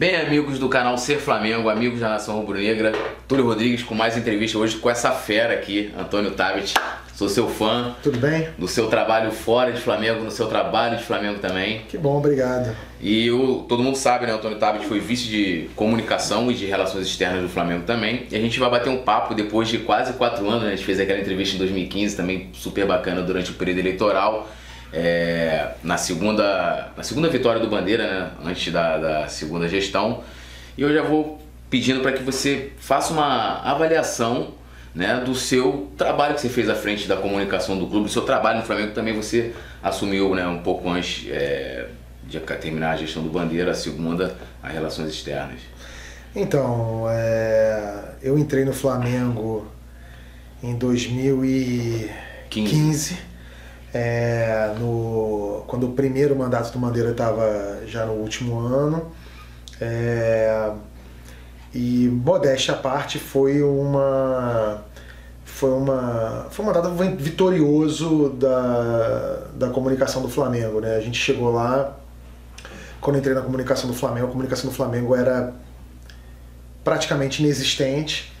Bem, 0.00 0.16
amigos 0.16 0.58
do 0.58 0.66
canal 0.66 0.96
Ser 0.96 1.18
Flamengo, 1.18 1.68
amigos 1.68 2.00
da 2.00 2.08
Nação 2.08 2.38
Rubro-Negra, 2.38 2.90
Túlio 3.28 3.44
Rodrigues 3.44 3.82
com 3.82 3.94
mais 3.94 4.16
entrevista 4.16 4.56
hoje 4.56 4.78
com 4.78 4.88
essa 4.88 5.10
fera 5.10 5.52
aqui, 5.52 5.92
Antônio 5.94 6.30
Tabet. 6.30 6.72
Sou 7.14 7.28
seu 7.28 7.46
fã. 7.46 7.94
Tudo 8.02 8.16
bem? 8.16 8.48
Do 8.56 8.66
seu 8.66 8.86
trabalho 8.86 9.30
fora 9.30 9.70
de 9.72 9.78
Flamengo, 9.78 10.24
no 10.24 10.30
seu 10.30 10.46
trabalho 10.46 10.96
de 10.96 11.04
Flamengo 11.04 11.38
também. 11.38 11.82
Que 11.86 11.98
bom, 11.98 12.16
obrigado. 12.16 12.74
E 12.98 13.30
o, 13.30 13.66
todo 13.68 13.82
mundo 13.82 13.96
sabe, 13.96 14.24
né? 14.24 14.32
Antônio 14.32 14.56
Tabet 14.56 14.86
foi 14.86 15.00
vice 15.00 15.28
de 15.28 15.68
comunicação 15.76 16.50
e 16.50 16.54
de 16.54 16.64
relações 16.64 17.06
externas 17.06 17.42
do 17.42 17.50
Flamengo 17.50 17.84
também. 17.84 18.26
E 18.30 18.34
a 18.34 18.40
gente 18.40 18.58
vai 18.58 18.70
bater 18.70 18.88
um 18.88 19.02
papo 19.02 19.34
depois 19.34 19.68
de 19.68 19.80
quase 19.80 20.14
quatro 20.14 20.48
anos, 20.48 20.62
né? 20.62 20.68
A 20.68 20.76
gente 20.76 20.84
fez 20.86 20.98
aquela 20.98 21.20
entrevista 21.20 21.56
em 21.56 21.58
2015, 21.58 22.16
também 22.16 22.48
super 22.54 22.86
bacana 22.86 23.20
durante 23.20 23.50
o 23.50 23.54
período 23.54 23.80
eleitoral. 23.80 24.48
É, 24.92 25.70
na, 25.84 25.96
segunda, 25.96 26.88
na 26.96 27.02
segunda 27.02 27.28
vitória 27.28 27.60
do 27.60 27.68
Bandeira, 27.68 28.06
né? 28.06 28.30
Antes 28.44 28.72
da, 28.72 28.98
da 28.98 29.28
segunda 29.28 29.68
gestão. 29.68 30.22
E 30.76 30.82
eu 30.82 30.92
já 30.92 31.02
vou 31.02 31.40
pedindo 31.68 32.00
para 32.00 32.12
que 32.12 32.22
você 32.22 32.72
faça 32.78 33.12
uma 33.12 33.60
avaliação 33.62 34.54
né, 34.94 35.22
do 35.24 35.34
seu 35.34 35.88
trabalho 35.96 36.34
que 36.34 36.40
você 36.40 36.48
fez 36.48 36.68
à 36.68 36.74
frente 36.74 37.06
da 37.06 37.16
comunicação 37.16 37.78
do 37.78 37.86
clube, 37.86 38.06
do 38.06 38.10
seu 38.10 38.22
trabalho 38.22 38.58
no 38.58 38.64
Flamengo 38.64 38.92
também 38.92 39.14
você 39.14 39.54
assumiu 39.82 40.34
né, 40.34 40.46
um 40.46 40.58
pouco 40.58 40.88
antes 40.88 41.28
é, 41.30 41.86
de 42.24 42.40
terminar 42.40 42.92
a 42.92 42.96
gestão 42.96 43.22
do 43.22 43.30
Bandeira, 43.30 43.70
a 43.70 43.74
segunda, 43.74 44.36
as 44.62 44.72
relações 44.72 45.10
externas. 45.10 45.60
Então, 46.34 47.06
é, 47.08 48.14
eu 48.22 48.38
entrei 48.38 48.64
no 48.64 48.72
Flamengo 48.72 49.66
em 50.62 50.76
2015, 50.76 52.10
15. 52.50 53.29
É, 53.92 54.74
no, 54.78 55.64
quando 55.66 55.88
o 55.88 55.92
primeiro 55.92 56.36
mandato 56.36 56.72
do 56.72 56.78
Bandeira 56.78 57.10
estava 57.10 57.80
já 57.86 58.06
no 58.06 58.12
último 58.12 58.58
ano. 58.58 59.10
É, 59.80 60.70
e 61.74 62.08
modéstia 62.08 62.74
à 62.74 62.76
parte 62.76 63.18
foi 63.18 63.62
uma 63.62 64.82
foi 65.44 65.70
uma 65.70 66.46
foi 66.50 66.64
um 66.64 66.68
mandato 66.68 66.90
vitorioso 67.16 68.30
da, 68.30 69.46
da 69.54 69.70
comunicação 69.70 70.22
do 70.22 70.28
Flamengo, 70.28 70.80
né? 70.80 70.96
A 70.96 71.00
gente 71.00 71.18
chegou 71.18 71.52
lá 71.52 71.96
quando 73.00 73.18
entrei 73.18 73.34
na 73.34 73.40
comunicação 73.40 73.88
do 73.88 73.96
Flamengo, 73.96 74.26
a 74.26 74.30
comunicação 74.30 74.68
do 74.68 74.76
Flamengo 74.76 75.16
era 75.16 75.54
praticamente 76.84 77.42
inexistente. 77.42 78.32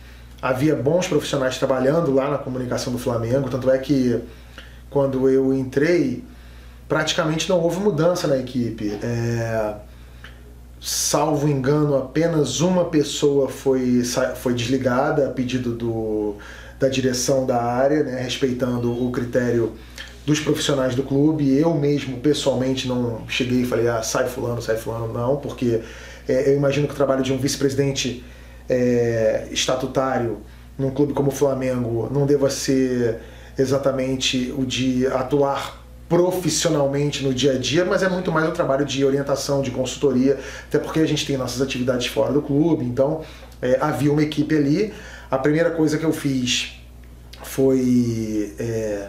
Havia 0.42 0.74
bons 0.74 1.06
profissionais 1.06 1.58
trabalhando 1.58 2.14
lá 2.14 2.30
na 2.30 2.38
comunicação 2.38 2.92
do 2.92 2.98
Flamengo, 2.98 3.48
tanto 3.48 3.70
é 3.70 3.78
que 3.78 4.22
quando 4.90 5.28
eu 5.28 5.54
entrei, 5.54 6.24
praticamente 6.88 7.48
não 7.48 7.60
houve 7.60 7.80
mudança 7.80 8.26
na 8.26 8.36
equipe. 8.36 8.98
É 9.02 9.74
salvo 10.80 11.46
engano, 11.46 11.94
apenas 11.96 12.60
uma 12.60 12.86
pessoa 12.86 13.48
foi, 13.48 14.02
foi 14.36 14.54
desligada 14.54 15.26
a 15.26 15.30
pedido 15.30 15.74
do, 15.74 16.36
da 16.78 16.88
direção 16.88 17.44
da 17.44 17.62
área, 17.62 18.02
né, 18.02 18.22
respeitando 18.22 18.90
o 18.90 19.10
critério 19.12 19.72
dos 20.24 20.40
profissionais 20.40 20.94
do 20.94 21.02
clube. 21.02 21.54
Eu 21.54 21.74
mesmo, 21.74 22.18
pessoalmente, 22.18 22.88
não 22.88 23.28
cheguei 23.28 23.62
e 23.62 23.66
falei, 23.66 23.88
ah, 23.88 24.02
sai 24.02 24.26
fulano, 24.26 24.62
sai 24.62 24.76
fulano, 24.76 25.12
não, 25.12 25.36
porque 25.36 25.82
é, 26.26 26.50
eu 26.50 26.56
imagino 26.56 26.86
que 26.86 26.94
o 26.94 26.96
trabalho 26.96 27.22
de 27.22 27.32
um 27.32 27.36
vice-presidente 27.36 28.24
é, 28.68 29.48
estatutário 29.50 30.38
num 30.78 30.90
clube 30.90 31.12
como 31.12 31.28
o 31.28 31.32
Flamengo 31.32 32.08
não 32.10 32.24
deva 32.24 32.48
ser 32.48 33.18
exatamente 33.60 34.52
o 34.56 34.64
de 34.64 35.06
atuar 35.06 35.80
profissionalmente 36.10 37.22
no 37.22 37.32
dia 37.32 37.52
a 37.52 37.58
dia, 37.58 37.84
mas 37.84 38.02
é 38.02 38.08
muito 38.08 38.32
mais 38.32 38.48
um 38.48 38.50
trabalho 38.50 38.84
de 38.84 39.04
orientação, 39.04 39.62
de 39.62 39.70
consultoria, 39.70 40.40
até 40.66 40.76
porque 40.76 40.98
a 40.98 41.06
gente 41.06 41.24
tem 41.24 41.36
nossas 41.36 41.62
atividades 41.62 42.08
fora 42.08 42.32
do 42.32 42.42
clube, 42.42 42.84
então 42.84 43.22
é, 43.62 43.78
havia 43.80 44.12
uma 44.12 44.20
equipe 44.20 44.56
ali. 44.56 44.92
A 45.30 45.38
primeira 45.38 45.70
coisa 45.70 45.96
que 45.96 46.04
eu 46.04 46.12
fiz 46.12 46.80
foi 47.44 48.56
é, 48.58 49.08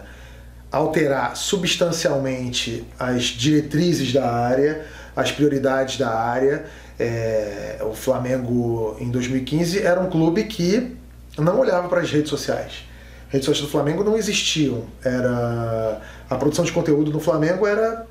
alterar 0.70 1.36
substancialmente 1.36 2.84
as 2.96 3.24
diretrizes 3.24 4.12
da 4.12 4.30
área, 4.30 4.86
as 5.16 5.32
prioridades 5.32 5.98
da 5.98 6.08
área. 6.08 6.64
É, 7.00 7.78
o 7.82 7.94
Flamengo 7.94 8.96
em 9.00 9.10
2015 9.10 9.82
era 9.82 10.00
um 10.00 10.08
clube 10.08 10.44
que 10.44 10.96
não 11.36 11.58
olhava 11.58 11.88
para 11.88 12.00
as 12.00 12.12
redes 12.12 12.30
sociais 12.30 12.91
redes 13.32 13.46
sociais 13.46 13.66
do 13.66 13.68
Flamengo 13.68 14.04
não 14.04 14.16
existiam. 14.16 14.84
Era 15.02 16.00
a 16.28 16.36
produção 16.36 16.64
de 16.64 16.70
conteúdo 16.70 17.10
do 17.10 17.18
Flamengo 17.18 17.66
era 17.66 18.06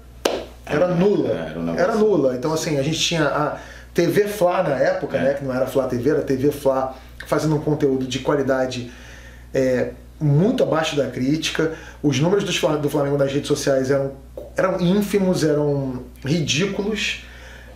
era 0.65 0.87
nula. 0.87 1.29
Era, 1.29 1.59
um 1.59 1.75
era 1.77 1.95
nula. 1.95 2.35
Então 2.35 2.51
assim, 2.51 2.79
a 2.79 2.81
gente 2.81 2.99
tinha 2.99 3.25
a 3.25 3.57
TV 3.93 4.27
Fla 4.27 4.63
na 4.63 4.75
época, 4.75 5.17
é. 5.17 5.23
né, 5.23 5.33
que 5.35 5.45
não 5.45 5.53
era 5.53 5.67
Fla 5.67 5.87
TV, 5.87 6.09
era 6.09 6.21
TV 6.21 6.51
Fla, 6.51 6.95
fazendo 7.27 7.55
um 7.55 7.59
conteúdo 7.59 8.07
de 8.07 8.19
qualidade 8.19 8.91
é, 9.53 9.91
muito 10.19 10.63
abaixo 10.63 10.95
da 10.95 11.07
crítica. 11.07 11.73
Os 12.01 12.19
números 12.19 12.43
do 12.43 12.89
Flamengo 12.89 13.17
nas 13.17 13.31
redes 13.31 13.47
sociais 13.47 13.91
eram, 13.91 14.13
eram 14.57 14.81
ínfimos, 14.81 15.43
eram 15.43 16.03
ridículos, 16.25 17.25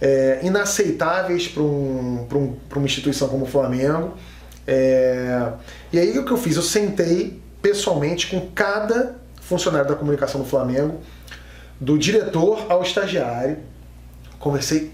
é, 0.01 0.39
inaceitáveis 0.41 1.47
para 1.47 1.61
um, 1.61 2.27
um, 2.31 2.55
uma 2.75 2.85
instituição 2.85 3.27
como 3.27 3.45
o 3.45 3.47
Flamengo. 3.47 4.15
É... 4.67 5.51
E 5.91 5.99
aí 5.99 6.17
o 6.17 6.25
que 6.25 6.31
eu 6.31 6.37
fiz? 6.37 6.55
Eu 6.55 6.61
sentei 6.61 7.41
pessoalmente 7.61 8.27
com 8.27 8.49
cada 8.51 9.15
funcionário 9.41 9.87
da 9.87 9.95
comunicação 9.95 10.41
do 10.41 10.47
Flamengo, 10.47 10.99
do 11.79 11.97
diretor 11.97 12.65
ao 12.69 12.81
estagiário, 12.81 13.57
conversei 14.39 14.91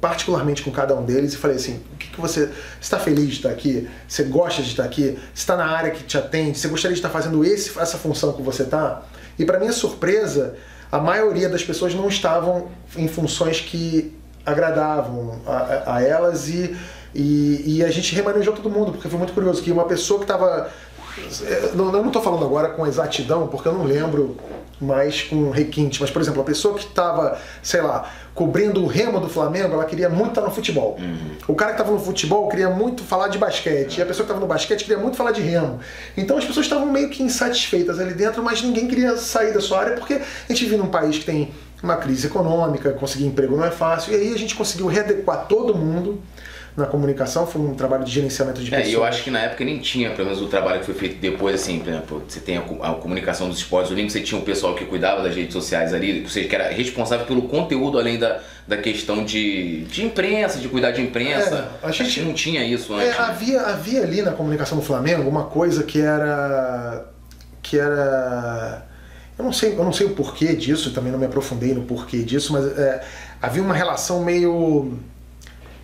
particularmente 0.00 0.62
com 0.62 0.70
cada 0.70 0.94
um 0.94 1.04
deles 1.04 1.34
e 1.34 1.36
falei 1.36 1.56
assim: 1.56 1.80
o 1.92 1.96
que, 1.96 2.08
que 2.08 2.20
você 2.20 2.50
está 2.80 2.98
feliz 2.98 3.26
de 3.26 3.32
estar 3.34 3.50
aqui? 3.50 3.88
Você 4.06 4.24
gosta 4.24 4.62
de 4.62 4.68
estar 4.68 4.84
aqui? 4.84 5.18
Está 5.34 5.56
na 5.56 5.66
área 5.66 5.90
que 5.90 6.04
te 6.04 6.16
atende? 6.16 6.58
Você 6.58 6.68
gostaria 6.68 6.94
de 6.94 6.98
estar 6.98 7.10
fazendo 7.10 7.44
esse, 7.44 7.78
essa 7.78 7.98
função 7.98 8.32
que 8.32 8.42
você 8.42 8.62
está? 8.62 9.02
E 9.38 9.44
para 9.44 9.58
minha 9.58 9.72
surpresa, 9.72 10.56
a 10.90 10.98
maioria 10.98 11.48
das 11.48 11.62
pessoas 11.62 11.94
não 11.94 12.08
estavam 12.08 12.68
em 12.96 13.08
funções 13.08 13.60
que 13.60 14.16
agradavam 14.44 15.40
a, 15.46 15.96
a 15.96 16.02
elas 16.02 16.48
e 16.48 16.76
e, 17.14 17.78
e 17.78 17.84
a 17.84 17.90
gente 17.90 18.14
remanejou 18.14 18.54
todo 18.54 18.70
mundo, 18.70 18.92
porque 18.92 19.08
foi 19.08 19.18
muito 19.18 19.32
curioso 19.32 19.62
que 19.62 19.70
uma 19.70 19.84
pessoa 19.84 20.18
que 20.18 20.24
estava. 20.24 20.70
Não, 21.74 21.86
eu 21.86 21.92
não 22.00 22.06
estou 22.06 22.22
falando 22.22 22.44
agora 22.44 22.68
com 22.68 22.86
exatidão, 22.86 23.48
porque 23.48 23.66
eu 23.66 23.72
não 23.72 23.84
lembro 23.84 24.36
mais 24.80 25.22
com 25.22 25.50
requinte, 25.50 26.00
mas 26.00 26.10
por 26.10 26.22
exemplo, 26.22 26.40
a 26.40 26.44
pessoa 26.44 26.74
que 26.74 26.84
estava, 26.84 27.36
sei 27.62 27.80
lá, 27.80 28.08
cobrindo 28.34 28.82
o 28.84 28.86
remo 28.86 29.18
do 29.18 29.28
Flamengo, 29.28 29.74
ela 29.74 29.84
queria 29.84 30.08
muito 30.08 30.28
estar 30.28 30.42
no 30.42 30.50
futebol. 30.50 30.96
Uhum. 31.00 31.32
O 31.48 31.54
cara 31.54 31.72
que 31.72 31.80
estava 31.80 31.96
no 31.96 32.02
futebol 32.02 32.48
queria 32.48 32.70
muito 32.70 33.02
falar 33.02 33.26
de 33.28 33.38
basquete, 33.38 33.98
e 33.98 34.02
a 34.02 34.06
pessoa 34.06 34.24
que 34.24 34.30
estava 34.30 34.38
no 34.38 34.46
basquete 34.46 34.84
queria 34.84 34.98
muito 34.98 35.16
falar 35.16 35.32
de 35.32 35.40
remo. 35.40 35.80
Então 36.16 36.38
as 36.38 36.44
pessoas 36.44 36.66
estavam 36.66 36.86
meio 36.86 37.10
que 37.10 37.22
insatisfeitas 37.22 37.98
ali 37.98 38.14
dentro, 38.14 38.42
mas 38.42 38.62
ninguém 38.62 38.86
queria 38.86 39.16
sair 39.16 39.52
da 39.52 39.60
sua 39.60 39.80
área, 39.80 39.96
porque 39.96 40.14
a 40.14 40.52
gente 40.52 40.64
vive 40.64 40.76
num 40.76 40.88
país 40.88 41.18
que 41.18 41.24
tem 41.24 41.52
uma 41.82 41.96
crise 41.96 42.26
econômica, 42.26 42.92
conseguir 42.92 43.26
emprego 43.26 43.56
não 43.56 43.64
é 43.64 43.70
fácil, 43.70 44.12
e 44.12 44.16
aí 44.16 44.32
a 44.32 44.38
gente 44.38 44.54
conseguiu 44.54 44.86
readequar 44.86 45.46
todo 45.46 45.74
mundo 45.74 46.20
na 46.78 46.86
comunicação, 46.86 47.46
foi 47.46 47.60
um 47.60 47.74
trabalho 47.74 48.04
de 48.04 48.10
gerenciamento 48.10 48.62
de. 48.62 48.74
É, 48.74 48.88
eu 48.88 49.04
acho 49.04 49.22
que 49.22 49.30
na 49.30 49.40
época 49.40 49.64
nem 49.64 49.78
tinha, 49.78 50.10
pelo 50.10 50.28
menos 50.28 50.42
o 50.42 50.46
trabalho 50.46 50.80
que 50.80 50.86
foi 50.86 50.94
feito 50.94 51.16
depois, 51.20 51.54
assim, 51.54 51.78
por 51.78 51.88
exemplo, 51.88 52.22
você 52.26 52.40
tem 52.40 52.56
a, 52.56 52.60
a 52.60 52.94
comunicação 52.94 53.48
dos 53.48 53.58
esportes 53.58 53.90
olímpicos, 53.90 54.12
você 54.14 54.20
tinha 54.20 54.40
um 54.40 54.44
pessoal 54.44 54.74
que 54.74 54.84
cuidava 54.84 55.22
das 55.22 55.34
redes 55.34 55.52
sociais 55.52 55.92
ali, 55.92 56.22
ou 56.22 56.28
seja, 56.28 56.48
que 56.48 56.54
era 56.54 56.70
responsável 56.70 57.26
pelo 57.26 57.42
conteúdo 57.42 57.98
além 57.98 58.18
da, 58.18 58.40
da 58.66 58.76
questão 58.76 59.24
de, 59.24 59.84
de 59.84 60.04
imprensa, 60.04 60.58
de 60.58 60.68
cuidar 60.68 60.90
de 60.90 61.02
imprensa. 61.02 61.70
É, 61.82 61.86
a 61.86 61.90
gente 61.90 62.20
acho 62.20 62.22
não 62.22 62.34
tinha 62.34 62.64
isso 62.64 62.94
antes. 62.94 63.08
É, 63.08 63.18
havia, 63.18 63.60
havia 63.62 64.02
ali 64.02 64.22
na 64.22 64.32
comunicação 64.32 64.78
do 64.78 64.84
Flamengo 64.84 65.28
uma 65.28 65.44
coisa 65.44 65.82
que 65.82 66.00
era. 66.00 67.04
que 67.62 67.78
era. 67.78 68.86
Eu 69.38 69.44
não 69.44 69.52
sei, 69.52 69.72
eu 69.72 69.84
não 69.84 69.92
sei 69.92 70.06
o 70.06 70.10
porquê 70.10 70.54
disso, 70.54 70.92
também 70.92 71.12
não 71.12 71.18
me 71.18 71.26
aprofundei 71.26 71.72
no 71.72 71.82
porquê 71.82 72.24
disso, 72.24 72.52
mas 72.52 72.66
é, 72.76 73.04
havia 73.40 73.62
uma 73.62 73.74
relação 73.74 74.24
meio 74.24 74.98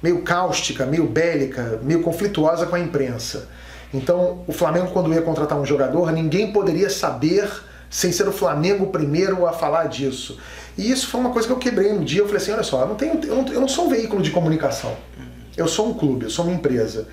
meio 0.05 0.21
cáustica, 0.21 0.85
meio 0.85 1.07
bélica, 1.07 1.81
meio 1.83 2.03
conflituosa 2.03 2.67
com 2.67 2.77
a 2.77 2.79
imprensa. 2.79 3.49
Então, 3.93 4.45
o 4.47 4.53
Flamengo, 4.53 4.89
quando 4.89 5.11
ia 5.15 5.23
contratar 5.23 5.59
um 5.59 5.65
jogador, 5.65 6.13
ninguém 6.13 6.53
poderia 6.53 6.91
saber, 6.91 7.51
sem 7.89 8.13
ser 8.13 8.29
o 8.29 8.33
Flamengo 8.33 8.89
primeiro 8.89 9.47
a 9.47 9.53
falar 9.55 9.87
disso. 9.87 10.39
E 10.77 10.91
isso 10.91 11.09
foi 11.09 11.23
uma 11.23 11.31
coisa 11.31 11.49
que 11.49 11.55
eu 11.55 11.59
quebrei 11.59 11.91
no 11.95 12.05
dia. 12.05 12.21
Eu 12.21 12.27
falei 12.27 12.43
assim: 12.43 12.53
olha 12.53 12.63
só, 12.63 12.83
eu 12.83 12.89
não, 12.89 12.97
tenho, 12.97 13.19
eu 13.25 13.37
não, 13.37 13.49
eu 13.51 13.61
não 13.63 13.69
sou 13.69 13.87
um 13.87 13.89
veículo 13.89 14.21
de 14.21 14.31
comunicação. 14.31 14.95
Eu 15.57 15.67
sou 15.67 15.89
um 15.89 15.95
clube, 15.95 16.25
eu 16.25 16.31
sou 16.31 16.45
uma 16.45 16.53
empresa. 16.53 17.09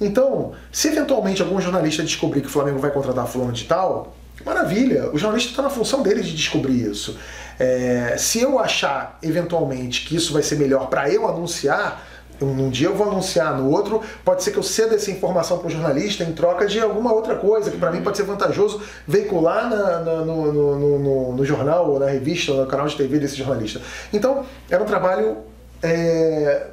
Então, 0.00 0.52
se 0.70 0.86
eventualmente 0.86 1.42
algum 1.42 1.60
jornalista 1.60 2.04
descobrir 2.04 2.42
que 2.42 2.46
o 2.46 2.50
Flamengo 2.50 2.78
vai 2.78 2.92
contratar 2.92 3.26
fulano 3.26 3.52
de 3.52 3.64
tal, 3.64 4.14
maravilha, 4.44 5.10
o 5.12 5.18
jornalista 5.18 5.50
está 5.50 5.62
na 5.62 5.70
função 5.70 6.00
dele 6.00 6.22
de 6.22 6.32
descobrir 6.32 6.88
isso. 6.88 7.18
É, 7.58 8.14
se 8.16 8.40
eu 8.40 8.58
achar 8.60 9.18
eventualmente 9.20 10.06
que 10.06 10.14
isso 10.14 10.32
vai 10.32 10.42
ser 10.42 10.56
melhor 10.56 10.88
para 10.88 11.10
eu 11.10 11.26
anunciar, 11.26 12.06
um 12.40 12.68
dia 12.68 12.88
eu 12.88 12.94
vou 12.94 13.10
anunciar, 13.10 13.56
no 13.56 13.70
outro 13.70 14.00
pode 14.24 14.42
ser 14.42 14.50
que 14.50 14.58
eu 14.58 14.62
ceda 14.62 14.94
essa 14.94 15.10
informação 15.10 15.58
para 15.58 15.68
o 15.68 15.70
jornalista 15.70 16.24
em 16.24 16.32
troca 16.32 16.66
de 16.66 16.80
alguma 16.80 17.12
outra 17.12 17.36
coisa, 17.36 17.70
que 17.70 17.78
para 17.78 17.90
mim 17.90 18.02
pode 18.02 18.16
ser 18.16 18.24
vantajoso 18.24 18.82
veicular 19.06 19.70
na, 19.70 20.00
na, 20.00 20.16
no, 20.24 20.52
no, 20.52 20.98
no, 20.98 21.32
no, 21.32 21.44
jornal, 21.44 21.90
ou 21.90 21.98
na 21.98 22.06
revista, 22.06 22.52
ou 22.52 22.62
no 22.62 22.66
canal 22.66 22.86
de 22.86 22.96
TV 22.96 23.18
desse 23.18 23.36
jornalista. 23.36 23.80
Então, 24.12 24.44
era 24.68 24.82
um 24.82 24.86
trabalho 24.86 25.38
é, 25.82 26.66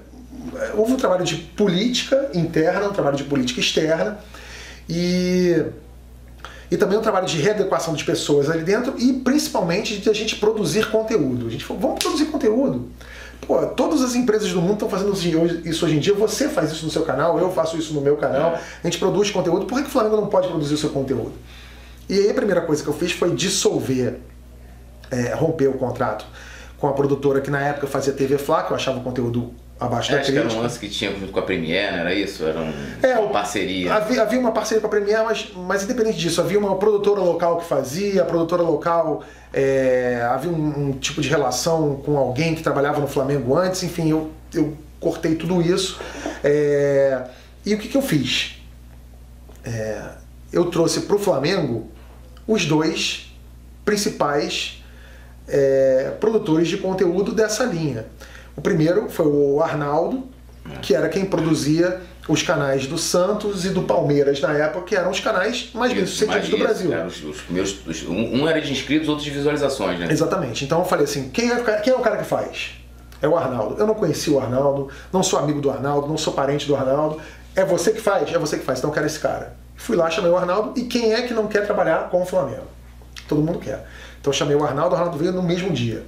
houve 0.76 0.94
um 0.94 0.98
trabalho 0.98 1.24
de 1.24 1.36
política 1.36 2.30
interna, 2.34 2.88
um 2.88 2.94
trabalho 2.94 3.16
de 3.16 3.24
política 3.24 3.60
externa 3.60 4.20
e 4.90 5.64
e 6.72 6.78
também 6.78 6.98
um 6.98 7.02
trabalho 7.02 7.28
de 7.28 7.38
readequação 7.38 7.94
de 7.94 8.04
pessoas 8.04 8.50
ali 8.50 8.64
dentro 8.64 8.96
e 8.98 9.14
principalmente 9.14 10.00
de 10.00 10.10
a 10.10 10.14
gente 10.14 10.38
produzir 10.38 10.90
conteúdo. 10.90 11.46
A 11.46 11.50
gente 11.50 11.64
falou, 11.64 11.80
vamos 11.84 12.00
produzir 12.00 12.26
conteúdo. 12.26 12.90
Pô, 13.46 13.66
todas 13.68 14.02
as 14.02 14.16
empresas 14.16 14.52
do 14.52 14.62
mundo 14.62 14.74
estão 14.74 14.90
fazendo 14.90 15.14
isso 15.66 15.86
hoje 15.86 15.96
em 15.96 16.00
dia. 16.00 16.14
Você 16.14 16.50
faz 16.50 16.72
isso 16.72 16.86
no 16.86 16.92
seu 16.92 17.04
canal, 17.04 17.38
eu 17.40 17.52
faço 17.52 17.78
isso 17.78 17.94
no 17.94 18.02
meu 18.02 18.18
canal. 18.18 18.54
A 18.54 18.88
gente 18.88 18.98
produz 18.98 19.32
conteúdo. 19.32 19.66
Por 19.66 19.82
que 19.82 19.88
o 19.88 19.92
Flamengo 19.92 20.18
não 20.18 20.28
pode 20.28 20.48
produzir 20.48 20.74
o 20.74 20.78
seu 20.78 20.90
conteúdo? 20.90 21.34
E 22.10 22.18
aí 22.18 22.30
a 22.30 22.34
primeira 22.34 22.62
coisa 22.62 22.84
que 22.84 22.90
eu 22.90 22.94
fiz 22.94 23.12
foi 23.12 23.34
dissolver, 23.34 24.20
é, 25.10 25.34
romper 25.34 25.68
o 25.68 25.74
contrato 25.74 26.26
com 26.78 26.88
a 26.88 26.94
produtora 26.94 27.40
que 27.40 27.50
na 27.50 27.62
época 27.62 27.88
fazia 27.88 28.12
TV 28.12 28.38
Fla, 28.38 28.64
que 28.64 28.72
eu 28.72 28.76
achava 28.76 29.00
o 29.00 29.04
conteúdo 29.04 29.54
abaixo 29.80 30.12
da 30.12 30.20
acho 30.20 30.26
crítica. 30.26 30.48
Que 30.48 30.54
era 30.54 30.60
um 30.60 30.62
lance 30.62 30.80
que 30.80 30.90
tinha 30.90 31.12
junto 31.12 31.32
com 31.32 31.40
a 31.40 31.44
Premiere, 31.44 31.92
não 31.92 32.00
era 32.00 32.14
isso? 32.14 32.44
Era 32.46 32.60
um, 32.60 32.74
é, 33.02 33.18
uma 33.18 33.30
parceria. 33.30 33.94
Havia, 33.94 34.22
havia, 34.22 34.40
uma 34.40 34.52
parceria 34.52 34.82
com 34.82 34.88
a 34.88 34.90
Premiere, 34.90 35.24
mas, 35.24 35.52
mas 35.56 35.84
independente 35.84 36.18
disso, 36.18 36.42
havia 36.42 36.60
uma 36.60 36.76
produtora 36.76 37.22
local 37.22 37.58
que 37.58 37.66
fazia, 37.66 38.22
a 38.22 38.26
produtora 38.26 38.62
local 38.62 39.24
é, 39.54 40.26
havia 40.30 40.52
um, 40.52 40.90
um, 40.90 40.92
tipo 40.94 41.22
de 41.22 41.30
relação 41.30 42.02
com 42.06 42.18
alguém 42.18 42.56
que 42.56 42.64
trabalhava 42.64 43.00
no 43.00 43.08
Flamengo 43.08 43.56
antes, 43.56 43.84
enfim, 43.84 44.10
eu, 44.10 44.32
eu 44.54 44.78
cortei 45.00 45.36
tudo 45.36 45.62
isso. 45.62 46.00
É, 46.44 47.24
e 47.66 47.74
o 47.74 47.78
que, 47.78 47.88
que 47.88 47.98
eu 47.98 48.02
fiz? 48.02 48.62
É, 49.64 50.02
eu 50.52 50.66
trouxe 50.66 51.02
para 51.02 51.16
o 51.16 51.20
Flamengo 51.20 51.90
os 52.48 52.66
dois 52.66 53.34
principais 53.86 54.84
é, 55.48 56.14
produtores 56.20 56.68
de 56.68 56.78
conteúdo 56.78 57.34
dessa 57.34 57.64
linha. 57.66 58.06
O 58.56 58.62
primeiro 58.62 59.10
foi 59.10 59.26
o 59.26 59.62
Arnaldo, 59.62 60.24
que 60.82 60.96
era 60.96 61.10
quem 61.10 61.26
produzia 61.26 62.02
os 62.28 62.42
canais 62.42 62.88
do 62.88 62.98
Santos 62.98 63.66
e 63.66 63.70
do 63.70 63.82
Palmeiras 63.84 64.40
na 64.40 64.54
época, 64.54 64.86
que 64.86 64.96
eram 64.96 65.12
os 65.12 65.20
canais 65.20 65.70
mais 65.74 65.92
bem 65.92 66.06
sucedidos 66.06 66.50
do 66.50 66.58
Brasil. 66.58 66.92
Os, 67.06 67.24
os 67.24 67.42
primeiros, 67.42 67.86
os, 67.86 68.08
um 68.08 68.48
era 68.48 68.62
de 68.62 68.72
inscritos, 68.72 69.10
outro 69.10 69.24
de 69.24 69.30
visualizações, 69.30 70.00
né? 70.00 70.08
Exatamente. 70.10 70.64
Então 70.64 70.80
eu 70.80 70.86
falei 70.86 71.06
assim: 71.06 71.30
quem 71.30 71.52
é, 71.52 71.62
quem 71.82 71.94
é 71.94 71.96
o 71.96 72.00
cara 72.00 72.18
que 72.18 72.24
faz? 72.24 72.76
É 73.22 73.28
o 73.28 73.38
Arnaldo. 73.38 73.76
Eu 73.78 73.88
não 73.88 73.94
conheci 73.94 74.30
o 74.30 74.40
Arnaldo, 74.40 74.90
não 75.12 75.24
sou 75.24 75.40
amigo 75.40 75.60
do 75.62 75.70
Arnaldo, 75.70 76.08
não 76.08 76.18
sou 76.18 76.34
parente 76.34 76.68
do 76.68 76.76
Arnaldo. 76.76 77.20
É 77.56 77.64
você 77.64 77.92
que 77.92 78.02
faz? 78.02 78.34
É 78.34 78.38
você 78.38 78.58
que 78.58 78.66
faz, 78.66 78.80
então 78.80 78.90
eu 78.90 78.94
quero 78.94 79.06
esse 79.06 79.20
cara. 79.20 79.56
Fui 79.76 79.96
lá, 79.96 80.10
chamei 80.10 80.32
o 80.32 80.38
Arnaldo, 80.38 80.80
e 80.80 80.84
quem 80.84 81.14
é 81.14 81.22
que 81.24 81.34
não 81.34 81.48
quer 81.48 81.66
trabalhar 81.66 82.10
com 82.10 82.22
o 82.22 82.26
Flamengo? 82.26 82.68
Todo 83.28 83.42
mundo 83.42 83.60
quer. 83.60 83.86
Então 84.20 84.32
eu 84.32 84.38
chamei 84.38 84.56
o 84.56 84.64
Arnaldo, 84.64 84.96
o 84.96 84.98
Arnaldo 84.98 85.18
veio 85.18 85.32
no 85.32 85.44
mesmo 85.44 85.72
dia. 85.72 86.04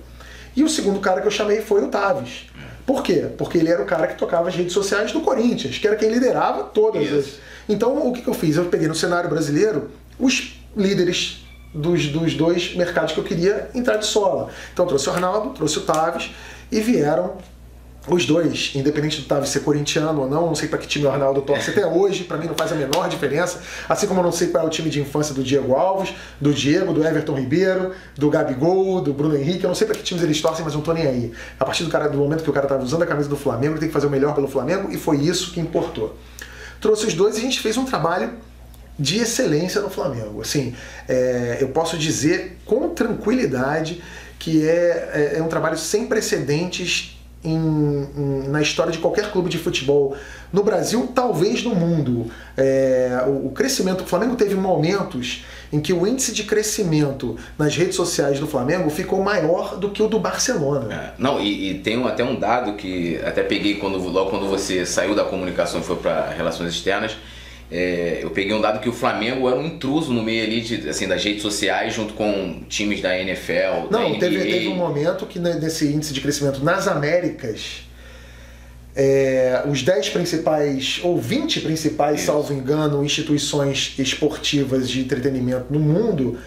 E 0.56 0.64
o 0.64 0.70
segundo 0.70 1.00
cara 1.00 1.22
que 1.22 1.28
eu 1.28 1.32
chamei 1.32 1.62
foi 1.62 1.84
o 1.84 1.88
Taves. 1.88 2.48
Por 2.86 3.02
quê? 3.02 3.28
Porque 3.38 3.58
ele 3.58 3.70
era 3.70 3.82
o 3.82 3.86
cara 3.86 4.08
que 4.08 4.18
tocava 4.18 4.48
as 4.48 4.56
redes 4.56 4.74
sociais 4.74 5.12
do 5.12 5.22
Corinthians, 5.22 5.78
que 5.78 5.88
era 5.88 5.96
quem 5.96 6.10
liderava 6.10 6.64
todas 6.64 7.04
Isso. 7.04 7.16
as. 7.16 7.40
Então 7.68 8.08
o 8.08 8.14
que, 8.14 8.28
eu 8.28 8.34
fiz? 8.34 8.58
Eu 8.58 8.66
peguei 8.66 8.88
no 8.88 8.96
cenário 8.96 9.30
brasileiro 9.30 9.90
os 10.20 10.62
líderes 10.78 11.46
dos, 11.74 12.08
dos 12.08 12.36
dois 12.36 12.76
mercados 12.76 13.12
que 13.12 13.20
eu 13.20 13.24
queria 13.24 13.70
entrar 13.74 13.98
de 13.98 14.06
sola. 14.06 14.50
Então 14.72 14.86
trouxe 14.86 15.10
o 15.10 15.12
Arnaldo, 15.12 15.50
trouxe 15.50 15.80
o 15.80 15.82
Taves 15.82 16.32
e 16.72 16.80
vieram 16.80 17.38
os 18.08 18.26
dois, 18.26 18.72
independente 18.76 19.20
do 19.22 19.28
Tavi 19.28 19.48
ser 19.48 19.62
corintiano 19.62 20.22
ou 20.22 20.30
não, 20.30 20.48
não 20.48 20.56
sei 20.56 20.70
para 20.70 20.78
que 20.78 20.88
time 20.88 21.06
o 21.06 21.10
Arnaldo 21.10 21.42
torce 21.42 21.72
até 21.72 21.86
hoje, 21.86 22.24
para 22.24 22.38
mim 22.38 22.46
não 22.46 22.54
faz 22.54 22.72
a 22.72 22.76
menor 22.76 23.10
diferença. 23.10 23.62
Assim 23.90 24.06
como 24.06 24.20
eu 24.20 24.24
não 24.24 24.32
sei 24.32 24.50
qual 24.50 24.64
é 24.64 24.68
o 24.68 24.70
time 24.70 24.90
de 24.90 25.02
infância 25.02 25.34
do 25.34 25.44
Diego 25.44 25.74
Alves, 25.74 26.14
do 26.40 26.54
Diego, 26.54 26.94
do 26.94 27.04
Everton 27.04 27.36
Ribeiro, 27.36 27.94
do 28.16 28.30
Gabigol, 28.30 29.02
do 29.02 29.12
Bruno 29.12 29.36
Henrique, 29.36 29.64
eu 29.64 29.68
não 29.70 29.76
sei 29.76 29.88
para 29.88 29.96
que 29.96 30.04
times 30.04 30.24
eles 30.24 30.40
torcem, 30.40 30.64
mas 30.64 30.76
não 30.76 30.82
tô 30.82 30.94
nem 30.94 31.08
aí. 31.08 31.32
A 31.60 31.66
partir 31.66 31.84
do, 31.84 31.90
cara, 31.90 32.08
do 32.08 32.18
momento 32.18 32.44
que 32.44 32.50
o 32.50 32.54
cara 32.54 32.68
tava 32.68 32.84
usando 32.84 33.02
a 33.02 33.08
camisa 33.08 33.28
do 33.28 33.38
Flamengo, 33.38 33.74
ele 33.74 33.80
tem 33.80 33.90
que 33.90 33.94
fazer 33.94 34.06
o 34.06 34.12
melhor 34.12 34.36
pelo 34.36 34.48
Flamengo 34.48 34.92
e 34.92 34.98
foi 34.98 35.18
isso 35.18 35.52
que 35.52 35.60
importou. 35.60 36.16
Trouxe 36.80 37.08
os 37.08 37.14
dois 37.16 37.36
e 37.36 37.40
a 37.40 37.42
gente 37.42 37.60
fez 37.60 37.76
um 37.76 37.86
trabalho 37.86 38.34
de 39.00 39.18
excelência 39.18 39.82
no 39.82 39.90
Flamengo. 39.90 40.42
Assim, 40.42 40.76
é, 41.10 41.58
eu 41.60 41.70
posso 41.70 41.98
dizer 41.98 42.60
com 42.66 42.90
tranquilidade 42.90 44.04
que 44.38 44.68
é, 44.68 45.34
é, 45.34 45.40
é 45.40 45.42
um 45.44 45.48
trabalho 45.48 45.78
sem 45.78 46.06
precedentes 46.06 47.15
em, 47.46 48.08
em, 48.18 48.50
na 48.50 48.62
história 48.62 48.92
de 48.92 48.98
qualquer 48.98 49.32
clube 49.32 49.50
de 49.50 49.58
futebol 49.58 50.16
no 50.52 50.64
Brasil, 50.64 51.12
talvez 51.14 51.64
no 51.64 51.76
mundo. 51.76 52.32
É, 52.58 53.24
o, 53.28 53.48
o, 53.48 53.52
crescimento, 53.52 54.02
o 54.02 54.06
Flamengo 54.06 54.36
teve 54.36 54.56
momentos 54.56 55.46
em 55.72 55.80
que 55.80 55.94
o 55.94 56.08
índice 56.08 56.34
de 56.34 56.44
crescimento 56.44 57.38
nas 57.58 57.76
redes 57.76 57.96
sociais 57.96 58.40
do 58.40 58.48
Flamengo 58.48 58.90
ficou 58.90 59.22
maior 59.22 59.78
do 59.78 59.90
que 59.90 60.02
o 60.02 60.08
do 60.08 60.20
Barcelona. 60.20 60.94
É, 60.94 61.14
não, 61.18 61.40
e, 61.40 61.72
e, 61.72 61.80
tem 61.80 62.04
até 62.06 62.24
um 62.24 62.40
dado 62.40 62.74
que 62.74 63.20
até 63.24 63.44
peguei 63.44 63.76
quando, 63.76 63.98
logo 63.98 64.30
quando 64.30 64.48
você 64.48 64.86
saiu 64.86 65.14
da 65.14 65.24
comunicação 65.24 65.82
e 65.82 65.84
foi 65.84 65.98
para 65.98 66.30
relações 66.30 66.74
externas 66.74 67.18
é, 67.72 68.20
eu 68.22 68.30
peguei 68.30 68.54
um 68.54 68.62
dado 68.62 68.80
que 68.80 68.88
o 68.88 68.94
Flamengo 68.94 69.50
era 69.50 69.58
um 69.58 69.66
intruso 69.66 70.14
no 70.14 70.22
meio 70.22 70.44
ali 70.44 70.62
de, 70.62 70.90
assim, 70.90 71.08
das 71.08 71.24
redes 71.24 71.42
sociais, 71.42 71.94
junto 71.94 72.14
com 72.14 72.62
times 72.70 73.02
da 73.02 73.18
NFL. 73.18 73.90
Não, 73.90 74.14
da 74.14 74.20
teve, 74.20 74.40
teve, 74.40 74.68
um 74.68 74.76
momento 74.76 75.26
que 75.26 75.40
nesse 75.40 75.88
índice 75.88 76.14
de 76.14 76.22
crescimento 76.22 76.64
nas 76.64 76.88
Américas, 76.88 77.88
é, 78.96 79.64
os 79.68 79.82
10 79.82 80.10
principais, 80.10 81.00
ou 81.04 81.20
20 81.20 81.62
principais, 81.62 82.20
Isso. 82.20 82.28
salvo 82.28 82.54
engano, 82.54 83.04
instituições 83.04 83.96
esportivas 83.98 84.88
de 84.88 85.02
entretenimento 85.02 85.66
no 85.70 85.80
mundo 85.80 86.38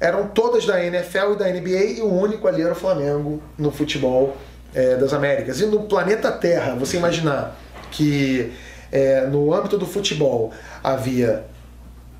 eram 0.00 0.26
todas 0.26 0.66
da 0.66 0.84
NFL 0.84 1.32
e 1.32 1.36
da 1.36 1.48
NBA 1.48 1.98
e 1.98 2.00
o 2.02 2.12
único 2.12 2.46
ali 2.46 2.60
era 2.60 2.72
o 2.72 2.76
Flamengo 2.76 3.40
no 3.56 3.70
futebol 3.70 4.36
é, 4.74 4.96
das 4.96 5.14
Américas. 5.14 5.60
E 5.60 5.66
no 5.66 5.84
planeta 5.84 6.30
Terra, 6.32 6.74
você 6.74 6.96
imaginar 6.96 7.58
que 7.90 8.52
é, 8.94 9.26
no 9.26 9.52
âmbito 9.52 9.76
do 9.76 9.84
futebol, 9.84 10.52
havia 10.82 11.44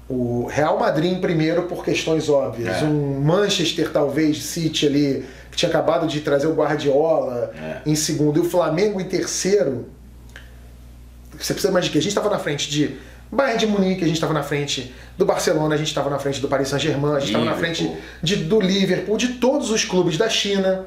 o 0.08 0.46
Real 0.46 0.76
Madrid 0.76 1.12
em 1.12 1.20
primeiro 1.20 1.62
por 1.62 1.84
questões 1.84 2.28
óbvias, 2.28 2.82
é. 2.82 2.84
um 2.84 3.20
Manchester 3.20 3.90
talvez 3.90 4.42
City 4.42 4.86
ali 4.86 5.24
que 5.52 5.56
tinha 5.56 5.68
acabado 5.68 6.08
de 6.08 6.20
trazer 6.20 6.48
o 6.48 6.52
Guardiola 6.52 7.52
é. 7.54 7.78
em 7.86 7.94
segundo 7.94 8.38
e 8.38 8.40
o 8.40 8.44
Flamengo 8.44 9.00
em 9.00 9.04
terceiro. 9.04 9.86
Você 11.38 11.54
precisa 11.54 11.72
mais 11.72 11.84
de 11.84 11.92
que 11.92 11.98
a 11.98 12.02
gente 12.02 12.10
estava 12.10 12.28
na 12.28 12.40
frente 12.40 12.68
de 12.68 12.96
Bayern 13.30 13.58
de 13.58 13.66
Munique, 13.68 14.02
a 14.02 14.06
gente 14.06 14.16
estava 14.16 14.32
na 14.32 14.42
frente 14.42 14.92
do 15.16 15.24
Barcelona, 15.24 15.76
a 15.76 15.78
gente 15.78 15.88
estava 15.88 16.10
na 16.10 16.18
frente 16.18 16.40
do 16.40 16.48
Paris 16.48 16.68
Saint-Germain, 16.68 17.14
a 17.14 17.20
gente 17.20 17.28
estava 17.28 17.44
na 17.44 17.54
frente 17.54 17.90
de, 18.20 18.36
do 18.36 18.60
Liverpool, 18.60 19.16
de 19.16 19.34
todos 19.34 19.70
os 19.70 19.84
clubes 19.84 20.18
da 20.18 20.28
China 20.28 20.84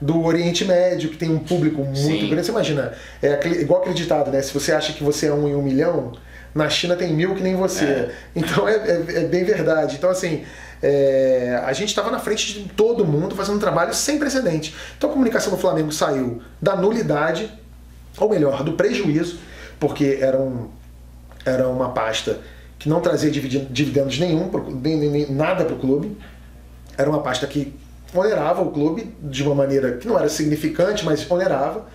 do 0.00 0.24
Oriente 0.24 0.64
Médio, 0.64 1.10
que 1.10 1.16
tem 1.16 1.30
um 1.30 1.38
público 1.38 1.82
muito 1.82 1.98
Sim. 1.98 2.28
grande. 2.28 2.46
Você 2.46 2.50
imagina, 2.50 2.92
é 3.22 3.48
igual 3.60 3.80
acreditado, 3.82 4.30
né? 4.30 4.40
Se 4.40 4.52
você 4.52 4.72
acha 4.72 4.92
que 4.92 5.04
você 5.04 5.26
é 5.26 5.32
um 5.32 5.48
em 5.48 5.54
um 5.54 5.62
milhão, 5.62 6.12
na 6.54 6.68
China 6.68 6.96
tem 6.96 7.12
mil 7.12 7.34
que 7.34 7.42
nem 7.42 7.54
você. 7.54 7.84
É. 7.84 8.14
Então 8.34 8.68
é, 8.68 8.74
é, 8.74 9.04
é, 9.08 9.24
bem 9.24 9.44
verdade. 9.44 9.96
Então, 9.96 10.10
assim, 10.10 10.44
é, 10.82 11.60
a 11.64 11.72
gente 11.72 11.90
estava 11.90 12.10
na 12.10 12.18
frente 12.18 12.54
de 12.54 12.68
todo 12.70 13.04
mundo 13.04 13.34
fazendo 13.34 13.56
um 13.56 13.60
trabalho 13.60 13.94
sem 13.94 14.18
precedente. 14.18 14.74
Então 14.96 15.10
a 15.10 15.12
comunicação 15.12 15.52
do 15.52 15.58
Flamengo 15.58 15.92
saiu 15.92 16.42
da 16.60 16.74
nulidade, 16.74 17.52
ou 18.18 18.28
melhor, 18.28 18.62
do 18.64 18.72
prejuízo, 18.72 19.38
porque 19.78 20.18
era, 20.20 20.38
um, 20.38 20.68
era 21.44 21.68
uma 21.68 21.90
pasta 21.90 22.38
que 22.78 22.88
não 22.88 23.00
trazia 23.00 23.30
dividendos 23.30 24.18
nenhum, 24.18 24.50
nem, 24.82 24.96
nem, 24.96 25.30
nada 25.30 25.64
para 25.64 25.74
o 25.74 25.78
clube. 25.78 26.16
Era 26.96 27.08
uma 27.08 27.22
pasta 27.22 27.46
que 27.46 27.74
onerava 28.14 28.62
o 28.62 28.70
clube 28.70 29.14
de 29.22 29.42
uma 29.42 29.54
maneira 29.54 29.96
que 29.96 30.06
não 30.06 30.18
era 30.18 30.28
significante, 30.28 31.04
mas 31.04 31.28
onerava, 31.30 31.86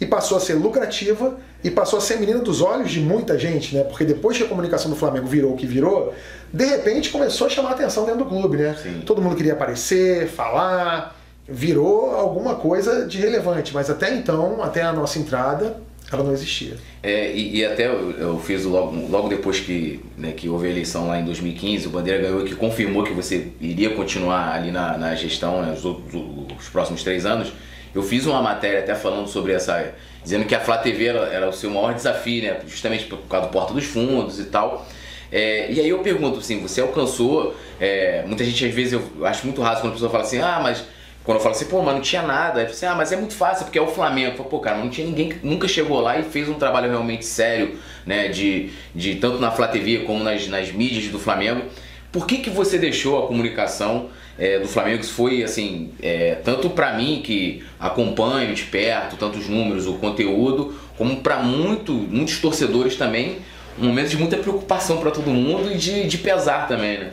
e 0.00 0.06
passou 0.06 0.36
a 0.36 0.40
ser 0.40 0.54
lucrativa 0.54 1.36
e 1.62 1.70
passou 1.70 1.98
a 1.98 2.02
ser 2.02 2.18
menina 2.18 2.40
dos 2.40 2.60
olhos 2.60 2.90
de 2.90 3.00
muita 3.00 3.38
gente, 3.38 3.76
né? 3.76 3.84
Porque 3.84 4.04
depois 4.04 4.36
que 4.36 4.42
a 4.42 4.48
comunicação 4.48 4.90
do 4.90 4.96
Flamengo 4.96 5.26
virou 5.26 5.52
o 5.52 5.56
que 5.56 5.66
virou, 5.66 6.12
de 6.52 6.64
repente 6.64 7.10
começou 7.10 7.46
a 7.46 7.50
chamar 7.50 7.70
a 7.70 7.72
atenção 7.72 8.04
dentro 8.04 8.24
do 8.24 8.26
clube, 8.26 8.56
né? 8.56 8.76
Sim. 8.82 9.02
Todo 9.06 9.22
mundo 9.22 9.36
queria 9.36 9.52
aparecer, 9.52 10.26
falar, 10.26 11.16
virou 11.48 12.10
alguma 12.10 12.56
coisa 12.56 13.06
de 13.06 13.18
relevante, 13.18 13.72
mas 13.72 13.88
até 13.88 14.12
então, 14.12 14.60
até 14.60 14.82
a 14.82 14.92
nossa 14.92 15.20
entrada, 15.20 15.76
ela 16.14 16.24
não 16.24 16.32
existia. 16.32 16.76
É, 17.02 17.32
e, 17.32 17.58
e, 17.58 17.64
até 17.64 17.86
eu, 17.86 18.10
eu, 18.12 18.38
fiz 18.38 18.64
logo, 18.64 18.94
logo 19.08 19.28
depois 19.28 19.60
que, 19.60 20.00
né, 20.16 20.32
que 20.32 20.48
houve 20.48 20.66
a 20.66 20.70
eleição 20.70 21.08
lá 21.08 21.18
em 21.18 21.24
2015, 21.24 21.86
o 21.86 21.90
Bandeira 21.90 22.20
ganhou 22.20 22.44
que 22.44 22.54
confirmou 22.54 23.02
que 23.04 23.12
você 23.12 23.48
iria 23.60 23.90
continuar 23.90 24.54
ali 24.54 24.70
na, 24.70 24.96
na 24.98 25.14
gestão 25.14 25.62
né, 25.62 25.72
os, 25.72 25.84
os, 25.84 26.68
próximos 26.70 27.02
três 27.02 27.24
anos. 27.24 27.52
Eu 27.94 28.02
fiz 28.02 28.26
uma 28.26 28.40
matéria 28.40 28.80
até 28.80 28.94
falando 28.94 29.28
sobre 29.28 29.52
essa. 29.52 29.92
dizendo 30.22 30.44
que 30.44 30.54
a 30.54 30.60
Flá 30.60 30.78
TV 30.78 31.06
era, 31.06 31.20
era 31.26 31.48
o 31.48 31.52
seu 31.52 31.70
maior 31.70 31.94
desafio, 31.94 32.42
né, 32.42 32.60
justamente 32.66 33.04
por 33.04 33.18
causa 33.28 33.48
do 33.48 33.52
Porta 33.52 33.74
dos 33.74 33.84
Fundos 33.84 34.38
e 34.38 34.44
tal. 34.44 34.86
É, 35.30 35.72
e 35.72 35.80
aí 35.80 35.88
eu 35.88 36.00
pergunto 36.00 36.38
assim, 36.38 36.60
você 36.60 36.80
alcançou. 36.80 37.56
É, 37.80 38.22
muita 38.26 38.44
gente 38.44 38.64
às 38.64 38.74
vezes 38.74 38.92
eu 38.92 39.26
acho 39.26 39.46
muito 39.46 39.62
raso 39.62 39.80
quando 39.80 39.92
a 39.92 39.94
pessoa 39.94 40.10
fala 40.10 40.24
assim, 40.24 40.38
ah, 40.38 40.60
mas 40.62 40.84
quando 41.24 41.36
eu 41.38 41.42
falo 41.42 41.54
assim, 41.54 41.66
pô, 41.66 41.82
mas 41.82 41.94
não 41.94 42.00
tinha 42.00 42.22
nada. 42.22 42.60
Aí 42.60 42.66
assim, 42.66 42.86
ah, 42.86 42.94
mas 42.94 43.12
é 43.12 43.16
muito 43.16 43.34
fácil, 43.34 43.64
porque 43.64 43.78
é 43.78 43.82
o 43.82 43.86
Flamengo. 43.86 44.36
Falo, 44.36 44.48
pô, 44.48 44.58
cara, 44.58 44.78
não 44.78 44.88
tinha 44.88 45.06
ninguém 45.06 45.28
que 45.28 45.46
nunca 45.46 45.68
chegou 45.68 46.00
lá 46.00 46.18
e 46.18 46.24
fez 46.24 46.48
um 46.48 46.54
trabalho 46.54 46.90
realmente 46.90 47.24
sério, 47.24 47.78
né? 48.04 48.28
De, 48.28 48.70
de 48.94 49.16
tanto 49.16 49.38
na 49.38 49.50
Flá 49.50 49.68
TV 49.68 50.00
como 50.00 50.22
nas, 50.24 50.48
nas 50.48 50.72
mídias 50.72 51.08
do 51.08 51.18
Flamengo. 51.18 51.62
Por 52.10 52.26
que, 52.26 52.38
que 52.38 52.50
você 52.50 52.76
deixou 52.76 53.24
a 53.24 53.26
comunicação 53.26 54.10
é, 54.38 54.58
do 54.58 54.68
Flamengo? 54.68 55.00
Isso 55.00 55.14
foi 55.14 55.42
assim, 55.42 55.92
é, 56.02 56.34
tanto 56.44 56.68
para 56.68 56.92
mim 56.92 57.22
que 57.24 57.64
acompanho 57.80 58.54
de 58.54 58.64
perto, 58.64 59.16
tanto 59.16 59.38
os 59.38 59.48
números, 59.48 59.86
o 59.86 59.94
conteúdo, 59.94 60.74
como 60.98 61.16
para 61.16 61.38
muito, 61.38 61.92
muitos 61.92 62.38
torcedores 62.38 62.96
também, 62.96 63.38
um 63.80 63.86
momento 63.86 64.10
de 64.10 64.18
muita 64.18 64.36
preocupação 64.36 64.98
para 64.98 65.10
todo 65.10 65.30
mundo 65.30 65.72
e 65.72 65.78
de, 65.78 66.06
de 66.06 66.18
pesar 66.18 66.68
também, 66.68 66.98
né? 66.98 67.10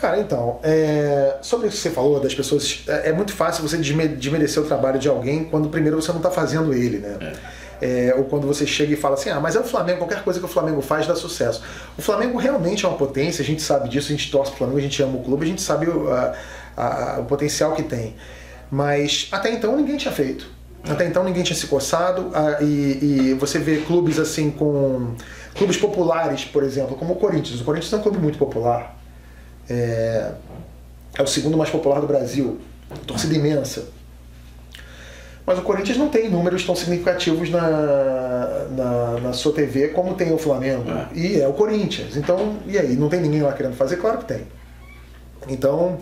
Cara, 0.00 0.20
então, 0.20 0.58
é, 0.62 1.36
sobre 1.40 1.68
isso 1.68 1.76
que 1.76 1.82
você 1.82 1.90
falou 1.90 2.20
das 2.20 2.34
pessoas, 2.34 2.84
é, 2.86 3.10
é 3.10 3.12
muito 3.12 3.32
fácil 3.32 3.66
você 3.66 3.78
desmerecer 3.78 4.62
o 4.62 4.66
trabalho 4.66 4.98
de 4.98 5.08
alguém 5.08 5.44
quando 5.44 5.68
primeiro 5.68 6.00
você 6.00 6.10
não 6.10 6.18
está 6.18 6.30
fazendo 6.30 6.72
ele, 6.74 6.98
né? 6.98 7.16
É. 7.20 7.66
É, 7.78 8.14
ou 8.16 8.24
quando 8.24 8.46
você 8.46 8.66
chega 8.66 8.94
e 8.94 8.96
fala 8.96 9.14
assim, 9.14 9.28
ah, 9.28 9.38
mas 9.38 9.54
é 9.54 9.60
o 9.60 9.64
Flamengo, 9.64 9.98
qualquer 9.98 10.22
coisa 10.24 10.40
que 10.40 10.46
o 10.46 10.48
Flamengo 10.48 10.80
faz 10.80 11.06
dá 11.06 11.14
sucesso. 11.14 11.62
O 11.98 12.00
Flamengo 12.00 12.38
realmente 12.38 12.86
é 12.86 12.88
uma 12.88 12.96
potência, 12.96 13.42
a 13.42 13.44
gente 13.44 13.60
sabe 13.60 13.90
disso, 13.90 14.10
a 14.10 14.16
gente 14.16 14.30
torce 14.30 14.50
pro 14.50 14.58
Flamengo, 14.58 14.78
a 14.78 14.82
gente 14.82 15.02
ama 15.02 15.18
o 15.18 15.22
clube, 15.22 15.44
a 15.44 15.48
gente 15.48 15.60
sabe 15.60 15.86
o, 15.86 16.10
a, 16.10 16.34
a, 16.74 17.20
o 17.20 17.24
potencial 17.26 17.74
que 17.74 17.82
tem. 17.82 18.16
Mas 18.70 19.28
até 19.30 19.52
então 19.52 19.76
ninguém 19.76 19.98
tinha 19.98 20.12
feito. 20.12 20.48
Até 20.88 21.06
então 21.06 21.24
ninguém 21.24 21.42
tinha 21.42 21.56
se 21.56 21.66
coçado 21.66 22.30
a, 22.32 22.62
e, 22.62 22.98
e, 23.02 23.34
você 23.34 23.58
vê 23.58 23.78
clubes 23.78 24.18
assim 24.18 24.50
com. 24.50 25.14
clubes 25.54 25.76
populares, 25.76 26.44
por 26.44 26.62
exemplo, 26.62 26.96
como 26.96 27.14
o 27.14 27.16
Corinthians. 27.16 27.60
O 27.60 27.64
Corinthians 27.64 27.92
é 27.92 27.96
um 27.96 28.02
clube 28.02 28.18
muito 28.18 28.38
popular. 28.38 28.95
É, 29.68 30.32
é 31.18 31.22
o 31.22 31.26
segundo 31.26 31.56
mais 31.56 31.70
popular 31.70 32.00
do 32.00 32.06
Brasil. 32.06 32.60
Torcida 33.06 33.34
imensa. 33.34 33.88
Mas 35.46 35.58
o 35.58 35.62
Corinthians 35.62 35.96
não 35.96 36.08
tem 36.08 36.28
números 36.28 36.64
tão 36.64 36.74
significativos 36.74 37.50
na, 37.50 38.66
na, 38.70 39.20
na 39.20 39.32
sua 39.32 39.52
TV 39.52 39.88
como 39.88 40.14
tem 40.14 40.32
o 40.32 40.38
Flamengo. 40.38 40.90
É. 40.90 41.08
E 41.16 41.40
é 41.40 41.46
o 41.46 41.52
Corinthians. 41.52 42.16
Então, 42.16 42.56
e 42.66 42.76
aí? 42.76 42.96
Não 42.96 43.08
tem 43.08 43.20
ninguém 43.20 43.42
lá 43.42 43.52
querendo 43.52 43.76
fazer? 43.76 43.96
Claro 43.96 44.18
que 44.18 44.24
tem. 44.24 44.42
Então, 45.48 45.98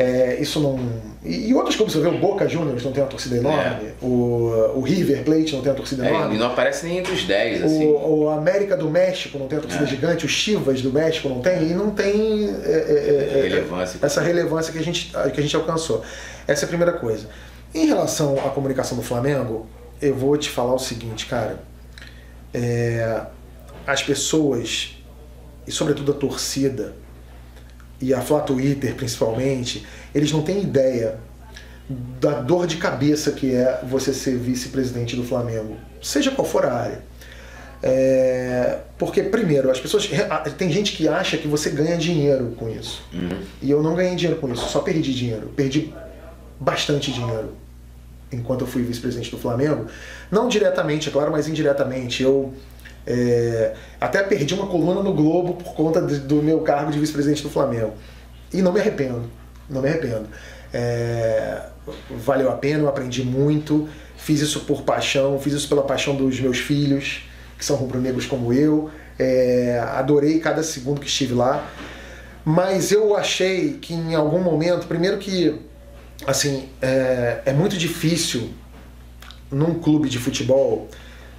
é, 0.00 0.40
isso 0.40 0.58
não. 0.60 0.80
E, 1.22 1.50
e 1.50 1.54
outros 1.54 1.76
clubes, 1.76 1.92
você 1.92 2.00
vê 2.00 2.08
o 2.08 2.18
Boca 2.18 2.48
Juniors 2.48 2.82
não 2.82 2.90
tem 2.90 3.02
uma 3.02 3.08
torcida 3.10 3.36
enorme, 3.36 3.88
é. 3.88 3.92
o, 4.00 4.76
o 4.76 4.80
River 4.80 5.22
Plate 5.24 5.52
não 5.52 5.60
tem 5.60 5.70
uma 5.70 5.76
torcida 5.76 6.06
é, 6.06 6.08
enorme. 6.08 6.36
E 6.36 6.38
não 6.38 6.46
aparece 6.46 6.86
nem 6.86 6.96
entre 6.96 7.12
os 7.12 7.24
10. 7.24 7.64
Assim. 7.64 7.86
O, 7.86 8.22
o 8.22 8.28
América 8.30 8.78
do 8.78 8.88
México 8.88 9.38
não 9.38 9.46
tem 9.46 9.58
uma 9.58 9.62
torcida 9.62 9.84
é. 9.84 9.86
gigante, 9.86 10.24
o 10.24 10.28
Chivas 10.28 10.80
do 10.80 10.90
México 10.90 11.28
não 11.28 11.42
tem, 11.42 11.70
e 11.70 11.74
não 11.74 11.90
tem 11.90 12.48
é, 12.64 13.42
relevância. 13.42 13.98
essa 14.00 14.22
relevância 14.22 14.72
que 14.72 14.78
a, 14.78 14.82
gente, 14.82 15.12
que 15.34 15.38
a 15.38 15.42
gente 15.42 15.54
alcançou. 15.54 16.02
Essa 16.48 16.64
é 16.64 16.64
a 16.64 16.68
primeira 16.68 16.94
coisa. 16.94 17.28
Em 17.74 17.84
relação 17.84 18.38
à 18.38 18.48
comunicação 18.48 18.96
do 18.96 19.04
Flamengo, 19.04 19.66
eu 20.00 20.14
vou 20.14 20.34
te 20.38 20.48
falar 20.48 20.74
o 20.74 20.78
seguinte, 20.78 21.26
cara. 21.26 21.60
as 23.86 24.02
pessoas, 24.02 24.96
e 25.66 25.70
sobretudo 25.70 26.12
a 26.12 26.14
torcida, 26.14 26.94
e 28.00 28.14
a 28.14 28.20
Flá 28.20 28.40
Twitter 28.40 28.94
principalmente, 28.94 29.86
eles 30.14 30.32
não 30.32 30.42
têm 30.42 30.62
ideia 30.62 31.18
da 32.20 32.40
dor 32.40 32.66
de 32.66 32.76
cabeça 32.76 33.32
que 33.32 33.54
é 33.54 33.80
você 33.82 34.12
ser 34.14 34.36
vice-presidente 34.36 35.16
do 35.16 35.24
Flamengo, 35.24 35.76
seja 36.00 36.30
qual 36.30 36.46
for 36.46 36.64
a 36.64 36.72
área. 36.72 37.10
É, 37.82 38.78
porque, 38.98 39.22
primeiro, 39.22 39.70
as 39.70 39.80
pessoas. 39.80 40.08
Tem 40.58 40.70
gente 40.70 40.92
que 40.92 41.08
acha 41.08 41.38
que 41.38 41.48
você 41.48 41.70
ganha 41.70 41.96
dinheiro 41.96 42.54
com 42.58 42.68
isso. 42.68 43.02
Uhum. 43.12 43.42
E 43.62 43.70
eu 43.70 43.82
não 43.82 43.94
ganhei 43.94 44.14
dinheiro 44.14 44.38
com 44.38 44.52
isso, 44.52 44.68
só 44.68 44.80
perdi 44.80 45.14
dinheiro. 45.14 45.50
Perdi 45.56 45.92
bastante 46.58 47.10
dinheiro 47.10 47.54
enquanto 48.32 48.60
eu 48.60 48.66
fui 48.66 48.82
vice-presidente 48.82 49.30
do 49.30 49.38
Flamengo. 49.38 49.86
Não 50.30 50.46
diretamente, 50.46 51.08
é 51.08 51.12
claro, 51.12 51.32
mas 51.32 51.48
indiretamente. 51.48 52.22
Eu 52.22 52.52
é, 53.06 53.74
até 54.00 54.22
perdi 54.22 54.54
uma 54.54 54.66
coluna 54.66 55.02
no 55.02 55.12
Globo 55.12 55.54
por 55.54 55.74
conta 55.74 56.00
de, 56.02 56.18
do 56.20 56.36
meu 56.36 56.60
cargo 56.60 56.90
de 56.90 56.98
vice-presidente 56.98 57.42
do 57.42 57.50
Flamengo. 57.50 57.92
E 58.52 58.62
não 58.62 58.72
me 58.72 58.80
arrependo, 58.80 59.30
não 59.68 59.80
me 59.80 59.88
arrependo. 59.88 60.26
É, 60.72 61.62
valeu 62.10 62.50
a 62.50 62.54
pena, 62.54 62.84
eu 62.84 62.88
aprendi 62.88 63.24
muito, 63.24 63.88
fiz 64.16 64.40
isso 64.40 64.60
por 64.60 64.82
paixão, 64.82 65.38
fiz 65.38 65.52
isso 65.52 65.68
pela 65.68 65.82
paixão 65.82 66.14
dos 66.14 66.38
meus 66.40 66.58
filhos, 66.58 67.22
que 67.58 67.64
são 67.64 67.76
rubro-negros 67.76 68.26
como 68.26 68.52
eu. 68.52 68.90
É, 69.18 69.82
adorei 69.94 70.38
cada 70.38 70.62
segundo 70.62 71.00
que 71.00 71.06
estive 71.06 71.34
lá. 71.34 71.68
Mas 72.44 72.90
eu 72.90 73.16
achei 73.16 73.74
que 73.74 73.92
em 73.92 74.14
algum 74.14 74.40
momento, 74.40 74.86
primeiro 74.86 75.18
que 75.18 75.60
assim, 76.26 76.68
é, 76.80 77.40
é 77.46 77.52
muito 77.52 77.76
difícil 77.76 78.50
num 79.50 79.78
clube 79.80 80.08
de 80.08 80.18
futebol 80.18 80.88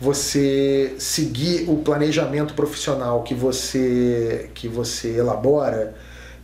você 0.02 0.96
seguir 0.98 1.70
o 1.70 1.78
planejamento 1.78 2.56
profissional 2.56 3.22
que 3.22 3.36
você 3.36 4.50
que 4.56 4.68
você 4.68 5.20
elabora, 5.20 5.94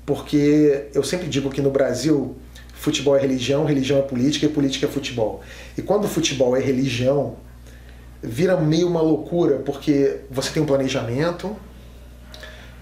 porque 0.05 0.85
eu 0.93 1.03
sempre 1.03 1.27
digo 1.27 1.49
que 1.49 1.59
no 1.59 1.71
Brasil 1.71 2.35
futebol 2.73 3.17
é 3.17 3.19
religião, 3.19 3.65
religião 3.65 3.97
é 3.97 4.03
política 4.03 4.45
e 4.45 4.49
política 4.49 4.85
é 4.85 4.89
futebol. 4.89 5.41
E 5.75 5.81
quando 5.81 6.05
o 6.05 6.07
futebol 6.07 6.55
é 6.55 6.59
religião, 6.59 7.37
vira 8.21 8.55
meio 8.57 8.87
uma 8.87 9.01
loucura, 9.01 9.57
porque 9.65 10.17
você 10.29 10.51
tem 10.51 10.61
um 10.61 10.67
planejamento 10.67 11.55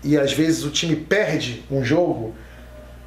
e 0.03 0.17
às 0.17 0.33
vezes 0.33 0.65
o 0.65 0.69
time 0.69 0.97
perde 0.97 1.63
um 1.71 1.85
jogo 1.85 2.35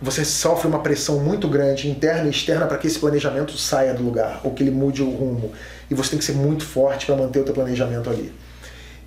você 0.00 0.25
sofre 0.25 0.69
uma 0.69 0.78
pressão 0.78 1.19
muito 1.19 1.49
grande, 1.49 1.90
interna 1.90 2.26
e 2.26 2.31
externa, 2.31 2.67
para 2.67 2.78
que 2.78 2.87
esse 2.87 2.99
planejamento 2.99 3.57
saia 3.59 3.93
do 3.93 4.02
lugar, 4.02 4.40
ou 4.45 4.52
que 4.52 4.62
ele 4.62 4.71
mude 4.71 5.02
o 5.02 5.11
rumo. 5.11 5.52
E 5.90 5.95
você 5.95 6.11
tem 6.11 6.19
que 6.19 6.25
ser 6.25 6.35
muito 6.35 6.64
forte 6.64 7.07
para 7.07 7.17
manter 7.17 7.40
o 7.40 7.45
teu 7.45 7.55
planejamento 7.55 8.09
ali. 8.09 8.33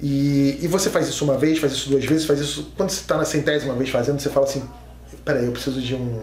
E, 0.02 0.60
e 0.62 0.68
você 0.68 0.90
faz 0.90 1.08
isso 1.08 1.24
uma 1.24 1.38
vez, 1.38 1.60
faz 1.60 1.74
isso 1.74 1.90
duas 1.90 2.04
vezes, 2.04 2.26
faz 2.26 2.40
isso. 2.40 2.74
Quando 2.76 2.90
você 2.90 3.02
está 3.02 3.18
na 3.18 3.26
centésima 3.26 3.74
vez 3.76 3.90
fazendo, 3.90 4.20
você 4.20 4.30
fala 4.30 4.46
assim: 4.46 4.64
peraí, 5.24 5.46
eu 5.46 5.52
preciso 5.52 5.80
de 5.80 5.96
um, 5.96 6.22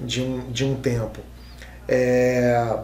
de 0.00 0.22
um, 0.22 0.50
de 0.50 0.64
um 0.64 0.74
tempo. 0.76 1.20
É, 1.86 2.78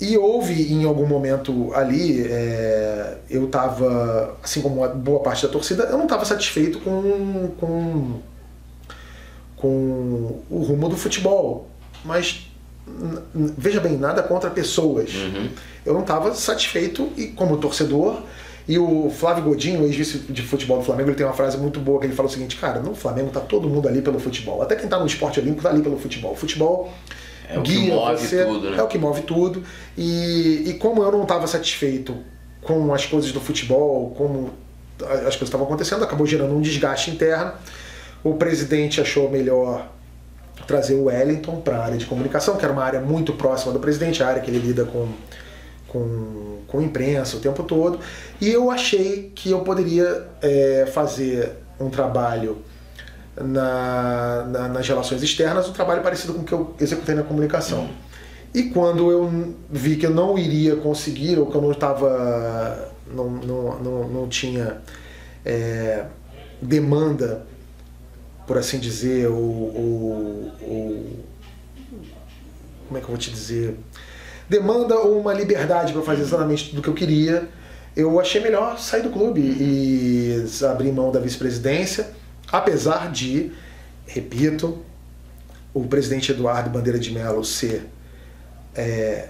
e 0.00 0.16
houve 0.18 0.72
em 0.72 0.84
algum 0.84 1.06
momento 1.06 1.72
ali, 1.74 2.26
é, 2.26 3.18
eu 3.30 3.44
estava, 3.44 4.36
assim 4.42 4.60
como 4.60 4.86
boa 4.88 5.20
parte 5.20 5.46
da 5.46 5.52
torcida, 5.52 5.84
eu 5.84 5.96
não 5.96 6.04
estava 6.04 6.24
satisfeito 6.24 6.80
com, 6.80 7.50
com 7.58 8.20
com 9.64 10.42
o 10.50 10.62
rumo 10.62 10.90
do 10.90 10.96
futebol. 10.96 11.70
Mas 12.04 12.46
veja 13.56 13.80
bem, 13.80 13.96
nada 13.96 14.22
contra 14.22 14.50
pessoas. 14.50 15.14
Uhum. 15.14 15.48
Eu 15.86 15.94
não 15.94 16.02
estava 16.02 16.34
satisfeito 16.34 17.10
e 17.16 17.28
como 17.28 17.56
torcedor. 17.56 18.20
E 18.68 18.78
o 18.78 19.10
Flávio 19.10 19.44
Godinho, 19.44 19.84
ex-vice 19.84 20.18
de 20.18 20.42
futebol 20.42 20.78
do 20.78 20.84
Flamengo, 20.84 21.10
ele 21.10 21.16
tem 21.16 21.26
uma 21.26 21.34
frase 21.34 21.56
muito 21.56 21.80
boa 21.80 21.98
que 21.98 22.06
ele 22.06 22.14
fala 22.14 22.28
o 22.28 22.30
seguinte: 22.30 22.56
cara, 22.56 22.80
no 22.80 22.94
Flamengo 22.94 23.30
tá 23.30 23.40
todo 23.40 23.68
mundo 23.70 23.88
ali 23.88 24.02
pelo 24.02 24.18
futebol. 24.18 24.60
Até 24.60 24.76
quem 24.76 24.86
tá 24.86 24.98
no 24.98 25.06
esporte 25.06 25.40
olímpico 25.40 25.62
tá 25.62 25.70
ali 25.70 25.82
pelo 25.82 25.98
futebol. 25.98 26.32
O 26.32 26.36
futebol 26.36 26.92
é 27.48 27.58
o 27.58 27.62
guia 27.62 27.80
que 27.80 27.90
move 27.90 28.18
você, 28.18 28.44
tudo, 28.44 28.70
né? 28.70 28.76
É 28.78 28.82
o 28.82 28.86
que 28.86 28.98
move 28.98 29.22
tudo. 29.22 29.62
E, 29.96 30.64
e 30.66 30.74
como 30.74 31.02
eu 31.02 31.10
não 31.10 31.22
estava 31.22 31.46
satisfeito 31.46 32.14
com 32.60 32.92
as 32.92 33.06
coisas 33.06 33.32
do 33.32 33.40
futebol, 33.40 34.10
como 34.16 34.50
as 35.02 35.36
coisas 35.36 35.42
estavam 35.42 35.66
acontecendo, 35.66 36.04
acabou 36.04 36.26
gerando 36.26 36.54
um 36.54 36.60
desgaste 36.60 37.10
interno. 37.10 37.52
O 38.24 38.34
presidente 38.34 39.02
achou 39.02 39.30
melhor 39.30 39.86
trazer 40.66 40.94
o 40.94 41.04
Wellington 41.04 41.60
para 41.60 41.76
a 41.76 41.84
área 41.84 41.98
de 41.98 42.06
comunicação, 42.06 42.56
que 42.56 42.64
era 42.64 42.72
uma 42.72 42.82
área 42.82 43.00
muito 43.00 43.34
próxima 43.34 43.72
do 43.72 43.78
presidente, 43.78 44.22
a 44.22 44.28
área 44.28 44.40
que 44.40 44.50
ele 44.50 44.58
lida 44.58 44.84
com, 44.86 45.08
com, 45.88 46.58
com 46.66 46.80
imprensa 46.80 47.36
o 47.36 47.40
tempo 47.40 47.62
todo. 47.64 48.00
E 48.40 48.48
eu 48.48 48.70
achei 48.70 49.30
que 49.34 49.50
eu 49.50 49.60
poderia 49.60 50.26
é, 50.40 50.88
fazer 50.90 51.52
um 51.78 51.90
trabalho 51.90 52.62
na, 53.36 54.44
na, 54.48 54.68
nas 54.68 54.88
relações 54.88 55.22
externas, 55.22 55.68
um 55.68 55.72
trabalho 55.72 56.02
parecido 56.02 56.32
com 56.32 56.40
o 56.40 56.44
que 56.44 56.52
eu 56.52 56.74
executei 56.80 57.14
na 57.14 57.22
comunicação. 57.22 57.90
E 58.54 58.64
quando 58.64 59.10
eu 59.10 59.54
vi 59.68 59.96
que 59.96 60.06
eu 60.06 60.10
não 60.10 60.38
iria 60.38 60.76
conseguir, 60.76 61.38
ou 61.38 61.46
que 61.46 61.56
eu 61.56 61.60
não 61.60 61.72
estava. 61.72 62.88
não, 63.12 63.28
não, 63.28 63.78
não, 63.80 64.08
não 64.08 64.28
tinha 64.28 64.78
é, 65.44 66.04
demanda 66.62 67.44
por 68.46 68.58
assim 68.58 68.78
dizer, 68.78 69.28
o, 69.28 69.34
o, 69.34 70.52
o 70.60 71.24
como 72.86 72.98
é 72.98 73.00
que 73.00 73.04
eu 73.04 73.08
vou 73.08 73.18
te 73.18 73.30
dizer, 73.30 73.76
demanda 74.48 74.96
ou 74.96 75.18
uma 75.20 75.32
liberdade 75.32 75.92
para 75.92 76.02
fazer 76.02 76.22
exatamente 76.22 76.70
tudo 76.70 76.82
que 76.82 76.88
eu 76.88 76.94
queria, 76.94 77.48
eu 77.96 78.20
achei 78.20 78.40
melhor 78.40 78.78
sair 78.78 79.02
do 79.02 79.10
clube 79.10 79.40
e 79.40 80.44
abrir 80.68 80.92
mão 80.92 81.10
da 81.10 81.20
vice-presidência, 81.20 82.10
apesar 82.50 83.10
de, 83.10 83.52
repito, 84.06 84.78
o 85.72 85.86
presidente 85.86 86.30
Eduardo 86.32 86.70
Bandeira 86.70 86.98
de 86.98 87.10
Mello 87.12 87.44
ser. 87.44 87.88
É, 88.74 89.28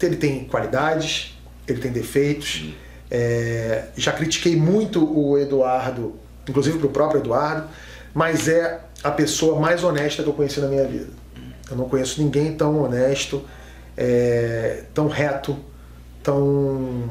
ele 0.00 0.16
tem 0.16 0.44
qualidades, 0.44 1.38
ele 1.66 1.80
tem 1.80 1.92
defeitos. 1.92 2.74
É, 3.10 3.86
já 3.96 4.12
critiquei 4.12 4.56
muito 4.56 5.04
o 5.04 5.38
Eduardo, 5.38 6.16
inclusive 6.48 6.78
para 6.78 6.86
o 6.86 6.90
próprio 6.90 7.20
Eduardo 7.20 7.68
mas 8.14 8.48
é 8.48 8.80
a 9.02 9.10
pessoa 9.10 9.58
mais 9.60 9.82
honesta 9.82 10.22
que 10.22 10.28
eu 10.28 10.32
conheci 10.32 10.60
na 10.60 10.68
minha 10.68 10.84
vida. 10.84 11.08
Eu 11.70 11.76
não 11.76 11.88
conheço 11.88 12.20
ninguém 12.22 12.54
tão 12.54 12.82
honesto, 12.82 13.42
é, 13.96 14.84
tão 14.92 15.08
reto, 15.08 15.56
tão, 16.22 17.04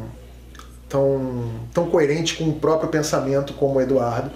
tão, 0.88 1.51
tão 1.74 1.89
coerente 1.89 2.36
com 2.36 2.50
o 2.50 2.53
próprio 2.53 2.89
pensamento 2.89 3.53
como 3.53 3.75
o 3.75 3.82
Eduardo. 3.82 4.32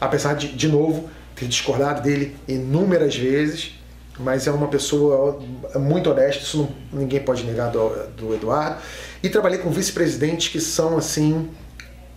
Apesar 0.00 0.34
de, 0.34 0.48
de 0.48 0.68
novo, 0.68 1.08
ter 1.34 1.46
discordado 1.46 2.02
dele 2.02 2.36
inúmeras 2.46 3.16
vezes, 3.16 3.74
mas 4.18 4.46
é 4.46 4.50
uma 4.50 4.68
pessoa 4.68 5.40
muito 5.74 6.10
honesta, 6.10 6.42
isso 6.42 6.58
não, 6.58 7.00
ninguém 7.00 7.20
pode 7.20 7.44
negar 7.44 7.70
do, 7.70 7.88
do 8.16 8.34
Eduardo. 8.34 8.78
E 9.22 9.28
trabalhei 9.28 9.58
com 9.58 9.70
vice-presidentes 9.70 10.48
que 10.48 10.60
são 10.60 10.96
assim 10.96 11.48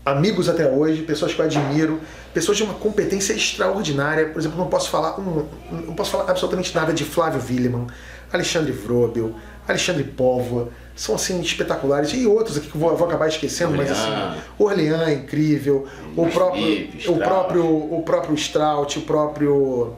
amigos 0.10 0.50
até 0.50 0.68
hoje, 0.70 1.04
pessoas 1.04 1.34
que 1.34 1.40
eu 1.40 1.46
admiro, 1.46 2.00
pessoas 2.34 2.58
de 2.58 2.64
uma 2.64 2.74
competência 2.74 3.34
extraordinária. 3.34 4.28
Por 4.28 4.40
exemplo, 4.40 4.58
não 4.58 4.68
posso 4.68 4.90
falar, 4.90 5.20
um, 5.20 5.46
não 5.72 5.94
posso 5.94 6.12
falar 6.12 6.30
absolutamente 6.30 6.74
nada 6.76 6.94
de 6.94 7.04
Flávio 7.04 7.42
Willeman, 7.48 7.88
Alexandre 8.32 8.72
Vrobel, 8.72 9.34
Alexandre 9.68 10.04
Póvoa, 10.04 10.70
são 10.96 11.16
assim 11.16 11.40
espetaculares. 11.42 12.12
E 12.14 12.26
outros 12.26 12.58
aqui 12.58 12.68
que 12.68 12.76
eu 12.76 12.82
vou, 12.82 12.96
vou 12.96 13.08
acabar 13.08 13.28
esquecendo, 13.28 13.72
Orlean. 13.72 13.90
mas 13.90 14.00
assim, 14.00 14.42
Orlean 14.58 15.04
é 15.06 15.14
incrível, 15.14 15.88
o 16.16 16.28
próprio, 16.28 16.64
Felipe, 16.64 17.10
o 17.10 17.18
próprio, 17.18 17.66
o 17.66 18.04
próprio 18.04 18.36
Strout, 18.36 19.00
o 19.00 19.02
próprio 19.04 19.94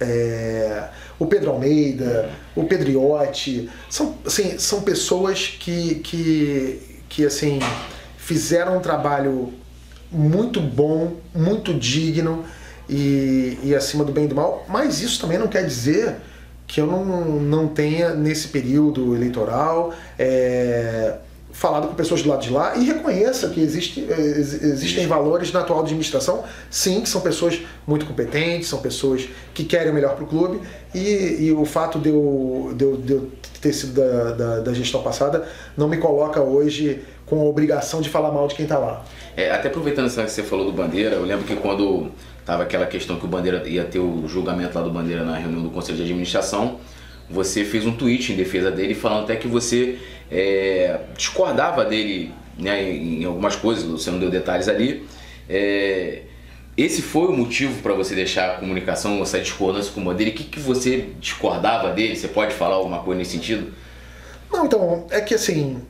é, 0.00 0.88
o 1.18 1.26
Pedro 1.26 1.50
Almeida, 1.50 2.30
o 2.56 2.64
Pedriotti, 2.64 3.68
são 3.88 4.16
assim, 4.24 4.58
são 4.58 4.80
pessoas 4.80 5.46
que 5.46 5.96
que 5.96 7.02
que 7.08 7.26
assim 7.26 7.58
fizeram 8.30 8.76
um 8.76 8.80
trabalho 8.80 9.52
muito 10.08 10.60
bom, 10.60 11.16
muito 11.34 11.74
digno 11.74 12.44
e, 12.88 13.58
e 13.64 13.74
acima 13.74 14.04
do 14.04 14.12
bem 14.12 14.26
e 14.26 14.28
do 14.28 14.36
mal, 14.36 14.64
mas 14.68 15.00
isso 15.00 15.20
também 15.20 15.36
não 15.36 15.48
quer 15.48 15.66
dizer 15.66 16.14
que 16.64 16.80
eu 16.80 16.86
não, 16.86 17.04
não 17.40 17.66
tenha, 17.66 18.14
nesse 18.14 18.46
período 18.46 19.16
eleitoral, 19.16 19.92
é, 20.16 21.16
falado 21.52 21.88
com 21.88 21.94
pessoas 21.94 22.22
do 22.22 22.28
lado 22.28 22.42
de 22.42 22.50
lá 22.50 22.76
e 22.76 22.84
reconheça 22.84 23.48
que 23.48 23.60
existe, 23.60 24.06
é, 24.08 24.20
existem 24.20 25.08
valores 25.08 25.52
na 25.52 25.60
atual 25.60 25.80
administração, 25.80 26.44
sim, 26.70 27.00
que 27.00 27.08
são 27.08 27.20
pessoas 27.20 27.60
muito 27.84 28.06
competentes, 28.06 28.68
são 28.68 28.78
pessoas 28.78 29.28
que 29.52 29.64
querem 29.64 29.90
o 29.90 29.94
melhor 29.94 30.14
para 30.14 30.22
o 30.22 30.28
clube 30.28 30.60
e, 30.94 31.46
e, 31.46 31.52
o 31.52 31.64
fato 31.64 31.98
de 31.98 32.10
eu, 32.10 32.72
de 32.76 32.84
eu, 32.84 32.96
de 32.96 33.12
eu 33.12 33.30
ter 33.60 33.72
sido 33.72 33.94
da, 33.94 34.32
da, 34.32 34.60
da, 34.60 34.72
gestão 34.72 35.02
passada 35.02 35.46
não 35.76 35.88
me 35.88 35.98
coloca 35.98 36.40
hoje 36.40 37.02
com 37.30 37.40
a 37.40 37.44
obrigação 37.44 38.02
de 38.02 38.10
falar 38.10 38.30
mal 38.30 38.46
de 38.46 38.54
quem 38.54 38.64
está 38.64 38.76
lá. 38.76 39.02
É, 39.34 39.50
até 39.50 39.68
aproveitando 39.68 40.08
isso 40.08 40.22
que 40.22 40.30
você 40.30 40.42
falou 40.42 40.66
do 40.66 40.72
Bandeira, 40.72 41.16
eu 41.16 41.24
lembro 41.24 41.46
que 41.46 41.56
quando 41.56 42.10
Tava 42.50 42.64
aquela 42.64 42.84
questão 42.84 43.16
que 43.16 43.24
o 43.24 43.28
Bandeira 43.28 43.62
ia 43.68 43.84
ter 43.84 44.00
o 44.00 44.26
julgamento 44.26 44.76
lá 44.76 44.82
do 44.82 44.90
Bandeira 44.90 45.22
na 45.22 45.36
reunião 45.36 45.62
do 45.62 45.70
Conselho 45.70 45.96
de 45.96 46.02
Administração. 46.02 46.80
Você 47.30 47.64
fez 47.64 47.86
um 47.86 47.92
tweet 47.92 48.32
em 48.32 48.36
defesa 48.36 48.72
dele 48.72 48.92
falando 48.92 49.22
até 49.22 49.36
que 49.36 49.46
você 49.46 49.98
é, 50.28 50.98
discordava 51.16 51.84
dele 51.84 52.32
né, 52.58 52.82
em 52.82 53.24
algumas 53.24 53.54
coisas, 53.54 53.84
você 53.84 54.10
não 54.10 54.18
deu 54.18 54.30
detalhes 54.30 54.66
ali. 54.68 55.06
É, 55.48 56.22
esse 56.76 57.02
foi 57.02 57.28
o 57.28 57.32
motivo 57.32 57.80
para 57.82 57.94
você 57.94 58.16
deixar 58.16 58.50
a 58.50 58.56
comunicação, 58.56 59.22
essa 59.22 59.38
discordância 59.38 59.92
com 59.92 60.00
o 60.00 60.04
Bandeira? 60.04 60.32
O 60.32 60.34
que, 60.34 60.42
que 60.42 60.58
você 60.58 61.10
discordava 61.20 61.92
dele? 61.92 62.16
Você 62.16 62.26
pode 62.26 62.52
falar 62.52 62.74
alguma 62.74 62.98
coisa 62.98 63.18
nesse 63.18 63.30
sentido? 63.30 63.72
Não, 64.52 64.66
então, 64.66 65.06
é 65.10 65.20
que 65.20 65.34
assim, 65.34 65.80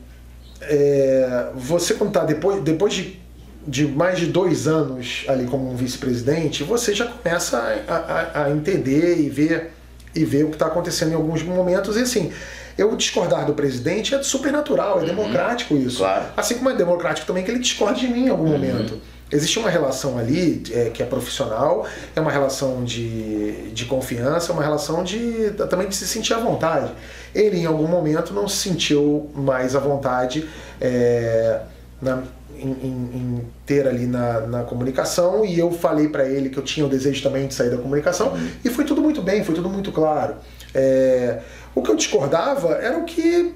é, 0.61 1.47
você 1.55 1.93
quando 1.93 2.11
tá 2.11 2.23
depois, 2.23 2.61
depois 2.61 2.93
de 2.93 3.21
de 3.65 3.85
mais 3.87 4.17
de 4.17 4.25
dois 4.25 4.67
anos 4.67 5.23
ali 5.27 5.45
como 5.45 5.71
um 5.71 5.75
vice-presidente, 5.75 6.63
você 6.63 6.93
já 6.93 7.05
começa 7.05 7.57
a, 7.87 7.95
a, 7.95 8.45
a, 8.45 8.51
entender 8.51 9.19
e 9.19 9.29
ver, 9.29 9.71
e 10.15 10.25
ver 10.25 10.45
o 10.45 10.47
que 10.47 10.55
está 10.55 10.65
acontecendo 10.65 11.11
em 11.11 11.15
alguns 11.15 11.43
momentos. 11.43 11.95
E 11.95 12.01
assim, 12.01 12.31
eu 12.77 12.95
discordar 12.95 13.45
do 13.45 13.53
presidente 13.53 14.15
é 14.15 14.23
super 14.23 14.51
natural, 14.51 14.97
é 14.97 15.01
uhum. 15.01 15.07
democrático 15.07 15.75
isso. 15.77 15.99
Claro. 15.99 16.25
Assim 16.35 16.55
como 16.55 16.69
é 16.69 16.75
democrático 16.75 17.27
também 17.27 17.43
que 17.43 17.51
ele 17.51 17.59
discorde 17.59 18.01
de 18.01 18.07
mim 18.07 18.25
em 18.25 18.29
algum 18.29 18.45
uhum. 18.45 18.51
momento. 18.51 18.99
Existe 19.31 19.57
uma 19.59 19.69
relação 19.69 20.17
ali 20.17 20.61
é, 20.71 20.89
que 20.89 21.01
é 21.01 21.05
profissional, 21.05 21.85
é 22.15 22.19
uma 22.19 22.31
relação 22.31 22.83
de, 22.83 23.71
de 23.71 23.85
confiança, 23.85 24.51
é 24.51 24.53
uma 24.53 24.63
relação 24.63 25.03
de 25.03 25.51
também 25.69 25.87
de 25.87 25.95
se 25.95 26.05
sentir 26.05 26.33
à 26.33 26.39
vontade. 26.39 26.91
Ele, 27.33 27.57
em 27.59 27.65
algum 27.65 27.87
momento, 27.87 28.33
não 28.33 28.47
se 28.47 28.57
sentiu 28.57 29.29
mais 29.33 29.75
à 29.75 29.79
vontade 29.79 30.49
é, 30.81 31.61
na, 32.01 32.23
em, 32.57 32.69
em, 32.71 33.47
ter 33.65 33.87
ali 33.87 34.05
na, 34.05 34.41
na 34.41 34.63
comunicação 34.63 35.45
e 35.45 35.57
eu 35.57 35.71
falei 35.71 36.09
para 36.09 36.27
ele 36.27 36.49
que 36.49 36.57
eu 36.57 36.63
tinha 36.63 36.85
o 36.85 36.89
desejo 36.89 37.23
também 37.23 37.47
de 37.47 37.53
sair 37.53 37.69
da 37.69 37.77
comunicação 37.77 38.33
uhum. 38.33 38.49
e 38.63 38.69
foi 38.69 38.85
tudo 38.85 39.01
muito 39.01 39.21
bem, 39.21 39.43
foi 39.43 39.55
tudo 39.55 39.69
muito 39.69 39.91
claro. 39.91 40.35
É, 40.73 41.39
o 41.73 41.81
que 41.81 41.89
eu 41.89 41.95
discordava 41.95 42.73
era 42.73 42.97
o 42.97 43.05
que 43.05 43.55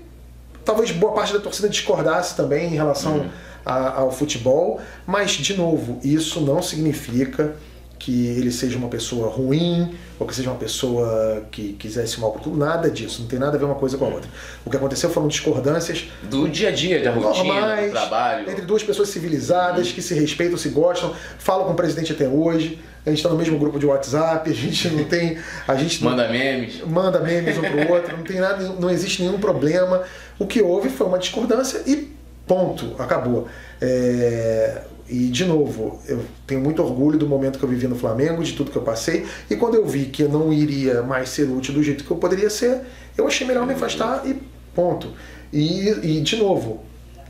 talvez 0.63 0.91
boa 0.91 1.13
parte 1.13 1.33
da 1.33 1.39
torcida 1.39 1.69
discordasse 1.69 2.35
também 2.35 2.67
em 2.67 2.75
relação 2.75 3.17
uhum. 3.17 3.29
A, 3.65 3.99
ao 3.99 4.11
futebol, 4.11 4.79
mas 5.05 5.31
de 5.31 5.55
novo, 5.55 5.99
isso 6.03 6.39
não 6.41 6.61
significa 6.61 7.55
que 7.97 8.27
ele 8.27 8.51
seja 8.51 8.77
uma 8.77 8.87
pessoa 8.87 9.29
ruim 9.29 9.95
ou 10.19 10.27
que 10.27 10.35
seja 10.35 10.49
uma 10.49 10.59
pessoa 10.59 11.43
que 11.49 11.73
quisesse 11.73 12.19
mal 12.19 12.31
para 12.31 12.41
tudo, 12.41 12.57
nada 12.57 12.89
disso, 12.89 13.21
não 13.21 13.27
tem 13.27 13.39
nada 13.39 13.57
a 13.57 13.59
ver 13.59 13.65
uma 13.65 13.75
coisa 13.75 13.97
com 13.97 14.05
a 14.05 14.09
outra. 14.09 14.29
O 14.63 14.69
que 14.69 14.77
aconteceu 14.77 15.09
foram 15.09 15.27
discordâncias 15.27 16.07
do 16.23 16.47
dia 16.47 16.69
a 16.69 16.71
dia, 16.71 17.01
da 17.01 17.11
rotina, 17.11 17.81
do 17.81 17.91
trabalho. 17.91 18.49
Entre 18.49 18.61
duas 18.61 18.83
pessoas 18.83 19.09
civilizadas, 19.09 19.91
que 19.91 20.01
se 20.01 20.13
respeitam, 20.13 20.57
se 20.57 20.69
gostam, 20.69 21.13
falam 21.39 21.65
com 21.65 21.73
o 21.73 21.75
presidente 21.75 22.11
até 22.11 22.27
hoje. 22.27 22.79
A 23.05 23.09
gente 23.09 23.19
está 23.19 23.29
no 23.29 23.37
mesmo 23.37 23.57
grupo 23.59 23.77
de 23.77 23.85
WhatsApp, 23.85 24.49
a 24.49 24.53
gente 24.53 24.87
não 24.89 25.03
tem. 25.03 25.37
A 25.67 25.75
gente 25.75 26.03
manda 26.03 26.27
memes. 26.27 26.81
Manda 26.81 27.19
memes 27.19 27.57
um 27.57 27.61
pro 27.61 27.93
outro, 27.93 28.17
não 28.17 28.23
tem 28.23 28.39
nada, 28.39 28.63
não 28.79 28.89
existe 28.89 29.21
nenhum 29.21 29.39
problema. 29.39 30.03
O 30.39 30.47
que 30.47 30.61
houve 30.61 30.89
foi 30.89 31.05
uma 31.07 31.19
discordância 31.19 31.83
e 31.85 32.14
ponto, 32.47 32.95
acabou. 32.99 33.47
É, 33.81 34.81
e, 35.07 35.27
de 35.27 35.45
novo, 35.45 35.99
eu 36.07 36.23
tenho 36.47 36.61
muito 36.61 36.81
orgulho 36.81 37.17
do 37.17 37.27
momento 37.27 37.59
que 37.59 37.65
eu 37.65 37.69
vivi 37.69 37.87
no 37.87 37.95
Flamengo, 37.95 38.43
de 38.43 38.53
tudo 38.53 38.71
que 38.71 38.77
eu 38.77 38.81
passei. 38.81 39.25
E 39.49 39.55
quando 39.55 39.75
eu 39.75 39.85
vi 39.85 40.05
que 40.05 40.23
eu 40.23 40.29
não 40.29 40.51
iria 40.51 41.03
mais 41.03 41.29
ser 41.29 41.43
útil 41.43 41.73
do 41.73 41.83
jeito 41.83 42.03
que 42.03 42.11
eu 42.11 42.17
poderia 42.17 42.49
ser, 42.49 42.81
eu 43.17 43.27
achei 43.27 43.45
melhor 43.45 43.65
me 43.67 43.73
afastar 43.73 44.23
e 44.25 44.41
ponto. 44.73 45.13
E, 45.53 45.89
e 45.89 46.21
de 46.21 46.35
novo, 46.37 46.83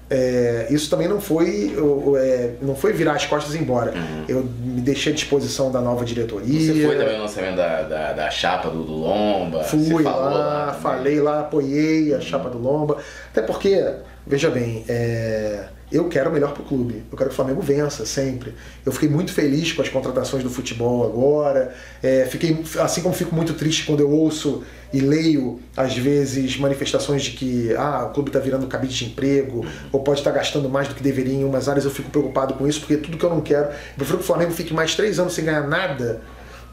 é, 0.10 0.67
isso 0.69 0.89
também 0.89 1.08
não 1.08 1.19
foi, 1.19 1.73
eu, 1.75 2.15
é, 2.15 2.51
não 2.62 2.75
foi 2.75 2.93
virar 2.93 3.13
as 3.13 3.25
costas 3.25 3.56
e 3.56 3.58
ir 3.58 3.62
embora. 3.62 3.91
Uhum. 3.91 4.25
Eu 4.28 4.43
me 4.43 4.80
deixei 4.82 5.12
à 5.12 5.15
disposição 5.15 5.71
da 5.71 5.82
nova 5.82 6.06
diretoria. 6.06 6.73
Você 6.73 6.86
foi 6.86 6.95
também 6.95 7.17
no 7.17 7.23
lançamento 7.23 7.56
da, 7.56 7.82
da, 7.82 8.13
da 8.13 8.30
chapa 8.30 8.69
do, 8.69 8.84
do, 8.84 8.93
Lomba? 8.93 9.63
Fui 9.63 10.04
lá, 10.04 10.15
lá 10.15 10.73
falei 10.73 11.19
lá, 11.19 11.41
apoiei 11.41 12.13
a 12.13 12.21
chapa 12.21 12.49
do 12.49 12.60
Lomba. 12.60 12.97
Até 13.32 13.41
porque, 13.41 13.84
veja 14.25 14.49
bem, 14.49 14.83
é, 14.88 15.67
eu 15.91 16.09
quero 16.09 16.29
o 16.29 16.33
melhor 16.33 16.51
para 16.51 16.63
o 16.63 16.65
clube. 16.65 17.03
Eu 17.11 17.17
quero 17.17 17.29
que 17.29 17.33
o 17.33 17.35
Flamengo 17.35 17.61
vença 17.61 18.05
sempre. 18.05 18.53
Eu 18.85 18.91
fiquei 18.91 19.07
muito 19.07 19.31
feliz 19.31 19.71
com 19.71 19.81
as 19.81 19.89
contratações 19.89 20.43
do 20.43 20.49
futebol 20.49 21.05
agora. 21.05 21.73
É, 22.01 22.25
fiquei, 22.25 22.57
assim 22.79 23.01
como 23.01 23.13
fico 23.13 23.35
muito 23.35 23.53
triste 23.53 23.85
quando 23.85 23.99
eu 23.99 24.09
ouço 24.09 24.63
e 24.91 24.99
leio 24.99 25.59
às 25.75 25.95
vezes 25.95 26.57
manifestações 26.57 27.23
de 27.23 27.31
que 27.31 27.75
ah, 27.75 28.07
o 28.09 28.13
clube 28.13 28.29
está 28.29 28.39
virando 28.39 28.65
cabide 28.67 28.95
de 28.95 29.05
emprego 29.05 29.65
ou 29.91 29.99
pode 29.99 30.19
estar 30.19 30.31
tá 30.31 30.38
gastando 30.38 30.69
mais 30.69 30.88
do 30.88 30.95
que 30.95 31.03
deveria 31.03 31.35
em 31.35 31.43
umas 31.43 31.69
áreas. 31.69 31.85
Eu 31.85 31.91
fico 31.91 32.09
preocupado 32.09 32.55
com 32.55 32.67
isso 32.67 32.79
porque 32.79 32.97
tudo 32.97 33.17
que 33.17 33.23
eu 33.23 33.29
não 33.29 33.41
quero. 33.41 33.65
Eu 33.65 33.95
prefiro 33.95 34.17
que 34.17 34.23
o 34.23 34.27
Flamengo 34.27 34.51
fique 34.51 34.73
mais 34.73 34.95
três 34.95 35.19
anos 35.19 35.33
sem 35.33 35.45
ganhar 35.45 35.67
nada 35.67 36.21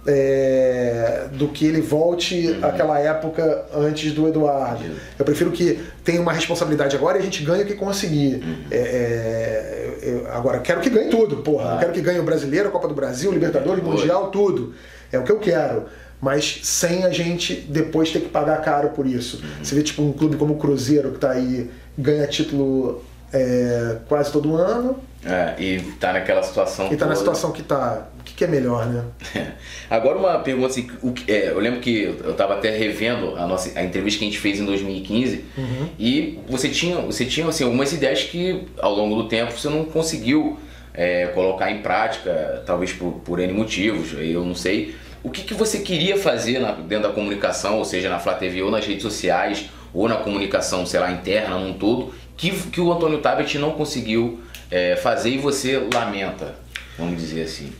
é, 0.07 1.29
do 1.33 1.49
que 1.49 1.65
ele 1.65 1.81
volte 1.81 2.49
uhum. 2.49 2.65
àquela 2.65 2.99
época 2.99 3.67
antes 3.75 4.13
do 4.13 4.27
Eduardo. 4.27 4.85
Uhum. 4.85 4.95
Eu 5.19 5.25
prefiro 5.25 5.51
que 5.51 5.81
tenha 6.05 6.21
uma 6.21 6.33
responsabilidade 6.33 6.97
agora 6.97 7.19
e 7.19 7.21
a 7.21 7.25
gente 7.25 7.43
ganhe 7.43 7.63
o 7.63 7.67
que 7.67 7.75
conseguir. 7.75 8.43
Uhum. 8.43 8.65
É, 8.71 8.79
é, 8.79 9.99
eu, 10.03 10.33
agora, 10.33 10.59
quero 10.59 10.81
que 10.81 10.91
ganhe 10.91 11.09
tudo, 11.09 11.37
porra. 11.39 11.75
Eu 11.75 11.79
quero 11.79 11.93
que 11.93 12.01
ganhe 12.01 12.19
o 12.19 12.25
Brasileiro, 12.25 12.69
a 12.69 12.73
Copa 12.73 12.89
do 12.89 12.95
Brasil, 12.95 13.31
o 13.31 13.35
Libertadores, 13.35 13.83
o 13.83 13.87
Mundial, 13.87 14.31
tudo. 14.31 14.75
É 15.13 15.19
o 15.19 15.23
que 15.23 15.31
eu 15.31 15.39
quero. 15.39 15.85
Mas 16.21 16.61
sem 16.63 17.05
a 17.05 17.11
gente 17.11 17.55
depois 17.55 18.11
ter 18.11 18.21
que 18.21 18.29
pagar 18.29 18.61
caro 18.63 18.91
por 18.91 19.07
isso. 19.07 19.37
Uhum. 19.37 19.65
Você 19.65 19.75
vê 19.75 19.83
tipo 19.83 20.03
um 20.03 20.13
clube 20.13 20.37
como 20.37 20.55
o 20.55 20.57
Cruzeiro 20.57 21.11
que 21.11 21.17
está 21.17 21.33
aí, 21.33 21.71
ganha 21.97 22.27
título 22.27 23.05
é, 23.33 23.97
quase 24.09 24.33
todo 24.33 24.57
ano. 24.57 24.99
É, 25.25 25.55
e 25.63 25.81
tá 26.01 26.13
naquela 26.13 26.43
situação. 26.43 26.87
E 26.87 26.91
tá 26.91 26.97
toda. 26.97 27.11
na 27.11 27.17
situação 27.17 27.53
que 27.53 27.63
tá. 27.63 28.09
O 28.19 28.25
que, 28.25 28.35
que 28.35 28.45
é 28.45 28.47
melhor, 28.47 28.87
né? 28.87 29.05
Agora 29.89 30.19
uma 30.19 30.39
pergunta 30.41 30.69
assim, 30.69 30.89
o 31.01 31.13
que, 31.13 31.31
é, 31.31 31.51
eu 31.51 31.61
lembro 31.61 31.81
que 31.81 32.03
eu 32.25 32.35
tava 32.35 32.55
até 32.55 32.77
revendo 32.77 33.37
a 33.37 33.47
nossa 33.47 33.79
a 33.79 33.85
entrevista 33.85 34.19
que 34.19 34.25
a 34.25 34.29
gente 34.29 34.41
fez 34.41 34.59
em 34.59 34.65
2015 34.65 35.45
uhum. 35.57 35.89
e 35.99 36.41
você 36.49 36.69
tinha, 36.69 36.97
você 36.99 37.25
tinha 37.25 37.47
assim, 37.49 37.65
algumas 37.65 37.93
ideias 37.93 38.23
que 38.23 38.67
ao 38.81 38.95
longo 38.95 39.23
do 39.23 39.29
tempo 39.29 39.53
você 39.53 39.69
não 39.69 39.85
conseguiu 39.85 40.59
é, 40.95 41.27
colocar 41.29 41.71
em 41.71 41.83
prática, 41.83 42.63
talvez 42.67 42.93
por, 42.93 43.13
por 43.25 43.39
N 43.39 43.53
motivos, 43.53 44.13
eu 44.19 44.45
não 44.45 44.55
sei. 44.55 44.95
O 45.23 45.31
que, 45.31 45.43
que 45.43 45.55
você 45.55 45.79
queria 45.79 46.17
fazer 46.17 46.59
na, 46.59 46.73
dentro 46.73 47.09
da 47.09 47.15
comunicação, 47.15 47.79
ou 47.79 47.85
seja, 47.85 48.11
na 48.11 48.19
Flá 48.19 48.35
TV 48.35 48.63
ou 48.63 48.71
nas 48.71 48.85
redes 48.85 49.03
sociais, 49.03 49.69
ou 49.95 50.09
na 50.09 50.17
comunicação, 50.17 50.85
sei 50.85 50.99
lá, 50.99 51.13
interna 51.13 51.59
num 51.59 51.75
todo, 51.75 52.13
que, 52.37 52.51
que 52.51 52.81
o 52.81 52.93
Antônio 52.93 53.19
Tabet 53.19 53.57
não 53.59 53.73
conseguiu 53.73 54.41
é, 54.73 54.97
fazer 54.97 55.29
e 55.29 55.39
você 55.39 55.77
lamenta, 55.93 56.55
vamos 56.99 57.21
dizer 57.21 57.43
assim? 57.43 57.71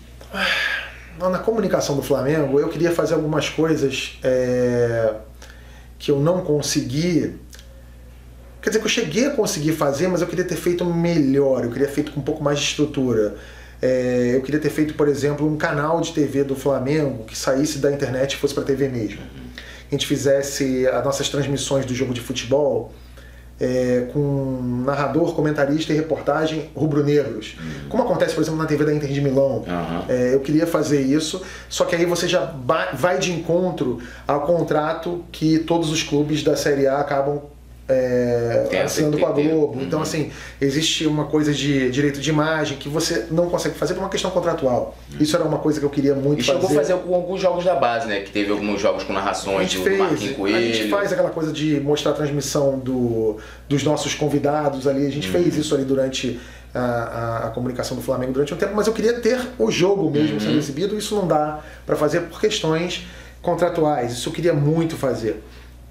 Na 1.19 1.39
comunicação 1.39 1.97
do 1.97 2.03
Flamengo, 2.03 2.61
eu 2.61 2.69
queria 2.69 2.91
fazer 2.91 3.15
algumas 3.15 3.49
coisas 3.49 4.19
é, 4.23 5.15
que 5.99 6.11
eu 6.11 6.21
não 6.21 6.43
consegui. 6.43 7.35
Quer 8.61 8.71
dizer, 8.71 8.81
que 8.81 8.85
eu 8.85 8.91
cheguei 8.91 9.27
a 9.27 9.31
conseguir 9.31 9.73
fazer, 9.73 10.07
mas 10.09 10.21
eu 10.21 10.27
queria 10.27 10.45
ter 10.45 10.57
feito 10.57 10.85
melhor, 10.85 11.65
eu 11.65 11.71
queria 11.71 11.89
ter 11.89 11.95
feito 11.95 12.13
com 12.13 12.21
um 12.21 12.23
pouco 12.23 12.45
mais 12.45 12.59
de 12.59 12.67
estrutura. 12.67 13.37
É, 13.81 14.33
eu 14.35 14.43
queria 14.43 14.61
ter 14.61 14.71
feito, 14.71 14.95
por 14.95 15.09
exemplo, 15.09 15.47
um 15.47 15.57
canal 15.57 16.01
de 16.01 16.13
TV 16.13 16.45
do 16.45 16.55
Flamengo 16.55 17.25
que 17.25 17.37
saísse 17.37 17.79
da 17.79 17.91
internet 17.91 18.35
e 18.35 18.37
fosse 18.37 18.53
para 18.53 18.65
TV 18.65 18.89
mesmo. 18.89 19.21
A 19.89 19.95
gente 19.95 20.07
fizesse 20.07 20.87
as 20.87 21.05
nossas 21.05 21.29
transmissões 21.29 21.87
do 21.87 21.95
jogo 21.95 22.13
de 22.13 22.21
futebol 22.21 22.93
é, 23.61 24.09
com 24.13 24.83
narrador, 24.85 25.35
comentarista 25.35 25.93
e 25.93 25.97
reportagem 25.97 26.71
rubro-negros. 26.75 27.57
Uhum. 27.59 27.89
Como 27.89 28.03
acontece, 28.03 28.35
por 28.35 28.41
exemplo, 28.41 28.59
na 28.59 28.67
TV 28.67 28.85
da 28.85 28.95
Inter 28.95 29.11
de 29.11 29.21
Milão. 29.21 29.65
Uhum. 29.67 30.05
É, 30.09 30.35
eu 30.35 30.41
queria 30.41 30.67
fazer 30.67 31.01
isso, 31.01 31.43
só 31.69 31.85
que 31.85 31.95
aí 31.95 32.05
você 32.05 32.27
já 32.27 32.55
vai 32.95 33.19
de 33.19 33.33
encontro 33.33 33.99
ao 34.27 34.43
contrato 34.43 35.25
que 35.31 35.61
todos 35.61 35.91
os 35.91 36.03
clubes 36.03 36.43
da 36.43 36.57
Série 36.57 36.87
A 36.87 36.99
acabam 36.99 37.43
é, 37.89 38.83
assinando 38.85 39.19
com 39.19 39.27
a 39.27 39.33
Globo. 39.33 39.79
Uhum. 39.79 39.85
Então, 39.85 40.01
assim, 40.01 40.31
existe 40.61 41.07
uma 41.07 41.25
coisa 41.25 41.53
de 41.53 41.91
direito 41.91 42.21
de 42.21 42.31
imagem 42.31 42.79
que 42.79 42.89
você 42.89 43.27
não 43.31 43.49
consegue 43.49 43.77
fazer 43.77 43.95
por 43.95 44.01
uma 44.01 44.09
questão 44.09 44.31
contratual. 44.31 44.97
Uhum. 45.13 45.19
Isso 45.21 45.35
era 45.37 45.45
uma 45.45 45.59
coisa 45.59 45.81
que 45.81 45.87
eu 45.87 45.91
queria 45.91 46.15
muito 46.15 46.41
e 46.41 46.45
fazer. 46.45 46.59
E 46.59 46.63
chegou 46.63 46.79
a 46.79 46.83
fazer 46.83 46.97
com 46.97 47.15
alguns 47.15 47.41
jogos 47.41 47.65
da 47.65 47.75
base, 47.75 48.07
né? 48.07 48.21
Que 48.21 48.31
teve 48.31 48.51
alguns 48.51 48.81
jogos 48.81 49.05
com 49.05 49.13
narrações 49.13 49.73
do 49.75 49.83
fez, 49.83 49.99
Marquinhos 49.99 50.37
Coelho. 50.37 50.57
A 50.57 50.61
gente 50.61 50.89
faz 50.89 51.13
aquela 51.13 51.31
coisa 51.31 51.53
de 51.53 51.81
mostrar 51.81 52.13
a 52.13 52.15
transmissão 52.15 52.79
do, 52.79 53.39
dos 53.69 53.83
nossos 53.83 54.15
convidados 54.15 54.87
ali. 54.87 55.07
A 55.07 55.11
gente 55.11 55.27
uhum. 55.27 55.43
fez 55.43 55.57
isso 55.57 55.75
ali 55.75 55.85
durante 55.85 56.41
a, 56.75 56.81
a, 56.81 57.47
a, 57.49 57.51
comunicação 57.51 57.97
do 57.97 58.03
Flamengo 58.03 58.33
durante 58.33 58.55
um 58.55 58.57
tempo, 58.57 58.75
mas 58.75 58.87
eu 58.87 58.93
queria 58.93 59.21
ter 59.21 59.39
o 59.59 59.71
jogo 59.71 60.11
mesmo 60.11 60.41
sendo 60.41 60.53
uhum. 60.53 60.59
exibido. 60.59 60.97
Isso 60.97 61.15
não 61.15 61.27
dá 61.27 61.61
para 61.85 61.97
fazer 61.97 62.21
por 62.23 62.41
questões 62.41 63.07
contratuais. 63.43 64.13
Isso 64.13 64.29
eu 64.29 64.33
queria 64.33 64.55
muito 64.55 64.97
fazer. 64.97 65.43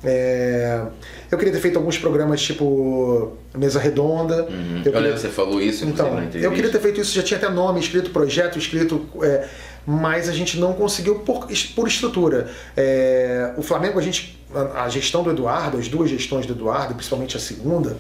É, 0.04 0.82
eu 1.30 1.38
queria 1.38 1.54
ter 1.54 1.60
feito 1.60 1.78
alguns 1.78 1.98
programas 1.98 2.42
tipo 2.42 3.34
Mesa 3.56 3.80
Redonda. 3.80 4.44
Uhum. 4.44 4.82
Eu, 4.84 4.92
queria... 4.92 5.18
você 5.18 5.30
falou 5.30 5.62
isso 5.62 5.86
então, 5.86 6.08
Eu 6.34 6.52
queria 6.52 6.72
ter 6.72 6.80
feito 6.80 7.00
isso, 7.00 7.14
já 7.14 7.22
tinha 7.22 7.38
até 7.38 7.50
nome, 7.50 7.80
escrito 7.80 8.10
projeto, 8.10 8.58
escrito. 8.58 9.06
É, 9.22 9.48
mas 9.86 10.30
a 10.30 10.34
gente 10.34 10.60
não 10.60 10.74
conseguiu 10.74 11.20
por, 11.20 11.48
por 11.76 11.88
estrutura. 11.88 12.50
É, 12.76 13.54
o 13.58 13.62
Flamengo, 13.62 14.00
a 14.00 14.02
gente. 14.02 14.40
A, 14.76 14.90
gestão 14.90 15.24
do 15.24 15.30
Eduardo, 15.30 15.78
as 15.78 15.88
duas 15.88 16.10
gestões 16.10 16.46
do 16.46 16.52
Eduardo, 16.52 16.94
principalmente 16.94 17.38
a 17.38 17.40
segunda, 17.40 17.96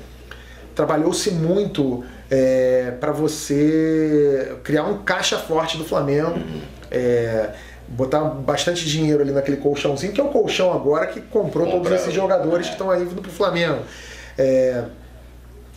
trabalhou-se 0.75 1.31
muito 1.31 2.03
é, 2.29 2.91
para 2.99 3.13
você 3.13 4.57
criar 4.61 4.83
um 4.83 4.97
caixa 4.97 5.37
forte 5.37 5.77
do 5.77 5.85
Flamengo. 5.85 6.31
Uhum. 6.31 6.61
Botar 7.91 8.21
bastante 8.21 8.86
dinheiro 8.86 9.21
ali 9.21 9.32
naquele 9.32 9.58
colchãozinho, 9.58 10.13
que 10.13 10.21
é 10.21 10.23
o 10.23 10.30
colchão 10.30 10.73
agora 10.73 11.08
que 11.08 11.21
comprou 11.21 11.69
todos 11.69 11.91
esses 11.91 12.13
jogadores 12.13 12.67
que 12.67 12.73
estão 12.73 12.89
aí 12.89 13.04
vindo 13.04 13.21
pro 13.21 13.32
Flamengo. 13.32 13.82
É, 14.38 14.84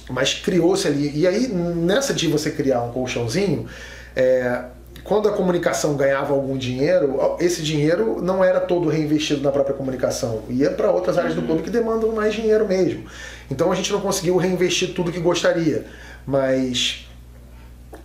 mas 0.09 0.35
criou-se 0.35 0.87
ali. 0.87 1.11
E 1.14 1.27
aí, 1.27 1.48
nessa 1.48 2.14
de 2.14 2.29
você 2.29 2.50
criar 2.50 2.83
um 2.83 2.92
colchãozinho, 2.92 3.66
é, 4.14 4.64
quando 5.03 5.29
a 5.29 5.33
comunicação 5.33 5.96
ganhava 5.96 6.33
algum 6.33 6.57
dinheiro, 6.57 7.37
esse 7.38 7.62
dinheiro 7.62 8.22
não 8.22 8.42
era 8.42 8.61
todo 8.61 8.88
reinvestido 8.88 9.42
na 9.42 9.53
própria 9.53 9.74
comunicação, 9.74 10.42
ia 10.48 10.70
para 10.70 10.90
outras 10.90 11.18
áreas 11.18 11.35
do 11.35 11.40
uhum. 11.40 11.46
clube 11.46 11.62
que 11.62 11.70
demandam 11.70 12.12
mais 12.12 12.35
dinheiro 12.35 12.66
mesmo. 12.66 13.05
Então 13.50 13.70
a 13.70 13.74
gente 13.74 13.92
não 13.92 14.00
conseguiu 14.00 14.37
reinvestir 14.37 14.94
tudo 14.94 15.12
que 15.12 15.20
gostaria, 15.20 15.85
mas, 16.27 17.07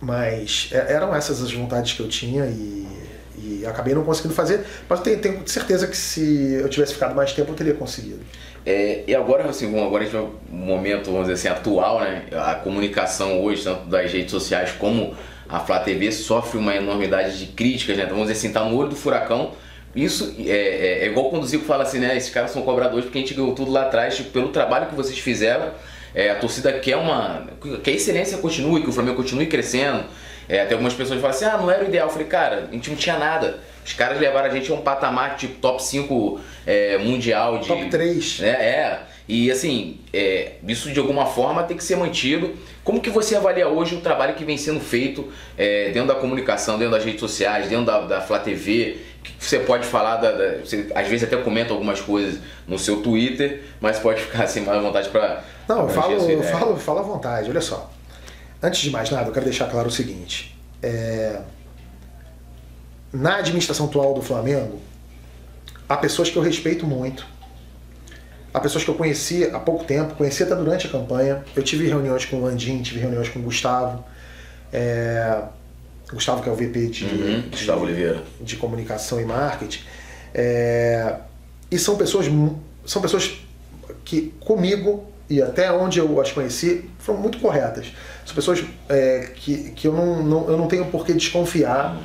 mas 0.00 0.68
é, 0.72 0.92
eram 0.92 1.14
essas 1.14 1.42
as 1.42 1.52
vontades 1.52 1.94
que 1.94 2.00
eu 2.00 2.08
tinha 2.08 2.44
e 2.46 2.86
e 3.38 3.64
acabei 3.66 3.94
não 3.94 4.04
conseguindo 4.04 4.34
fazer, 4.34 4.64
mas 4.88 5.00
tenho, 5.00 5.18
tenho 5.18 5.42
certeza 5.46 5.86
que 5.86 5.96
se 5.96 6.54
eu 6.54 6.68
tivesse 6.68 6.94
ficado 6.94 7.14
mais 7.14 7.32
tempo 7.32 7.52
eu 7.52 7.56
teria 7.56 7.74
conseguido. 7.74 8.20
É, 8.64 9.04
e 9.06 9.14
agora, 9.14 9.48
assim, 9.48 9.66
agora 9.80 10.02
a 10.02 10.06
gente 10.06 10.12
vai 10.12 10.22
um 10.52 10.56
momento, 10.56 11.10
vamos 11.10 11.28
dizer 11.28 11.34
assim, 11.34 11.48
atual, 11.48 12.00
né? 12.00 12.24
A 12.32 12.54
comunicação 12.56 13.42
hoje, 13.42 13.64
tanto 13.64 13.88
das 13.88 14.12
redes 14.12 14.30
sociais 14.30 14.72
como 14.72 15.14
a 15.48 15.60
Flá 15.60 15.80
TV, 15.80 16.12
sofre 16.12 16.58
uma 16.58 16.74
enormidade 16.74 17.38
de 17.38 17.46
críticas, 17.52 17.96
né? 17.96 18.04
Então, 18.04 18.16
vamos 18.16 18.30
dizer 18.30 18.38
assim, 18.38 18.52
tá 18.52 18.64
no 18.64 18.76
olho 18.76 18.90
do 18.90 18.96
furacão. 18.96 19.52
Isso 19.94 20.34
é, 20.38 20.50
é, 20.50 21.04
é 21.04 21.06
igual 21.06 21.30
quando 21.30 21.42
o 21.42 21.46
Zico 21.46 21.64
fala 21.64 21.82
assim, 21.82 21.98
né? 21.98 22.16
Esses 22.16 22.30
caras 22.30 22.50
são 22.50 22.62
cobradores 22.62 23.04
porque 23.04 23.18
a 23.18 23.20
gente 23.22 23.34
ganhou 23.34 23.54
tudo 23.54 23.70
lá 23.70 23.82
atrás, 23.82 24.16
tipo, 24.16 24.30
pelo 24.30 24.48
trabalho 24.48 24.86
que 24.86 24.94
vocês 24.94 25.18
fizeram. 25.18 25.72
É, 26.14 26.30
a 26.30 26.34
torcida 26.36 26.72
quer 26.72 26.96
uma. 26.96 27.46
que 27.82 27.90
a 27.90 27.92
excelência 27.92 28.38
continue, 28.38 28.82
que 28.82 28.88
o 28.90 28.92
Flamengo 28.92 29.16
continue 29.16 29.46
crescendo. 29.46 30.04
É, 30.50 30.62
até 30.62 30.72
algumas 30.72 30.94
pessoas 30.94 31.20
falam 31.20 31.36
assim, 31.36 31.44
ah, 31.44 31.56
não 31.56 31.70
era 31.70 31.84
o 31.84 31.86
ideal. 31.86 32.08
Eu 32.08 32.12
falei, 32.12 32.26
cara, 32.26 32.66
a 32.68 32.74
gente 32.74 32.90
não 32.90 32.96
tinha 32.96 33.16
nada. 33.16 33.60
Os 33.86 33.92
caras 33.92 34.18
levaram 34.18 34.50
a 34.50 34.50
gente 34.50 34.68
a 34.70 34.74
um 34.74 34.80
patamar 34.82 35.36
tipo 35.36 35.54
top 35.60 35.80
5 35.80 36.40
é, 36.66 36.98
mundial 36.98 37.58
de. 37.60 37.68
Top 37.68 37.88
3. 37.88 38.40
Né? 38.40 38.48
É. 38.48 39.00
E 39.28 39.48
assim, 39.48 40.00
é, 40.12 40.54
isso 40.66 40.90
de 40.90 40.98
alguma 40.98 41.24
forma 41.24 41.62
tem 41.62 41.76
que 41.76 41.84
ser 41.84 41.94
mantido. 41.94 42.52
Como 42.82 43.00
que 43.00 43.10
você 43.10 43.36
avalia 43.36 43.68
hoje 43.68 43.94
o 43.94 44.00
trabalho 44.00 44.34
que 44.34 44.44
vem 44.44 44.56
sendo 44.56 44.80
feito 44.80 45.28
é, 45.56 45.90
dentro 45.90 46.08
da 46.08 46.16
comunicação, 46.16 46.76
dentro 46.76 46.94
das 46.94 47.04
redes 47.04 47.20
sociais, 47.20 47.68
dentro 47.68 47.86
da, 47.86 48.00
da 48.00 48.20
Flá 48.20 48.40
TV? 48.40 48.98
Que 49.22 49.32
você 49.38 49.60
pode 49.60 49.86
falar, 49.86 50.16
da, 50.16 50.32
da, 50.32 50.58
você 50.58 50.88
às 50.94 51.06
vezes 51.06 51.24
até 51.24 51.36
comenta 51.36 51.72
algumas 51.72 52.00
coisas 52.00 52.40
no 52.66 52.76
seu 52.76 53.02
Twitter, 53.02 53.62
mas 53.80 54.00
pode 54.00 54.20
ficar 54.22 54.44
assim 54.44 54.62
mais 54.62 54.78
à 54.78 54.80
vontade 54.80 55.08
para. 55.10 55.44
Não, 55.68 55.82
eu 55.82 55.88
falo, 55.90 56.12
eu 56.12 56.42
falo, 56.42 56.76
falo 56.76 56.98
à 56.98 57.02
vontade, 57.02 57.48
olha 57.48 57.60
só. 57.60 57.88
Antes 58.62 58.80
de 58.80 58.90
mais 58.90 59.10
nada, 59.10 59.28
eu 59.28 59.32
quero 59.32 59.44
deixar 59.44 59.70
claro 59.70 59.88
o 59.88 59.90
seguinte: 59.90 60.56
é... 60.82 61.40
na 63.12 63.36
administração 63.36 63.86
atual 63.86 64.14
do 64.14 64.22
Flamengo, 64.22 64.80
há 65.88 65.96
pessoas 65.96 66.28
que 66.28 66.36
eu 66.36 66.42
respeito 66.42 66.86
muito, 66.86 67.26
há 68.52 68.60
pessoas 68.60 68.84
que 68.84 68.90
eu 68.90 68.94
conheci 68.94 69.44
há 69.44 69.58
pouco 69.58 69.84
tempo, 69.84 70.14
conheci 70.14 70.42
até 70.42 70.54
durante 70.54 70.86
a 70.86 70.90
campanha. 70.90 71.44
Eu 71.56 71.62
tive 71.62 71.86
reuniões 71.86 72.24
com 72.26 72.36
o 72.36 72.44
Landim, 72.44 72.82
tive 72.82 73.00
reuniões 73.00 73.28
com 73.28 73.38
o 73.38 73.42
Gustavo. 73.42 74.04
É... 74.72 75.42
Gustavo, 76.12 76.42
que 76.42 76.48
é 76.48 76.52
o 76.52 76.56
VP 76.56 76.86
de, 76.88 77.04
uhum, 77.04 77.40
de, 77.42 77.48
Gustavo 77.50 77.84
Oliveira. 77.84 78.22
de 78.40 78.56
comunicação 78.56 79.20
e 79.20 79.24
marketing. 79.24 79.84
É... 80.34 81.16
E 81.70 81.78
são 81.78 81.96
pessoas, 81.96 82.26
são 82.84 83.00
pessoas 83.00 83.40
que 84.04 84.34
comigo 84.40 85.09
e 85.30 85.40
até 85.40 85.70
onde 85.70 86.00
eu 86.00 86.20
as 86.20 86.32
conheci 86.32 86.90
foram 86.98 87.20
muito 87.20 87.38
corretas. 87.38 87.92
São 88.26 88.34
pessoas 88.34 88.64
é, 88.88 89.30
que, 89.36 89.70
que 89.70 89.86
eu, 89.86 89.92
não, 89.92 90.22
não, 90.24 90.50
eu 90.50 90.58
não 90.58 90.66
tenho 90.66 90.86
por 90.86 91.06
que 91.06 91.12
desconfiar 91.12 91.96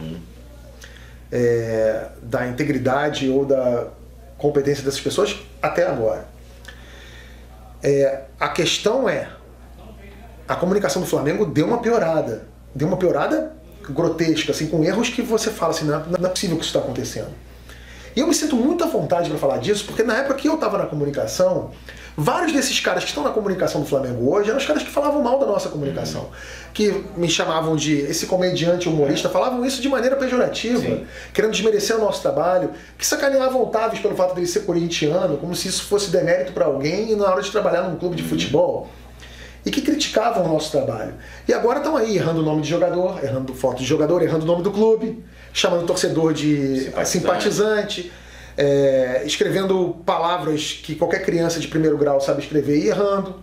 é, 1.32 2.08
da 2.22 2.48
integridade 2.48 3.28
ou 3.28 3.44
da 3.44 3.88
competência 4.38 4.84
dessas 4.84 5.02
pessoas 5.02 5.38
até 5.60 5.88
agora. 5.88 6.28
É, 7.82 8.22
a 8.40 8.50
questão 8.50 9.10
é, 9.10 9.28
a 10.48 10.56
comunicação 10.56 11.02
do 11.02 11.08
Flamengo 11.08 11.48
deu 11.48 11.66
uma 11.66 11.80
piorada. 11.80 12.48
Deu 12.76 12.88
uma 12.88 12.98
piorada 12.98 13.54
grotesca, 13.90 14.52
assim, 14.52 14.68
com 14.68 14.84
erros 14.84 15.10
que 15.10 15.24
você 15.24 15.50
fala 15.50 15.72
assim, 15.72 15.86
não 15.86 15.96
é, 15.96 16.04
não 16.20 16.28
é 16.28 16.30
possível 16.30 16.58
que 16.58 16.64
isso 16.64 16.76
está 16.76 16.80
acontecendo. 16.80 17.34
E 18.16 18.20
eu 18.20 18.28
me 18.28 18.34
sinto 18.34 18.56
muito 18.56 18.84
à 18.84 18.88
vontade 18.88 19.30
para 19.30 19.40
falar 19.40 19.58
disso, 19.58 19.86
porque 19.86 20.04
na 20.04 20.18
época 20.18 20.36
que 20.36 20.48
eu 20.48 20.56
estava 20.56 20.78
na 20.78 20.86
comunicação, 20.86 21.72
Vários 22.17 22.54
desses 22.54 22.80
caras 22.80 23.04
que 23.04 23.10
estão 23.10 23.23
na 23.23 23.32
comunicação 23.32 23.82
do 23.82 23.88
Flamengo 23.88 24.32
hoje 24.32 24.47
eram 24.49 24.58
os 24.58 24.65
caras 24.65 24.84
que 24.84 24.89
falavam 24.89 25.21
mal 25.21 25.38
da 25.38 25.45
nossa 25.45 25.67
comunicação. 25.67 26.21
Uhum. 26.21 26.30
Que 26.73 27.04
me 27.17 27.28
chamavam 27.28 27.75
de 27.75 27.93
esse 27.93 28.25
comediante 28.25 28.88
humorista, 28.88 29.28
falavam 29.28 29.65
isso 29.65 29.82
de 29.82 29.89
maneira 29.89 30.15
pejorativa, 30.15 30.82
Sim. 30.82 31.06
querendo 31.34 31.51
desmerecer 31.51 31.95
o 31.97 31.99
nosso 31.99 32.21
trabalho, 32.21 32.71
que 32.97 33.06
sacaneavam 33.06 33.62
o 33.62 33.67
Tavis 33.67 33.99
pelo 33.99 34.15
fato 34.15 34.34
dele 34.34 34.47
ser 34.47 34.62
corintiano, 34.62 35.38
como 35.38 35.54
se 35.54 35.67
isso 35.67 35.84
fosse 35.84 36.10
demérito 36.10 36.54
para 36.54 36.65
alguém 36.65 37.12
e 37.12 37.15
na 37.15 37.25
hora 37.25 37.41
de 37.41 37.51
trabalhar 37.51 37.82
num 37.82 37.97
clube 37.97 38.15
de 38.15 38.23
uhum. 38.23 38.30
futebol 38.30 38.89
e 39.65 39.71
que 39.71 39.82
criticavam 39.82 40.45
o 40.45 40.47
nosso 40.47 40.71
trabalho. 40.71 41.15
E 41.47 41.54
agora 41.54 41.80
estão 41.80 41.97
aí 41.97 42.15
errando 42.15 42.41
o 42.41 42.43
nome 42.43 42.62
de 42.62 42.69
jogador, 42.69 43.21
errando 43.23 43.54
foto 43.54 43.80
de 43.80 43.86
jogador, 43.86 44.21
errando 44.21 44.43
o 44.43 44.47
nome 44.47 44.62
do 44.62 44.71
clube, 44.71 45.23
chamando 45.51 45.84
o 45.84 45.86
torcedor 45.86 46.34
de 46.34 46.82
simpatizante. 46.82 47.10
simpatizante 47.10 48.12
é, 48.58 49.24
escrevendo 49.26 49.98
palavras 50.06 50.80
que 50.84 50.96
qualquer 50.96 51.24
criança 51.24 51.60
de 51.60 51.68
primeiro 51.68 51.98
grau 51.98 52.22
sabe 52.22 52.41
escrever 52.41 52.78
e 52.78 52.88
errando. 52.88 53.41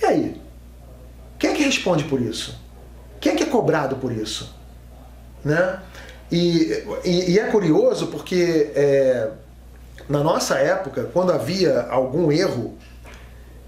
E 0.00 0.04
aí? 0.04 0.40
Quem 1.38 1.50
é 1.50 1.54
que 1.54 1.62
responde 1.62 2.04
por 2.04 2.20
isso? 2.20 2.58
Quem 3.20 3.32
é 3.32 3.36
que 3.36 3.42
é 3.42 3.46
cobrado 3.46 3.96
por 3.96 4.12
isso? 4.12 4.54
Né? 5.44 5.80
E, 6.30 6.84
e, 7.04 7.32
e 7.32 7.38
é 7.38 7.44
curioso 7.44 8.08
porque 8.08 8.70
é, 8.74 9.30
na 10.08 10.22
nossa 10.22 10.56
época, 10.56 11.08
quando 11.12 11.32
havia 11.32 11.82
algum 11.82 12.32
erro, 12.32 12.76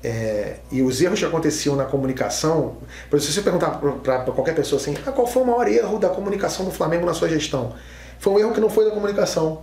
é, 0.02 0.56
e 0.72 0.80
os 0.80 1.00
erros 1.00 1.18
que 1.18 1.24
aconteciam 1.24 1.76
na 1.76 1.84
comunicação, 1.84 2.78
por 3.08 3.16
exemplo, 3.16 3.20
se 3.20 3.32
você 3.32 3.42
perguntar 3.42 3.78
para 4.02 4.24
qualquer 4.32 4.54
pessoa 4.54 4.80
assim, 4.80 4.96
ah, 5.06 5.12
qual 5.12 5.26
foi 5.26 5.42
o 5.42 5.46
maior 5.46 5.68
erro 5.68 5.98
da 5.98 6.08
comunicação 6.08 6.64
do 6.64 6.70
Flamengo 6.70 7.04
na 7.04 7.12
sua 7.12 7.28
gestão? 7.28 7.74
Foi 8.18 8.32
um 8.32 8.38
erro 8.38 8.52
que 8.52 8.60
não 8.60 8.70
foi 8.70 8.86
da 8.86 8.90
comunicação, 8.90 9.62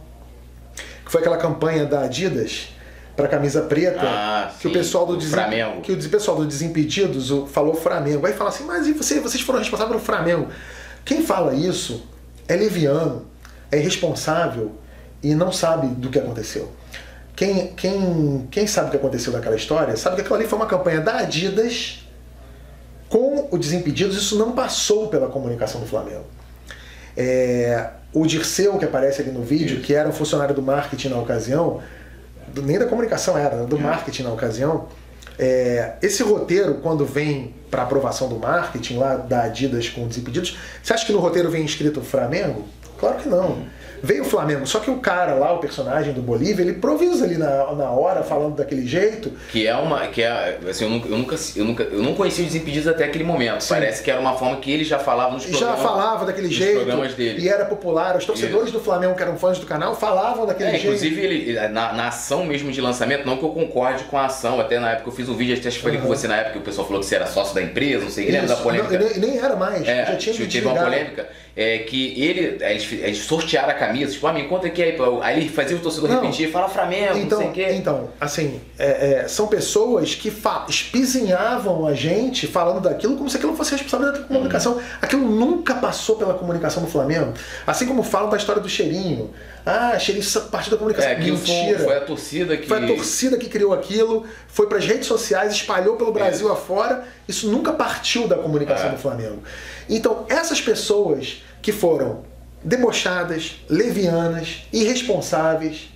que 1.08 1.12
foi 1.14 1.22
aquela 1.22 1.38
campanha 1.38 1.86
da 1.86 2.02
Adidas 2.02 2.68
para 3.16 3.30
camisa 3.30 3.62
preta, 3.62 4.02
ah, 4.04 4.52
que 4.58 4.64
sim, 4.64 4.68
o 4.68 4.72
pessoal 4.74 5.06
do 5.06 5.16
Desem... 5.16 5.32
Flamengo. 5.32 5.82
que 5.82 5.94
o 5.94 6.10
pessoal 6.10 6.38
do 6.38 6.46
Desimpedidos 6.46 7.32
falou 7.50 7.74
Flamengo. 7.74 8.28
Aí 8.28 8.34
fala 8.34 8.50
assim, 8.50 8.66
mas 8.66 8.86
e 8.88 8.92
você, 8.94 9.22
vocês 9.22 9.42
foram 9.42 9.60
responsáveis 9.60 9.96
pelo 9.96 10.06
Flamengo? 10.06 10.50
Quem 11.06 11.26
fala 11.26 11.56
isso 11.56 12.06
é 12.46 12.58
leviano, 12.58 13.26
é 13.72 13.78
irresponsável 13.78 14.76
e 15.24 15.34
não 15.34 15.50
sabe 15.50 15.88
do 15.88 16.10
que 16.10 16.20
aconteceu. 16.20 16.74
Quem, 17.38 17.68
quem, 17.68 18.46
quem 18.52 18.68
sabe 18.68 18.90
o 18.90 18.92
que 18.92 18.98
aconteceu 18.98 19.32
naquela 19.32 19.56
história 19.56 19.96
sabe 19.96 20.18
que 20.18 20.22
aquilo 20.24 20.36
ali 20.36 20.46
foi 20.46 20.60
uma 20.60 20.68
campanha 20.68 21.00
da 21.00 21.20
Adidas 21.20 22.06
com 23.08 23.48
o 23.50 23.58
Desimpedidos. 23.58 24.18
Isso 24.18 24.38
não 24.38 24.52
passou 24.52 25.08
pela 25.08 25.30
comunicação 25.30 25.80
do 25.80 25.88
Flamengo. 25.88 26.26
É, 27.16 27.92
o 28.22 28.28
Dirceu, 28.28 28.78
que 28.78 28.86
aparece 28.86 29.22
ali 29.22 29.32
no 29.32 29.44
vídeo, 29.44 29.82
que 29.82 29.94
era 29.94 30.08
um 30.08 30.12
funcionário 30.12 30.54
do 30.54 30.62
marketing 30.62 31.10
na 31.10 31.18
ocasião, 31.18 31.82
nem 32.64 32.80
da 32.80 32.86
comunicação 32.86 33.38
era, 33.38 33.66
do 33.66 33.78
marketing 33.78 34.24
na 34.24 34.32
ocasião, 34.32 34.88
é, 35.40 35.94
esse 36.02 36.24
roteiro, 36.24 36.76
quando 36.76 37.06
vem 37.06 37.54
para 37.70 37.84
aprovação 37.84 38.28
do 38.28 38.38
marketing 38.38 38.98
lá 38.98 39.16
da 39.16 39.44
Adidas 39.44 39.88
com 39.90 40.08
desimpedidos, 40.08 40.58
você 40.82 40.94
acha 40.94 41.06
que 41.06 41.12
no 41.12 41.20
roteiro 41.20 41.50
vem 41.52 41.64
escrito 41.64 42.02
Flamengo? 42.02 42.66
Claro 43.00 43.18
que 43.18 43.30
não. 43.30 43.64
Veio 44.02 44.24
o 44.24 44.26
Flamengo, 44.26 44.66
só 44.66 44.80
que 44.80 44.90
o 44.90 44.98
cara 44.98 45.34
lá, 45.34 45.54
o 45.54 45.60
personagem 45.60 46.14
do 46.14 46.22
Bolívia, 46.22 46.64
ele 46.64 46.72
improvisa 46.72 47.26
ali 47.26 47.38
na, 47.38 47.74
na 47.74 47.90
hora, 47.92 48.24
falando 48.24 48.56
daquele 48.56 48.86
jeito. 48.86 49.32
Que 49.52 49.68
é 49.68 49.76
uma. 49.76 50.08
Que 50.08 50.24
é, 50.24 50.60
assim, 50.70 50.84
eu 50.84 50.90
nunca, 50.90 51.08
eu 51.08 51.18
nunca, 51.18 51.36
eu 51.56 51.66
nunca 51.66 51.84
eu 51.84 52.04
não 52.04 52.14
conhecia 52.14 52.46
os 52.46 52.52
Desimpedidos 52.52 52.88
até 52.88 53.06
aquele 53.06 53.24
momento. 53.24 53.62
Sim. 53.62 53.74
Parece 53.74 54.04
que 54.04 54.10
era 54.10 54.20
uma 54.20 54.36
forma 54.36 54.58
que 54.58 54.72
ele 54.72 54.84
já 54.84 55.00
falava 55.00 55.34
nos 55.34 55.46
programas. 55.46 55.78
Já 55.78 55.84
falava 55.84 56.26
daquele 56.26 56.50
jeito. 56.50 56.78
Programas 56.78 57.14
dele. 57.14 57.42
E 57.42 57.50
era 57.50 57.66
popular. 57.66 58.16
Os 58.18 58.26
torcedores 58.26 58.72
do 58.72 58.80
Flamengo, 58.80 59.16
que 59.16 59.22
eram 59.22 59.38
fãs 59.38 59.60
do 59.60 59.66
canal, 59.66 59.96
falavam 59.96 60.46
daquele 60.46 60.70
é, 60.70 60.72
jeito. 60.74 60.86
Inclusive, 60.86 61.22
ele, 61.22 61.68
na, 61.70 61.94
na, 61.94 62.08
ação 62.08 62.46
mesmo 62.46 62.72
de 62.72 62.82
lançamento, 62.82 63.26
não 63.26 63.38
que 63.38 63.44
eu 63.44 63.50
concorde 63.50 64.06
com 64.06 64.18
a 64.18 64.26
ação, 64.26 64.60
até 64.60 64.80
na 64.80 64.92
época 64.92 65.10
eu 65.10 65.14
fiz 65.14 65.30
um 65.30 65.36
vídeo, 65.36 65.58
até 65.58 65.70
falei 65.72 65.98
uhum. 65.98 66.04
com 66.04 66.08
você 66.08 66.28
na 66.28 66.38
época, 66.38 66.54
que 66.54 66.60
o 66.60 66.62
pessoal 66.62 66.88
falou 66.88 67.02
que 67.02 67.08
você 67.08 67.16
era 67.16 67.28
sócio 67.28 67.54
da 67.54 67.62
empresa, 67.62 68.04
não 68.04 68.12
sei, 68.12 68.32
lembra 68.32 68.48
da 68.48 68.56
polêmica? 68.56 68.98
Não, 68.98 69.08
nem, 69.08 69.20
nem 69.20 69.38
era 69.38 69.56
mais. 69.56 69.88
É, 69.88 70.06
já 70.06 70.16
tinha 70.16 70.48
teve 70.48 70.66
uma 70.66 70.82
polêmica 70.82 71.28
é, 71.58 71.80
que 71.80 72.14
ele, 72.22 72.64
eles, 72.64 72.92
eles 72.92 73.18
sortearam 73.18 73.70
a 73.70 73.74
camisa, 73.74 74.12
tipo, 74.12 74.28
ah, 74.28 74.32
me 74.32 74.44
conta 74.44 74.68
aqui 74.68 74.84
aí, 74.84 74.96
aí 75.24 75.40
ele 75.40 75.50
fazia 75.50 75.76
o 75.76 75.80
torcedor 75.80 76.08
não, 76.08 76.22
repetir, 76.22 76.52
fala 76.52 76.70
Flamengo, 76.70 77.18
então, 77.18 77.42
não 77.42 77.52
sei 77.52 77.64
o 77.64 77.68
quê. 77.68 77.74
Então, 77.74 78.10
assim, 78.22 78.62
é, 78.78 79.24
é, 79.24 79.28
são 79.28 79.48
pessoas 79.48 80.14
que 80.14 80.32
espizinhavam 80.70 81.88
a 81.88 81.96
gente 81.96 82.46
falando 82.46 82.82
daquilo 82.82 83.18
como 83.18 83.28
se 83.28 83.38
aquilo 83.38 83.56
fosse 83.56 83.72
responsabilidade 83.72 84.20
da 84.20 84.28
comunicação. 84.28 84.74
Uhum. 84.74 84.82
Aquilo 85.02 85.28
nunca 85.28 85.74
passou 85.74 86.18
pela 86.18 86.36
comunicação 86.36 86.84
do 86.84 86.90
Flamengo. 86.90 87.34
Assim 87.66 87.88
como 87.88 88.04
falam 88.04 88.30
da 88.30 88.38
história 88.38 88.62
do 88.62 88.70
cheirinho. 88.70 89.32
Ah, 89.66 89.98
cheirinho 89.98 90.26
parte 90.52 90.70
da 90.70 90.78
comunicação. 90.78 91.10
É, 91.10 91.18
Mentira. 91.18 91.80
Foi, 91.80 91.86
foi, 91.88 91.98
a 91.98 92.02
torcida 92.02 92.56
que. 92.56 92.68
Foi 92.68 92.84
a 92.84 92.88
torcida 92.88 93.36
que 93.36 93.50
criou 93.50 93.74
aquilo, 93.74 94.26
foi 94.48 94.68
para 94.68 94.78
as 94.78 94.86
redes 94.86 95.08
sociais, 95.08 95.54
espalhou 95.54 95.96
pelo 95.96 96.12
Brasil 96.12 96.52
afora. 96.52 97.04
Isso 97.28 97.50
nunca 97.50 97.74
partiu 97.74 98.28
da 98.28 98.38
comunicação 98.38 98.90
é. 98.90 98.92
do 98.92 98.98
Flamengo. 98.98 99.42
Então, 99.90 100.26
essas 100.30 100.62
pessoas 100.62 101.42
que 101.68 101.74
foram 101.74 102.24
debochadas, 102.64 103.58
levianas, 103.68 104.66
irresponsáveis, 104.72 105.90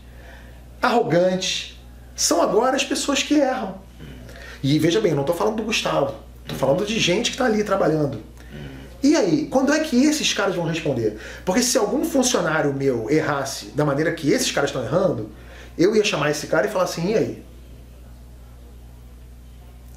arrogantes, 0.82 1.80
são 2.14 2.42
agora 2.42 2.76
as 2.76 2.84
pessoas 2.84 3.24
que 3.24 3.36
erram. 3.36 3.76
E 4.62 4.78
veja 4.78 5.00
bem, 5.00 5.14
não 5.14 5.22
estou 5.22 5.34
falando 5.34 5.56
do 5.56 5.64
Gustavo, 5.64 6.16
estou 6.42 6.58
falando 6.58 6.86
de 6.86 7.00
gente 7.00 7.32
que 7.32 7.36
está 7.36 7.46
ali 7.46 7.64
trabalhando. 7.64 8.22
E 9.02 9.16
aí, 9.16 9.48
quando 9.50 9.72
é 9.72 9.80
que 9.80 10.04
esses 10.04 10.34
caras 10.34 10.56
vão 10.56 10.66
responder? 10.66 11.18
Porque 11.46 11.64
se 11.64 11.78
algum 11.78 12.04
funcionário 12.04 12.74
meu 12.74 13.10
errasse 13.10 13.68
da 13.68 13.86
maneira 13.86 14.12
que 14.12 14.30
esses 14.30 14.52
caras 14.52 14.72
estão 14.72 14.84
errando, 14.84 15.30
eu 15.78 15.96
ia 15.96 16.04
chamar 16.04 16.32
esse 16.32 16.48
cara 16.48 16.68
e 16.68 16.70
falar 16.70 16.84
assim: 16.84 17.12
e 17.12 17.16
aí? 17.16 17.46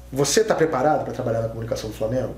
Você 0.09 0.39
está 0.39 0.55
preparado 0.55 1.03
para 1.03 1.11
trabalhar 1.11 1.41
na 1.41 1.49
comunicação 1.49 1.89
do 1.89 1.95
Flamengo? 1.97 2.33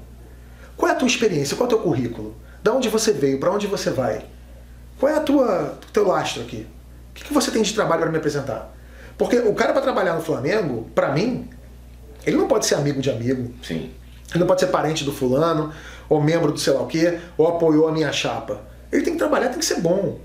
Qual 0.76 0.92
é 0.92 0.96
a 0.96 0.98
tua 0.98 1.08
experiência? 1.08 1.56
Qual 1.56 1.70
é 1.70 1.72
o 1.72 1.76
teu 1.78 1.84
currículo? 1.84 2.47
Da 2.68 2.74
onde 2.74 2.90
você 2.90 3.14
veio? 3.14 3.40
Para 3.40 3.50
onde 3.50 3.66
você 3.66 3.90
vai? 3.90 4.26
Qual 5.00 5.10
é 5.10 5.16
a 5.16 5.22
tua 5.22 5.80
teu 5.94 6.06
lastro 6.06 6.42
aqui? 6.42 6.68
O 7.12 7.14
que, 7.14 7.24
que 7.24 7.34
você 7.34 7.50
tem 7.50 7.62
de 7.62 7.74
trabalho 7.74 8.02
para 8.02 8.12
me 8.12 8.18
apresentar? 8.18 8.76
Porque 9.18 9.38
o 9.40 9.56
cara 9.56 9.72
para 9.72 9.82
trabalhar 9.82 10.16
no 10.16 10.22
Flamengo, 10.22 10.86
para 10.94 11.14
mim, 11.14 11.50
ele 12.26 12.36
não 12.36 12.46
pode 12.46 12.66
ser 12.66 12.76
amigo 12.76 13.02
de 13.02 13.10
amigo. 13.10 13.54
Sim. 13.64 13.94
Ele 14.32 14.40
não 14.40 14.46
pode 14.46 14.60
ser 14.60 14.68
parente 14.68 15.06
do 15.06 15.14
fulano, 15.14 15.72
ou 16.10 16.22
membro 16.22 16.52
do 16.52 16.60
sei 16.60 16.74
lá 16.74 16.82
o 16.82 16.88
quê, 16.88 17.20
ou 17.38 17.48
apoiou 17.48 17.88
a 17.88 17.92
minha 17.94 18.12
chapa. 18.12 18.60
Ele 18.92 19.02
tem 19.02 19.14
que 19.14 19.20
trabalhar, 19.20 19.48
tem 19.48 19.60
que 19.60 19.66
ser 19.66 19.80
bom. 19.80 20.20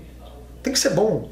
Tem 0.61 0.73
que 0.73 0.79
ser 0.79 0.89
bom. 0.89 1.31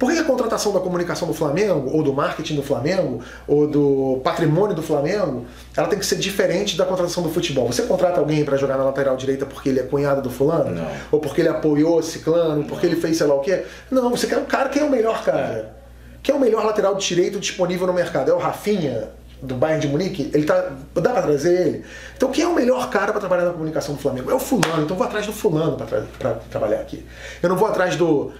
Por 0.00 0.10
que 0.10 0.18
a 0.18 0.24
contratação 0.24 0.72
da 0.72 0.80
comunicação 0.80 1.28
do 1.28 1.34
Flamengo, 1.34 1.90
ou 1.94 2.02
do 2.02 2.10
marketing 2.14 2.56
do 2.56 2.62
Flamengo, 2.62 3.22
ou 3.46 3.66
do 3.66 4.18
patrimônio 4.24 4.74
do 4.74 4.82
Flamengo, 4.82 5.44
ela 5.76 5.86
tem 5.88 5.98
que 5.98 6.06
ser 6.06 6.16
diferente 6.16 6.74
da 6.74 6.86
contratação 6.86 7.22
do 7.22 7.28
futebol? 7.28 7.66
Você 7.66 7.82
contrata 7.82 8.18
alguém 8.18 8.42
para 8.42 8.56
jogar 8.56 8.78
na 8.78 8.84
lateral 8.84 9.14
direita 9.14 9.44
porque 9.44 9.68
ele 9.68 9.78
é 9.78 9.82
cunhado 9.82 10.22
do 10.22 10.30
fulano? 10.30 10.74
Não. 10.74 10.90
Ou 11.12 11.20
porque 11.20 11.42
ele 11.42 11.50
apoiou 11.50 12.02
ciclano, 12.02 12.64
porque 12.64 12.86
ele 12.86 12.96
fez 12.96 13.18
sei 13.18 13.26
lá 13.26 13.34
o 13.34 13.40
quê? 13.40 13.62
Não, 13.90 14.08
você 14.08 14.26
quer 14.26 14.38
um 14.38 14.46
cara 14.46 14.70
que 14.70 14.78
é 14.78 14.84
o 14.84 14.90
melhor 14.90 15.22
cara. 15.22 15.76
Quem 16.22 16.34
é 16.34 16.38
o 16.38 16.40
melhor 16.40 16.64
lateral 16.64 16.94
direito 16.94 17.38
disponível 17.38 17.86
no 17.86 17.92
mercado? 17.92 18.30
É 18.30 18.34
o 18.34 18.38
Rafinha? 18.38 19.10
do 19.42 19.54
Bayern 19.54 19.80
de 19.80 19.88
Munique, 19.88 20.30
ele 20.34 20.44
tá. 20.44 20.70
Dá 20.94 21.12
pra 21.12 21.22
trazer 21.22 21.66
ele? 21.66 21.84
Então 22.14 22.30
quem 22.30 22.44
é 22.44 22.46
o 22.46 22.54
melhor 22.54 22.90
cara 22.90 23.10
para 23.10 23.20
trabalhar 23.20 23.46
na 23.46 23.52
comunicação 23.52 23.94
do 23.94 24.00
Flamengo? 24.00 24.30
É 24.30 24.34
o 24.34 24.38
fulano, 24.38 24.82
então 24.82 24.90
eu 24.90 24.96
vou 24.96 25.06
atrás 25.06 25.24
do 25.24 25.32
fulano 25.32 25.78
para 25.78 26.02
tra 26.18 26.34
trabalhar 26.50 26.80
aqui. 26.80 27.06
Eu 27.42 27.48
não 27.48 27.56
vou 27.56 27.66
atrás 27.66 27.96
do 27.96 28.32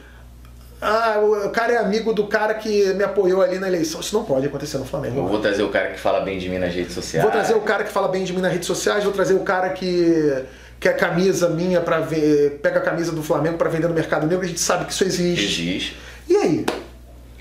ah, 0.80 1.18
o 1.20 1.50
cara 1.50 1.74
é 1.74 1.76
amigo 1.76 2.12
do 2.12 2.26
cara 2.26 2.54
que 2.54 2.94
me 2.94 3.04
apoiou 3.04 3.42
ali 3.42 3.58
na 3.58 3.68
eleição. 3.68 4.00
Isso 4.00 4.14
não 4.16 4.24
pode 4.24 4.46
acontecer 4.46 4.78
no 4.78 4.84
Flamengo. 4.84 5.18
Eu 5.18 5.26
vou 5.26 5.38
trazer 5.38 5.62
o 5.62 5.68
cara 5.68 5.90
que 5.90 6.00
fala 6.00 6.20
bem 6.20 6.38
de 6.38 6.48
mim 6.48 6.58
nas 6.58 6.74
redes 6.74 6.94
sociais. 6.94 7.22
Vou 7.22 7.32
trazer 7.32 7.54
o 7.54 7.60
cara 7.60 7.84
que 7.84 7.92
fala 7.92 8.08
bem 8.08 8.24
de 8.24 8.32
mim 8.32 8.40
nas 8.40 8.52
redes 8.52 8.66
sociais, 8.66 9.04
vou 9.04 9.12
trazer 9.12 9.34
o 9.34 9.40
cara 9.40 9.70
que 9.70 10.44
quer 10.78 10.96
camisa 10.96 11.50
minha 11.50 11.80
para 11.80 12.00
ver, 12.00 12.58
pega 12.62 12.78
a 12.78 12.82
camisa 12.82 13.12
do 13.12 13.22
Flamengo 13.22 13.58
para 13.58 13.68
vender 13.68 13.88
no 13.88 13.94
mercado 13.94 14.26
negro, 14.26 14.44
a 14.44 14.48
gente 14.48 14.60
sabe 14.60 14.86
que 14.86 14.92
isso 14.92 15.04
existe. 15.04 15.44
Existe. 15.44 15.96
E 16.26 16.36
aí? 16.36 16.66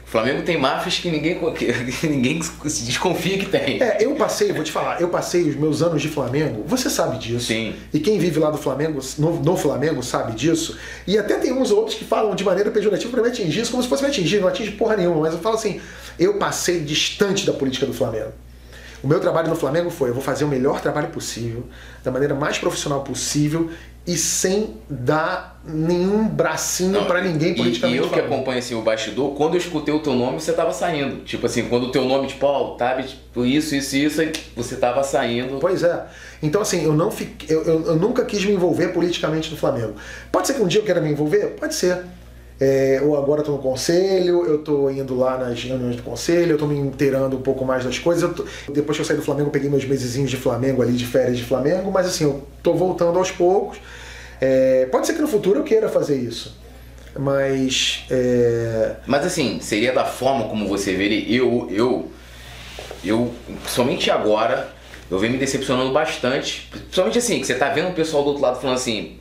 O 0.10 0.12
Flamengo 0.12 0.42
tem 0.42 0.58
máfias 0.58 0.98
que 0.98 1.12
ninguém, 1.12 1.40
que 1.54 1.68
ninguém 2.10 2.42
se 2.42 2.84
desconfia 2.84 3.38
que 3.38 3.46
tem. 3.46 3.80
É, 3.80 4.04
eu 4.04 4.16
passei, 4.16 4.52
vou 4.52 4.64
te 4.64 4.72
falar, 4.72 5.00
eu 5.00 5.08
passei 5.08 5.48
os 5.48 5.56
meus 5.56 5.84
anos 5.84 6.02
de 6.02 6.08
Flamengo, 6.08 6.64
você 6.66 6.90
sabe 6.90 7.20
disso. 7.20 7.46
Sim. 7.46 7.76
E 7.94 8.00
quem 8.00 8.18
vive 8.18 8.40
lá 8.40 8.50
do 8.50 8.58
Flamengo, 8.58 9.00
no, 9.20 9.40
no 9.40 9.56
Flamengo, 9.56 10.02
sabe 10.02 10.32
disso. 10.32 10.76
E 11.06 11.16
até 11.16 11.36
tem 11.38 11.54
uns 11.54 11.70
outros 11.70 11.96
que 11.96 12.04
falam 12.04 12.34
de 12.34 12.44
maneira 12.44 12.72
pejorativa 12.72 13.12
para 13.12 13.22
me 13.22 13.28
atingir 13.30 13.62
isso, 13.62 13.70
como 13.70 13.84
se 13.84 13.88
fosse 13.88 14.02
me 14.02 14.10
atingir, 14.10 14.40
não 14.40 14.48
atinge 14.48 14.72
porra 14.72 14.98
nenhuma, 14.98 15.22
mas 15.22 15.34
eu 15.36 15.40
falo 15.42 15.54
assim, 15.54 15.80
eu 16.18 16.40
passei 16.40 16.80
distante 16.80 17.46
da 17.46 17.54
política 17.54 17.86
do 17.86 17.94
Flamengo. 17.94 18.32
O 19.02 19.08
meu 19.08 19.20
trabalho 19.20 19.48
no 19.48 19.56
Flamengo 19.56 19.90
foi: 19.90 20.10
eu 20.10 20.14
vou 20.14 20.24
fazer 20.24 20.44
o 20.44 20.48
melhor 20.48 20.82
trabalho 20.82 21.08
possível, 21.10 21.66
da 22.04 22.12
maneira 22.12 22.36
mais 22.36 22.58
profissional 22.58 23.02
possível 23.02 23.70
e 24.08 24.18
sem 24.18 24.78
dar 24.90 25.62
nenhum 25.64 26.28
bracinho 26.28 27.06
para 27.06 27.22
ninguém 27.22 27.54
politicamente. 27.54 27.96
E 27.96 27.98
eu 27.98 28.10
falando. 28.10 28.28
que 28.28 28.34
acompanho 28.34 28.60
assim, 28.60 28.74
o 28.74 28.82
bastidor, 28.82 29.36
quando 29.36 29.54
eu 29.54 29.60
escutei 29.60 29.94
o 29.94 30.00
teu 30.00 30.14
nome, 30.14 30.40
você 30.40 30.54
tava 30.54 30.74
saindo. 30.74 31.24
Tipo 31.24 31.46
assim, 31.46 31.68
quando 31.68 31.88
o 31.88 31.92
teu 31.92 32.06
nome, 32.06 32.28
tipo, 32.28 32.46
ó, 32.46 32.74
oh, 32.74 32.76
tá, 32.76 33.02
tipo, 33.02 33.46
isso, 33.46 33.76
isso, 33.76 33.96
isso, 33.96 34.22
você 34.56 34.76
tava 34.78 35.04
saindo. 35.04 35.60
Pois 35.60 35.84
é. 35.84 36.06
Então, 36.42 36.62
assim, 36.62 36.84
eu, 36.84 36.94
não 36.94 37.12
fiquei, 37.12 37.56
eu, 37.56 37.64
eu, 37.64 37.86
eu 37.88 37.96
nunca 37.98 38.26
quis 38.26 38.44
me 38.46 38.54
envolver 38.54 38.90
politicamente 38.90 39.52
no 39.52 39.58
Flamengo. 39.58 39.94
Pode 40.32 40.48
ser 40.48 40.54
que 40.54 40.62
um 40.62 40.68
dia 40.68 40.82
eu 40.82 40.86
queira 40.86 41.02
me 41.02 41.12
envolver? 41.12 41.56
Pode 41.60 41.76
ser. 41.76 42.04
É, 42.60 42.98
eu 43.02 43.16
agora 43.16 43.40
estou 43.40 43.56
no 43.56 43.62
conselho, 43.62 44.46
eu 44.46 44.58
estou 44.58 44.92
indo 44.92 45.18
lá 45.18 45.38
nas 45.38 45.64
reuniões 45.64 45.96
do 45.96 46.04
conselho, 46.04 46.52
eu 46.52 46.56
estou 46.56 46.68
me 46.68 46.78
inteirando 46.78 47.38
um 47.38 47.42
pouco 47.42 47.64
mais 47.64 47.86
das 47.86 47.98
coisas. 47.98 48.30
Tô, 48.36 48.46
depois 48.72 48.98
que 48.98 49.02
eu 49.02 49.06
saí 49.06 49.16
do 49.16 49.24
Flamengo, 49.24 49.50
peguei 49.50 49.70
meus 49.70 49.86
mesezinhos 49.86 50.30
de 50.30 50.38
Flamengo 50.38 50.82
ali, 50.82 50.94
de 50.94 51.06
férias 51.06 51.38
de 51.38 51.46
Flamengo, 51.46 51.90
mas 51.90 52.06
assim, 52.08 52.26
eu 52.26 52.44
estou 52.58 52.76
voltando 52.76 53.18
aos 53.18 53.32
poucos. 53.32 53.78
É, 54.42 54.88
pode 54.92 55.08
ser 55.08 55.14
que 55.14 55.22
no 55.22 55.28
futuro 55.28 55.60
eu 55.60 55.64
queira 55.64 55.88
fazer 55.88 56.18
isso. 56.18 56.58
Mas. 57.18 58.06
É... 58.10 58.96
Mas 59.08 59.26
assim, 59.26 59.60
seria 59.62 59.94
da 59.94 60.06
forma 60.06 60.48
como 60.48 60.68
você 60.68 60.96
vê. 60.96 61.26
Eu, 61.28 61.68
eu, 61.72 62.12
eu, 63.04 63.34
somente 63.68 64.12
agora, 64.12 64.70
eu 65.10 65.18
venho 65.18 65.34
me 65.34 65.40
decepcionando 65.40 65.92
bastante. 65.92 66.68
Principalmente 66.72 67.18
assim, 67.18 67.40
que 67.40 67.48
você 67.48 67.56
tá 67.56 67.70
vendo 67.70 67.90
o 67.90 67.94
pessoal 67.94 68.24
do 68.24 68.30
outro 68.30 68.44
lado 68.44 68.60
falando 68.60 68.76
assim, 68.76 69.18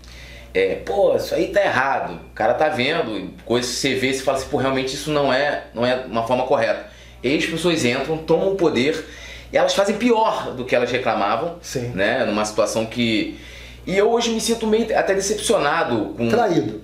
é, 0.54 0.76
pô, 0.76 1.14
isso 1.16 1.34
aí 1.34 1.48
tá 1.48 1.62
errado. 1.62 2.14
O 2.30 2.34
cara 2.34 2.54
tá 2.54 2.68
vendo, 2.68 3.30
coisas 3.44 3.70
que 3.70 3.76
você 3.76 3.94
vê 3.94 4.10
e 4.10 4.18
fala 4.18 4.38
assim, 4.38 4.48
pô, 4.48 4.56
realmente 4.56 4.94
isso 4.94 5.10
não 5.10 5.32
é, 5.32 5.64
não 5.74 5.86
é 5.86 6.04
uma 6.06 6.26
forma 6.26 6.44
correta. 6.44 6.86
E 7.22 7.36
as 7.36 7.46
pessoas 7.46 7.84
entram, 7.84 8.16
tomam 8.18 8.52
o 8.52 8.54
poder 8.54 9.04
e 9.52 9.56
elas 9.56 9.74
fazem 9.74 9.96
pior 9.96 10.52
do 10.52 10.64
que 10.64 10.74
elas 10.74 10.90
reclamavam, 10.90 11.56
Sim. 11.62 11.92
né? 11.94 12.24
Numa 12.24 12.44
situação 12.44 12.86
que. 12.86 13.38
E 13.86 13.96
eu 13.96 14.10
hoje 14.10 14.30
me 14.30 14.40
sinto 14.40 14.66
meio 14.66 14.84
até 14.96 15.14
decepcionado 15.14 16.14
com. 16.16 16.28
Traído. 16.28 16.82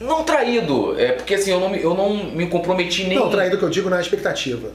Não 0.00 0.24
traído, 0.24 0.98
é 1.00 1.12
porque 1.12 1.34
assim, 1.34 1.52
eu 1.52 1.60
não, 1.60 1.74
eu 1.74 1.94
não 1.94 2.12
me 2.12 2.46
comprometi 2.48 3.04
nem. 3.04 3.18
Não, 3.18 3.30
traído 3.30 3.56
que 3.56 3.62
eu 3.62 3.70
digo 3.70 3.88
na 3.88 4.00
expectativa. 4.00 4.70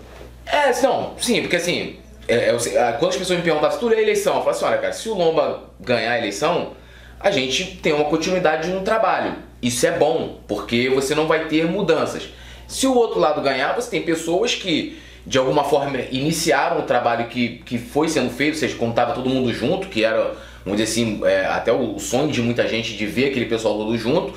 É, 0.45 0.71
não, 0.81 1.13
sim, 1.19 1.41
porque 1.41 1.57
assim, 1.57 1.97
é, 2.27 2.49
é, 2.49 2.91
quando 2.93 3.11
as 3.11 3.17
pessoas 3.17 3.37
me 3.37 3.43
perguntam 3.43 3.69
se 3.69 3.79
tudo 3.79 3.93
é 3.93 4.01
eleição, 4.01 4.35
eu 4.35 4.39
falo 4.39 4.51
assim, 4.51 4.65
olha, 4.65 4.77
cara, 4.77 4.93
se 4.93 5.09
o 5.09 5.13
Lomba 5.13 5.63
ganhar 5.79 6.11
a 6.11 6.17
eleição, 6.17 6.71
a 7.19 7.31
gente 7.31 7.77
tem 7.77 7.93
uma 7.93 8.05
continuidade 8.05 8.69
no 8.69 8.81
trabalho. 8.81 9.35
Isso 9.61 9.85
é 9.85 9.91
bom, 9.91 10.39
porque 10.47 10.89
você 10.89 11.15
não 11.15 11.27
vai 11.27 11.47
ter 11.47 11.65
mudanças. 11.65 12.29
Se 12.67 12.85
o 12.85 12.95
outro 12.95 13.19
lado 13.19 13.41
ganhar, 13.41 13.73
você 13.73 13.89
tem 13.89 14.01
pessoas 14.01 14.53
que 14.53 14.99
de 15.25 15.37
alguma 15.37 15.63
forma 15.63 15.99
iniciaram 16.11 16.79
o 16.79 16.83
trabalho 16.83 17.27
que, 17.27 17.61
que 17.65 17.77
foi 17.77 18.07
sendo 18.07 18.29
feito, 18.29 18.53
ou 18.53 18.59
seja, 18.59 18.75
contava 18.75 19.13
todo 19.13 19.29
mundo 19.29 19.51
junto, 19.53 19.89
que 19.89 20.03
era, 20.03 20.35
vamos 20.63 20.79
dizer 20.79 20.83
assim, 20.83 21.21
é, 21.25 21.45
até 21.45 21.71
o 21.71 21.99
sonho 21.99 22.31
de 22.31 22.41
muita 22.41 22.65
gente 22.67 22.95
de 22.95 23.05
ver 23.05 23.29
aquele 23.29 23.45
pessoal 23.45 23.77
todo 23.77 23.97
junto. 23.97 24.33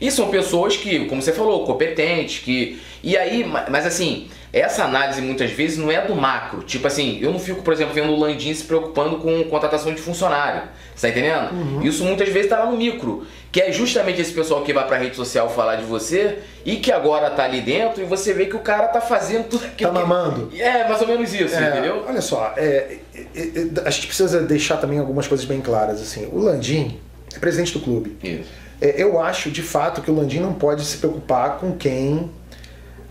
E 0.00 0.10
são 0.10 0.28
pessoas 0.28 0.76
que, 0.76 1.04
como 1.06 1.22
você 1.22 1.32
falou, 1.32 1.64
competentes, 1.64 2.40
que. 2.40 2.80
E 3.04 3.16
aí, 3.16 3.44
mas 3.44 3.86
assim, 3.86 4.26
essa 4.52 4.84
análise 4.84 5.22
muitas 5.22 5.50
vezes 5.50 5.78
não 5.78 5.90
é 5.90 6.04
do 6.06 6.14
macro. 6.14 6.62
Tipo 6.62 6.86
assim, 6.86 7.18
eu 7.22 7.32
não 7.32 7.38
fico, 7.38 7.62
por 7.62 7.72
exemplo, 7.72 7.94
vendo 7.94 8.12
o 8.12 8.18
Landim 8.18 8.52
se 8.52 8.64
preocupando 8.64 9.16
com 9.16 9.42
contratação 9.44 9.94
de 9.94 10.00
funcionário. 10.00 10.64
Você 10.94 11.06
tá 11.06 11.08
entendendo? 11.08 11.52
Uhum. 11.52 11.82
Isso 11.82 12.04
muitas 12.04 12.28
vezes 12.28 12.50
tá 12.50 12.58
lá 12.58 12.70
no 12.70 12.76
micro. 12.76 13.26
Que 13.50 13.62
é 13.62 13.72
justamente 13.72 14.20
esse 14.20 14.32
pessoal 14.32 14.62
que 14.62 14.72
vai 14.72 14.86
pra 14.86 14.98
rede 14.98 15.16
social 15.16 15.48
falar 15.48 15.76
de 15.76 15.84
você 15.84 16.38
e 16.66 16.76
que 16.76 16.92
agora 16.92 17.30
tá 17.30 17.44
ali 17.44 17.62
dentro 17.62 18.02
e 18.02 18.04
você 18.04 18.34
vê 18.34 18.44
que 18.44 18.56
o 18.56 18.58
cara 18.60 18.88
tá 18.88 19.00
fazendo 19.00 19.48
tudo 19.48 19.64
aquilo. 19.64 19.90
Tá 19.90 20.00
mamando. 20.00 20.48
Que... 20.48 20.60
É, 20.60 20.86
mais 20.86 21.00
ou 21.00 21.06
menos 21.08 21.32
isso, 21.32 21.54
é, 21.54 21.70
entendeu? 21.70 22.04
Olha 22.06 22.20
só, 22.20 22.52
é, 22.56 22.98
é, 23.14 23.20
é, 23.24 23.66
a 23.86 23.90
gente 23.90 24.06
precisa 24.06 24.40
deixar 24.42 24.76
também 24.76 24.98
algumas 24.98 25.26
coisas 25.26 25.46
bem 25.46 25.62
claras. 25.62 26.00
assim. 26.00 26.28
O 26.30 26.38
Landim 26.38 26.98
é 27.34 27.38
presidente 27.38 27.72
do 27.72 27.80
clube. 27.80 28.18
Isso. 28.22 28.50
É, 28.82 29.00
eu 29.02 29.18
acho, 29.20 29.50
de 29.50 29.62
fato, 29.62 30.02
que 30.02 30.10
o 30.10 30.14
Landim 30.14 30.40
não 30.40 30.52
pode 30.52 30.84
se 30.84 30.98
preocupar 30.98 31.58
com 31.58 31.72
quem 31.72 32.30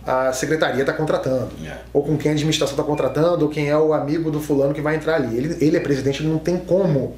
a 0.05 0.33
secretaria 0.33 0.81
está 0.81 0.93
contratando, 0.93 1.49
é. 1.63 1.77
ou 1.93 2.03
com 2.03 2.17
quem 2.17 2.31
a 2.31 2.33
administração 2.33 2.73
está 2.73 2.83
contratando, 2.83 3.45
ou 3.45 3.51
quem 3.51 3.69
é 3.69 3.77
o 3.77 3.93
amigo 3.93 4.31
do 4.31 4.39
fulano 4.39 4.73
que 4.73 4.81
vai 4.81 4.95
entrar 4.95 5.15
ali. 5.15 5.37
Ele, 5.37 5.57
ele 5.63 5.77
é 5.77 5.79
presidente, 5.79 6.21
ele 6.23 6.29
não 6.29 6.39
tem 6.39 6.57
como 6.57 7.15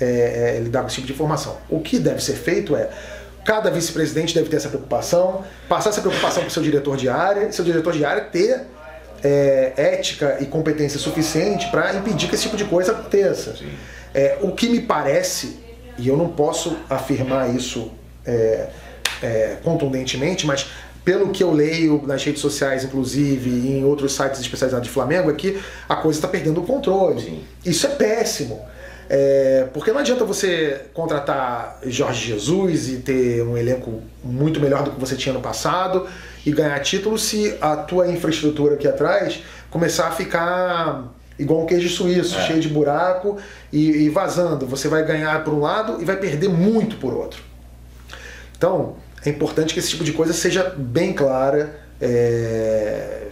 é, 0.00 0.56
é, 0.56 0.60
lidar 0.60 0.82
com 0.82 0.86
esse 0.86 0.96
tipo 0.96 1.06
de 1.08 1.12
informação. 1.12 1.56
O 1.68 1.80
que 1.80 1.98
deve 1.98 2.22
ser 2.22 2.34
feito 2.34 2.76
é 2.76 2.88
cada 3.44 3.70
vice-presidente 3.70 4.34
deve 4.34 4.48
ter 4.48 4.56
essa 4.56 4.68
preocupação, 4.68 5.44
passar 5.68 5.90
essa 5.90 6.00
preocupação 6.00 6.42
para 6.42 6.48
o 6.48 6.52
seu 6.52 6.62
diretor 6.62 6.96
de 6.96 7.08
área, 7.08 7.50
seu 7.50 7.64
diretor 7.64 7.92
de 7.92 8.04
área 8.04 8.22
ter 8.22 8.66
é, 9.22 9.72
ética 9.76 10.38
e 10.40 10.46
competência 10.46 10.98
suficiente 10.98 11.68
para 11.70 11.94
impedir 11.94 12.28
que 12.28 12.34
esse 12.34 12.44
tipo 12.44 12.56
de 12.56 12.64
coisa 12.64 12.92
aconteça. 12.92 13.56
É, 14.14 14.38
o 14.40 14.52
que 14.52 14.68
me 14.68 14.80
parece, 14.80 15.58
e 15.98 16.08
eu 16.08 16.16
não 16.16 16.28
posso 16.28 16.76
afirmar 16.88 17.54
isso 17.54 17.90
é, 18.24 18.68
é, 19.22 19.56
contundentemente, 19.62 20.46
mas 20.46 20.66
pelo 21.04 21.30
que 21.30 21.42
eu 21.42 21.52
leio 21.52 22.02
nas 22.06 22.22
redes 22.24 22.40
sociais, 22.40 22.84
inclusive, 22.84 23.50
e 23.50 23.78
em 23.78 23.84
outros 23.84 24.12
sites 24.12 24.40
especializados 24.40 24.86
de 24.86 24.92
Flamengo, 24.92 25.30
é 25.30 25.34
que 25.34 25.60
a 25.88 25.96
coisa 25.96 26.18
está 26.18 26.28
perdendo 26.28 26.60
o 26.60 26.64
controle. 26.64 27.20
Sim. 27.20 27.44
Isso 27.64 27.86
é 27.86 27.90
péssimo. 27.90 28.60
É, 29.12 29.66
porque 29.72 29.90
não 29.90 29.98
adianta 29.98 30.24
você 30.24 30.82
contratar 30.94 31.80
Jorge 31.84 32.28
Jesus 32.28 32.88
e 32.88 32.96
ter 32.98 33.42
um 33.42 33.56
elenco 33.56 34.00
muito 34.22 34.60
melhor 34.60 34.84
do 34.84 34.92
que 34.92 35.00
você 35.00 35.16
tinha 35.16 35.32
no 35.32 35.40
passado 35.40 36.06
e 36.46 36.52
ganhar 36.52 36.78
título 36.78 37.18
se 37.18 37.56
a 37.60 37.74
tua 37.74 38.06
infraestrutura 38.06 38.76
aqui 38.76 38.86
atrás 38.86 39.42
começar 39.68 40.06
a 40.06 40.10
ficar 40.12 41.12
igual 41.36 41.62
um 41.62 41.66
queijo 41.66 41.88
suíço, 41.88 42.38
é. 42.38 42.46
cheio 42.46 42.60
de 42.60 42.68
buraco 42.68 43.36
e, 43.72 44.04
e 44.04 44.08
vazando. 44.10 44.64
Você 44.66 44.86
vai 44.86 45.04
ganhar 45.04 45.42
por 45.42 45.54
um 45.54 45.60
lado 45.60 46.00
e 46.00 46.04
vai 46.04 46.16
perder 46.16 46.48
muito 46.48 46.96
por 46.96 47.12
outro. 47.12 47.42
Então, 48.56 48.94
é 49.24 49.30
importante 49.30 49.74
que 49.74 49.80
esse 49.80 49.90
tipo 49.90 50.04
de 50.04 50.12
coisa 50.12 50.32
seja 50.32 50.74
bem 50.76 51.12
clara. 51.12 51.80
É... 52.00 53.28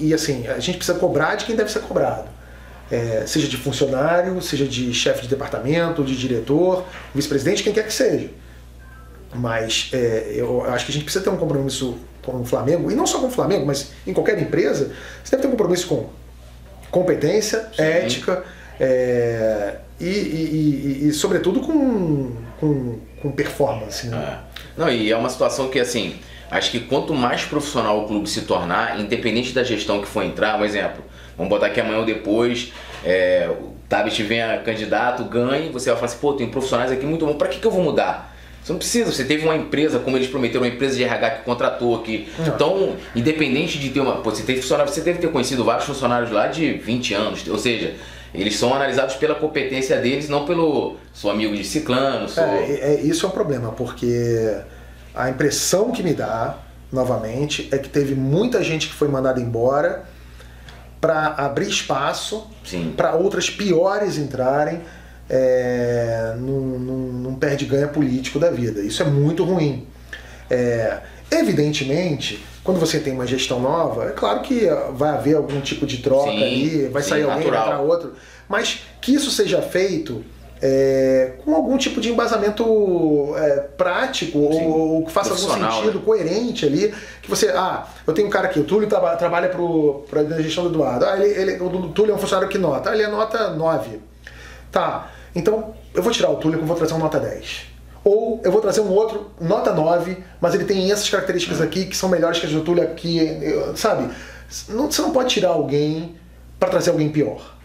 E 0.00 0.12
assim, 0.14 0.46
a 0.48 0.58
gente 0.58 0.78
precisa 0.78 0.98
cobrar 0.98 1.34
de 1.34 1.44
quem 1.44 1.56
deve 1.56 1.70
ser 1.70 1.80
cobrado 1.80 2.36
é, 2.90 3.24
seja 3.26 3.48
de 3.48 3.56
funcionário, 3.56 4.40
seja 4.40 4.64
de 4.64 4.92
chefe 4.94 5.22
de 5.22 5.28
departamento, 5.28 6.04
de 6.04 6.16
diretor, 6.16 6.84
vice-presidente, 7.14 7.62
quem 7.62 7.72
quer 7.72 7.84
que 7.84 7.92
seja. 7.92 8.30
Mas 9.34 9.90
é, 9.92 10.32
eu 10.34 10.64
acho 10.64 10.86
que 10.86 10.92
a 10.92 10.94
gente 10.94 11.04
precisa 11.04 11.24
ter 11.24 11.30
um 11.30 11.36
compromisso 11.36 11.96
com 12.22 12.40
o 12.40 12.44
Flamengo, 12.44 12.90
e 12.90 12.94
não 12.94 13.06
só 13.06 13.18
com 13.20 13.26
o 13.26 13.30
Flamengo, 13.30 13.66
mas 13.66 13.92
em 14.06 14.12
qualquer 14.12 14.40
empresa, 14.40 14.92
você 15.22 15.32
deve 15.32 15.42
ter 15.42 15.48
um 15.48 15.52
compromisso 15.52 15.86
com 15.86 16.08
competência, 16.90 17.68
Sim. 17.74 17.82
ética 17.82 18.44
é, 18.80 19.76
e, 20.00 20.04
e, 20.04 21.00
e, 21.04 21.08
e, 21.08 21.12
sobretudo, 21.12 21.60
com, 21.60 22.32
com, 22.60 22.98
com 23.26 23.32
performance. 23.32 24.06
Né? 24.06 24.16
É. 24.16 24.80
Não, 24.80 24.88
e 24.88 25.10
é 25.10 25.16
uma 25.16 25.28
situação 25.28 25.68
que, 25.68 25.78
assim, 25.78 26.16
acho 26.50 26.70
que 26.70 26.80
quanto 26.80 27.14
mais 27.14 27.44
profissional 27.44 28.04
o 28.04 28.06
clube 28.06 28.28
se 28.28 28.42
tornar, 28.42 29.00
independente 29.00 29.52
da 29.52 29.64
gestão 29.64 30.00
que 30.00 30.06
for 30.06 30.22
entrar, 30.22 30.58
um 30.58 30.64
exemplo, 30.64 31.04
Vamos 31.36 31.50
botar 31.50 31.68
que 31.70 31.80
amanhã 31.80 31.98
ou 31.98 32.04
depois 32.04 32.72
é, 33.04 33.48
o 33.60 33.74
Tabit 33.88 34.22
venha 34.22 34.58
candidato, 34.58 35.24
ganhe, 35.24 35.68
você 35.68 35.90
vai 35.90 35.96
falar 35.96 36.06
assim, 36.06 36.18
pô, 36.18 36.32
tem 36.32 36.48
profissionais 36.48 36.90
aqui 36.90 37.04
muito 37.04 37.26
bom, 37.26 37.34
para 37.34 37.48
que, 37.48 37.60
que 37.60 37.66
eu 37.66 37.70
vou 37.70 37.82
mudar? 37.82 38.34
Você 38.62 38.72
não 38.72 38.78
precisa, 38.78 39.12
você 39.12 39.24
teve 39.24 39.44
uma 39.44 39.54
empresa, 39.54 40.00
como 40.00 40.16
eles 40.16 40.28
prometeram, 40.28 40.62
uma 40.62 40.68
empresa 40.68 40.96
de 40.96 41.04
RH 41.04 41.30
que 41.30 41.44
contratou 41.44 41.94
aqui. 41.94 42.28
Não. 42.36 42.46
Então, 42.48 42.96
independente 43.14 43.78
de 43.78 43.90
ter 43.90 44.00
uma. 44.00 44.16
Pô, 44.16 44.30
você 44.30 44.42
tem 44.42 44.56
funcionário, 44.56 44.92
você 44.92 45.02
deve 45.02 45.20
ter 45.20 45.28
conhecido 45.28 45.62
vários 45.62 45.84
funcionários 45.84 46.32
lá 46.32 46.48
de 46.48 46.72
20 46.72 47.14
anos. 47.14 47.46
Ou 47.46 47.58
seja, 47.58 47.94
eles 48.40 48.56
são 48.56 48.74
analisados 48.74 49.16
pela 49.16 49.34
competência 49.34 49.98
deles, 49.98 50.28
não 50.28 50.44
pelo 50.44 50.96
sou 51.12 51.30
amigo 51.30 51.54
de 51.56 51.64
ciclano. 51.64 52.28
Sou... 52.28 52.44
É, 52.44 52.72
é, 52.72 53.00
isso 53.00 53.26
é 53.26 53.28
um 53.28 53.32
problema, 53.32 53.72
porque 53.72 54.56
a 55.14 55.30
impressão 55.30 55.90
que 55.90 56.02
me 56.02 56.12
dá, 56.12 56.58
novamente, 56.92 57.68
é 57.72 57.78
que 57.78 57.88
teve 57.88 58.14
muita 58.14 58.62
gente 58.62 58.88
que 58.88 58.94
foi 58.94 59.08
mandada 59.08 59.40
embora 59.40 60.04
para 61.00 61.34
abrir 61.36 61.68
espaço 61.68 62.46
para 62.96 63.14
outras 63.14 63.48
piores 63.48 64.18
entrarem 64.18 64.80
é, 65.28 66.34
num, 66.38 66.78
num, 66.78 67.12
num 67.12 67.34
perde-ganha 67.34 67.88
político 67.88 68.38
da 68.38 68.50
vida. 68.50 68.80
Isso 68.80 69.02
é 69.02 69.06
muito 69.06 69.44
ruim. 69.44 69.86
É, 70.50 70.98
evidentemente, 71.30 72.44
quando 72.66 72.78
você 72.80 72.98
tem 72.98 73.12
uma 73.12 73.26
gestão 73.26 73.60
nova, 73.60 74.06
é 74.06 74.10
claro 74.10 74.40
que 74.40 74.68
vai 74.92 75.10
haver 75.10 75.36
algum 75.36 75.60
tipo 75.60 75.86
de 75.86 75.98
troca 75.98 76.30
sim, 76.30 76.42
ali, 76.42 76.88
vai 76.88 77.02
sim, 77.02 77.10
sair 77.10 77.22
alguém, 77.22 77.38
natural. 77.38 77.64
vai 77.64 77.72
entrar 77.74 77.80
outro, 77.80 78.12
mas 78.48 78.80
que 79.00 79.14
isso 79.14 79.30
seja 79.30 79.62
feito 79.62 80.24
é, 80.60 81.34
com 81.44 81.54
algum 81.54 81.76
tipo 81.76 82.00
de 82.00 82.10
embasamento 82.10 83.34
é, 83.36 83.60
prático 83.76 84.38
ou, 84.38 85.04
que 85.04 85.12
faça 85.12 85.30
algum 85.30 85.48
sentido, 85.48 85.98
né? 85.98 86.04
coerente 86.04 86.66
ali. 86.66 86.92
Que 87.22 87.30
você, 87.30 87.50
ah, 87.50 87.86
eu 88.06 88.12
tenho 88.12 88.26
um 88.26 88.30
cara 88.30 88.48
aqui, 88.48 88.58
o 88.58 88.64
Túlio 88.64 88.88
tra 88.88 89.16
trabalha 89.16 89.48
para 89.48 90.20
a 90.20 90.42
gestão 90.42 90.64
do 90.64 90.70
Eduardo. 90.70 91.04
Ah, 91.04 91.16
ele, 91.16 91.52
ele, 91.52 91.62
o 91.62 91.88
Túlio 91.90 92.12
é 92.12 92.14
um 92.14 92.18
funcionário 92.18 92.48
que 92.48 92.58
nota. 92.58 92.90
Ah, 92.90 92.94
ele 92.94 93.02
é 93.02 93.08
nota 93.08 93.50
9. 93.50 94.00
Tá, 94.72 95.10
então 95.34 95.74
eu 95.94 96.02
vou 96.02 96.12
tirar 96.12 96.30
o 96.30 96.36
Túlio 96.36 96.60
e 96.60 96.64
vou 96.64 96.76
trazer 96.76 96.94
um 96.94 96.98
nota 96.98 97.20
10. 97.20 97.75
Ou 98.06 98.40
eu 98.44 98.52
vou 98.52 98.60
trazer 98.60 98.80
um 98.80 98.90
outro, 98.92 99.32
nota 99.40 99.74
9, 99.74 100.18
mas 100.40 100.54
ele 100.54 100.64
tem 100.64 100.92
essas 100.92 101.10
características 101.10 101.60
aqui 101.60 101.86
que 101.86 101.96
são 101.96 102.08
melhores 102.08 102.38
que 102.38 102.46
as 102.46 102.52
do 102.52 102.60
Túlio 102.60 102.84
aqui, 102.84 103.18
sabe? 103.74 104.08
Não, 104.68 104.88
você 104.88 105.02
não 105.02 105.10
pode 105.10 105.30
tirar 105.30 105.48
alguém 105.48 106.14
para 106.56 106.68
trazer 106.68 106.90
alguém 106.90 107.08
pior. 107.08 107.56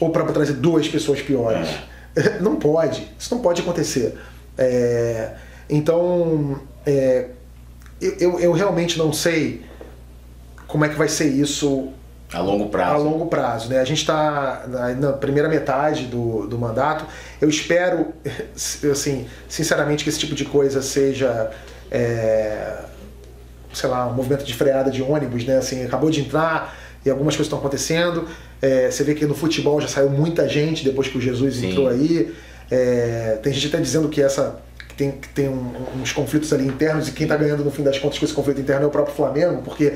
Ou 0.00 0.08
para 0.08 0.24
trazer 0.32 0.54
duas 0.54 0.88
pessoas 0.88 1.20
piores. 1.20 1.68
É. 2.16 2.38
Não 2.40 2.56
pode, 2.56 3.08
isso 3.16 3.32
não 3.32 3.40
pode 3.40 3.62
acontecer. 3.62 4.18
É, 4.58 5.34
então, 5.68 6.60
é, 6.84 7.26
eu, 8.00 8.40
eu 8.40 8.50
realmente 8.50 8.98
não 8.98 9.12
sei 9.12 9.62
como 10.66 10.84
é 10.84 10.88
que 10.88 10.96
vai 10.96 11.08
ser 11.08 11.28
isso 11.28 11.92
a 12.32 12.40
longo 12.40 12.68
prazo. 12.68 12.94
A 12.94 12.98
longo 12.98 13.26
prazo, 13.26 13.68
né? 13.68 13.80
A 13.80 13.84
gente 13.84 13.98
está 13.98 14.64
na, 14.96 15.12
primeira 15.12 15.48
metade 15.48 16.06
do, 16.06 16.46
do 16.46 16.56
mandato. 16.58 17.04
Eu 17.40 17.48
espero, 17.48 18.08
assim, 18.90 19.26
sinceramente, 19.48 20.04
que 20.04 20.10
esse 20.10 20.18
tipo 20.18 20.34
de 20.34 20.44
coisa 20.44 20.80
seja, 20.80 21.50
é, 21.90 22.76
sei 23.72 23.88
lá, 23.88 24.06
um 24.06 24.14
movimento 24.14 24.44
de 24.44 24.54
freada 24.54 24.90
de 24.90 25.02
ônibus, 25.02 25.44
né? 25.44 25.58
Assim, 25.58 25.84
acabou 25.84 26.10
de 26.10 26.20
entrar 26.20 26.76
e 27.04 27.10
algumas 27.10 27.34
coisas 27.34 27.46
estão 27.46 27.58
acontecendo. 27.58 28.28
É, 28.62 28.90
você 28.90 29.02
vê 29.02 29.14
que 29.14 29.26
no 29.26 29.34
futebol 29.34 29.80
já 29.80 29.88
saiu 29.88 30.10
muita 30.10 30.48
gente 30.48 30.84
depois 30.84 31.08
que 31.08 31.18
o 31.18 31.20
Jesus 31.20 31.56
Sim. 31.56 31.70
entrou 31.70 31.88
aí. 31.88 32.32
É, 32.70 33.40
tem 33.42 33.52
gente 33.52 33.66
até 33.66 33.78
dizendo 33.78 34.08
que 34.08 34.22
essa 34.22 34.60
tem, 34.96 35.12
que 35.12 35.28
tem 35.30 35.48
um, 35.48 35.72
uns 36.00 36.12
conflitos 36.12 36.52
ali 36.52 36.66
internos 36.66 37.08
e 37.08 37.12
quem 37.12 37.24
está 37.24 37.36
ganhando 37.36 37.64
no 37.64 37.70
fim 37.70 37.82
das 37.82 37.98
contas 37.98 38.18
com 38.18 38.24
esse 38.26 38.34
conflito 38.34 38.60
interno 38.60 38.84
é 38.84 38.86
o 38.86 38.90
próprio 38.90 39.14
Flamengo, 39.14 39.62
porque 39.62 39.94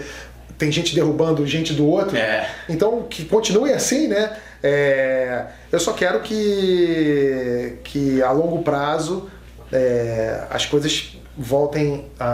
tem 0.59 0.71
gente 0.71 0.95
derrubando 0.95 1.47
gente 1.47 1.73
do 1.73 1.87
outro. 1.87 2.17
É. 2.17 2.49
Então 2.69 3.03
que 3.03 3.25
continue 3.25 3.73
assim, 3.73 4.09
né? 4.09 4.37
É, 4.63 5.45
eu 5.71 5.79
só 5.79 5.93
quero 5.93 6.21
que, 6.21 7.79
que 7.85 8.23
a 8.23 8.31
longo 8.31 8.63
prazo 8.63 9.29
é, 9.73 10.45
as 10.51 10.65
coisas 10.65 11.17
voltem 11.37 12.07
a, 12.19 12.27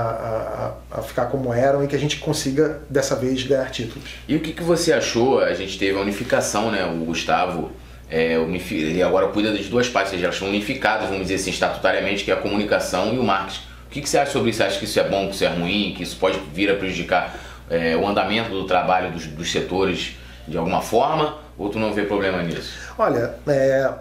a, 0.92 0.98
a, 0.98 1.02
ficar 1.02 1.26
como 1.26 1.52
eram 1.52 1.82
e 1.82 1.88
que 1.88 1.96
a 1.96 1.98
gente 1.98 2.18
consiga 2.18 2.80
dessa 2.88 3.16
vez 3.16 3.42
ganhar 3.42 3.70
títulos. 3.70 4.10
E 4.28 4.36
o 4.36 4.40
que, 4.40 4.52
que 4.52 4.62
você 4.62 4.92
achou? 4.92 5.40
A 5.40 5.54
gente 5.54 5.78
teve 5.78 5.98
a 5.98 6.02
unificação, 6.02 6.70
né? 6.70 6.84
O 6.84 7.04
Gustavo 7.04 7.72
é, 8.10 8.34
ele 8.34 9.02
agora 9.02 9.28
cuida 9.28 9.52
das 9.52 9.66
duas 9.66 9.88
partes, 9.88 10.12
eles 10.12 10.24
já 10.24 10.32
são 10.32 10.48
unificados, 10.48 11.06
vamos 11.06 11.22
dizer 11.22 11.36
assim, 11.36 11.50
estatutariamente, 11.50 12.24
que 12.24 12.30
é 12.30 12.34
a 12.34 12.36
comunicação 12.36 13.14
e 13.14 13.18
o 13.18 13.22
marketing. 13.22 13.60
O 13.86 13.90
que, 13.90 14.02
que 14.02 14.08
você 14.08 14.18
acha 14.18 14.32
sobre 14.32 14.50
isso? 14.50 14.58
Você 14.58 14.64
acha 14.64 14.78
que 14.78 14.84
isso 14.84 15.00
é 15.00 15.08
bom, 15.08 15.28
que 15.28 15.34
isso 15.34 15.44
é 15.44 15.48
ruim, 15.48 15.94
que 15.96 16.02
isso 16.02 16.16
pode 16.16 16.38
vir 16.52 16.70
a 16.70 16.74
prejudicar 16.74 17.34
é, 17.70 17.96
o 17.96 18.06
andamento 18.06 18.50
do 18.50 18.66
trabalho 18.66 19.12
dos, 19.12 19.26
dos, 19.28 19.50
setores 19.50 20.16
de 20.46 20.58
alguma 20.58 20.82
forma? 20.82 21.38
Ou 21.56 21.70
tu 21.70 21.78
não 21.78 21.94
vê 21.94 22.02
problema 22.02 22.42
nisso? 22.42 22.76
Olha, 22.98 23.34
é, 23.46 23.92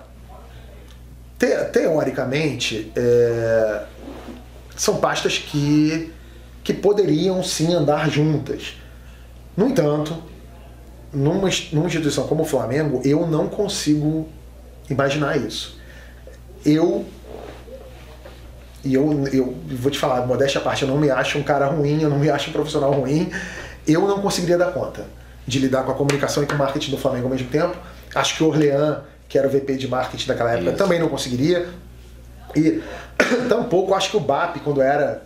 te, 1.37 1.65
teoricamente, 1.71 2.91
é, 2.95 3.83
são 4.75 4.97
pastas 4.97 5.37
que, 5.37 6.11
que 6.63 6.73
poderiam 6.73 7.43
sim 7.43 7.73
andar 7.73 8.09
juntas. 8.09 8.75
No 9.55 9.67
entanto, 9.67 10.15
numa, 11.13 11.49
numa 11.71 11.85
instituição 11.85 12.27
como 12.27 12.43
o 12.43 12.45
Flamengo, 12.45 13.01
eu 13.05 13.27
não 13.27 13.47
consigo 13.47 14.27
imaginar 14.89 15.37
isso. 15.37 15.77
Eu 16.65 17.05
e 18.83 18.93
eu, 18.93 19.25
eu 19.33 19.55
vou 19.71 19.91
te 19.91 19.99
falar, 19.99 20.25
modéstia 20.25 20.61
à 20.61 20.63
parte, 20.63 20.83
eu 20.83 20.87
não 20.87 20.97
me 20.97 21.09
acho 21.09 21.37
um 21.37 21.43
cara 21.43 21.67
ruim, 21.67 22.01
eu 22.01 22.09
não 22.09 22.17
me 22.17 22.29
acho 22.29 22.49
um 22.49 22.53
profissional 22.53 22.91
ruim, 22.91 23.29
eu 23.87 24.07
não 24.07 24.21
conseguiria 24.21 24.57
dar 24.57 24.71
conta 24.71 25.05
de 25.45 25.59
lidar 25.59 25.83
com 25.83 25.91
a 25.91 25.95
comunicação 25.95 26.43
e 26.43 26.45
com 26.45 26.53
o 26.53 26.57
marketing 26.57 26.91
do 26.91 26.97
Flamengo 26.97 27.25
ao 27.25 27.31
mesmo 27.31 27.49
tempo. 27.49 27.75
Acho 28.13 28.35
que 28.35 28.43
o 28.43 28.47
Orlean, 28.47 29.01
que 29.27 29.37
era 29.37 29.47
o 29.47 29.51
VP 29.51 29.75
de 29.75 29.87
marketing 29.87 30.27
daquela 30.27 30.51
época, 30.51 30.69
Isso. 30.69 30.77
também 30.77 30.99
não 30.99 31.09
conseguiria. 31.09 31.67
E 32.55 32.81
tampouco 33.49 33.93
acho 33.93 34.11
que 34.11 34.17
o 34.17 34.19
BAP, 34.19 34.57
quando 34.63 34.81
era 34.81 35.23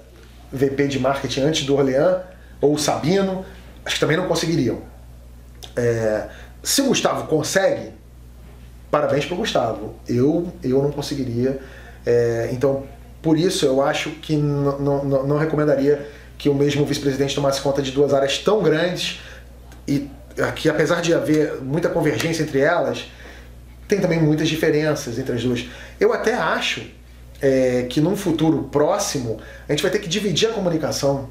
VP 0.51 0.87
de 0.87 0.99
marketing 0.99 1.41
antes 1.41 1.65
do 1.65 1.75
Orlean, 1.75 2.21
ou 2.61 2.73
o 2.73 2.77
Sabino, 2.77 3.45
acho 3.85 3.95
que 3.95 3.99
também 3.99 4.17
não 4.17 4.27
conseguiriam. 4.27 4.81
É, 5.75 6.27
se 6.61 6.81
o 6.81 6.85
Gustavo 6.85 7.27
consegue, 7.27 7.91
parabéns 8.89 9.25
para 9.25 9.33
o 9.33 9.37
Gustavo. 9.37 9.95
Eu, 10.07 10.53
eu 10.63 10.81
não 10.81 10.91
conseguiria. 10.91 11.59
É, 12.05 12.49
então, 12.51 12.83
por 13.23 13.37
isso, 13.37 13.65
eu 13.65 13.81
acho 13.81 14.11
que 14.11 14.35
não, 14.35 15.03
não 15.03 15.37
recomendaria 15.37 16.05
que 16.37 16.49
o 16.49 16.53
mesmo 16.53 16.85
vice-presidente 16.85 17.33
tomasse 17.33 17.61
conta 17.61 17.81
de 17.81 17.91
duas 17.91 18.13
áreas 18.13 18.37
tão 18.37 18.61
grandes 18.61 19.21
e 19.87 20.09
que, 20.57 20.67
apesar 20.67 21.01
de 21.01 21.13
haver 21.13 21.61
muita 21.61 21.87
convergência 21.87 22.43
entre 22.43 22.59
elas, 22.59 23.05
tem 23.87 24.01
também 24.01 24.21
muitas 24.21 24.49
diferenças 24.49 25.17
entre 25.17 25.35
as 25.35 25.41
duas. 25.41 25.65
Eu 25.97 26.11
até 26.11 26.33
acho 26.33 26.81
é, 27.41 27.83
que 27.89 28.01
num 28.01 28.17
futuro 28.17 28.63
próximo 28.69 29.39
a 29.69 29.71
gente 29.71 29.81
vai 29.81 29.89
ter 29.89 29.99
que 29.99 30.09
dividir 30.09 30.49
a 30.49 30.51
comunicação 30.51 31.29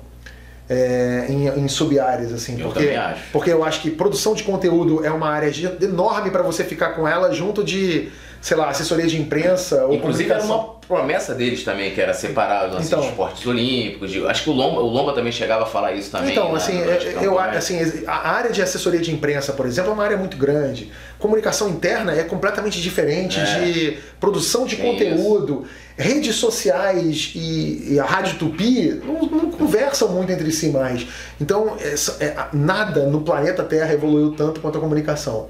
é, 0.71 1.27
em, 1.29 1.49
em 1.49 1.69
sub-áreas, 1.69 2.33
assim. 2.33 2.59
Eu 2.59 2.69
porque, 2.69 2.89
acho. 2.89 3.23
porque 3.33 3.53
eu 3.53 3.63
acho 3.63 3.83
que 3.83 3.91
produção 3.91 4.35
de 4.35 4.43
conteúdo 4.43 5.05
é 5.05 5.11
uma 5.11 5.29
área 5.29 5.53
enorme 5.83 6.31
para 6.31 6.43
você 6.43 6.65
ficar 6.65 6.91
com 6.91 7.07
ela 7.07 7.33
junto 7.35 7.63
de, 7.63 8.11
sei 8.41 8.57
lá, 8.57 8.71
assessoria 8.71 9.07
de 9.07 9.21
imprensa 9.21 9.85
ou 9.85 9.95
Inclusive 9.95 10.31
era 10.31 10.43
uma 10.43 10.81
promessa 10.93 11.35
deles 11.35 11.65
também, 11.65 11.95
que 11.95 12.01
era 12.01 12.13
separar 12.13 12.69
os 12.69 12.87
então, 12.87 13.01
esportes 13.09 13.47
olímpicos. 13.47 14.11
De, 14.11 14.27
acho 14.27 14.45
que 14.45 14.51
o 14.51 14.53
Lomba, 14.53 14.81
o 14.81 14.87
Lomba 14.87 15.15
também 15.15 15.33
chegava 15.33 15.63
a 15.63 15.67
falar 15.67 15.93
isso 15.93 16.11
também. 16.11 16.33
Então, 16.33 16.51
né, 16.51 16.57
assim, 16.57 16.79
eu, 17.23 17.39
assim, 17.39 18.05
a 18.07 18.31
área 18.31 18.51
de 18.51 18.61
assessoria 18.61 19.01
de 19.01 19.11
imprensa, 19.11 19.55
por 19.55 19.65
exemplo, 19.65 19.91
é 19.91 19.95
uma 19.95 20.05
área 20.05 20.19
muito 20.19 20.37
grande. 20.37 20.93
Comunicação 21.19 21.71
interna 21.71 22.13
é 22.13 22.23
completamente 22.25 22.81
diferente 22.81 23.41
é. 23.41 23.45
de 23.45 23.99
produção 24.21 24.67
de 24.67 24.77
conteúdo. 24.77 25.63
Isso. 25.63 25.83
Redes 25.95 26.37
sociais 26.37 27.33
e, 27.35 27.95
e, 27.95 28.01
a 28.01 28.05
Rádio 28.05 28.39
Tupi 28.39 29.01
não, 29.05 29.23
não, 29.27 29.51
conversam 29.51 30.09
muito 30.09 30.33
entre 30.33 30.51
si 30.51 30.69
mais. 30.69 31.07
Então, 31.41 31.77
é, 31.81 32.25
é, 32.25 32.37
nada 32.53 33.07
no 33.07 33.21
planeta 33.21 33.63
Terra 33.63 33.93
evoluiu 33.93 34.33
tanto 34.33 34.61
quanto 34.61 34.79
a 34.79 34.81
comunicação. 34.81 35.49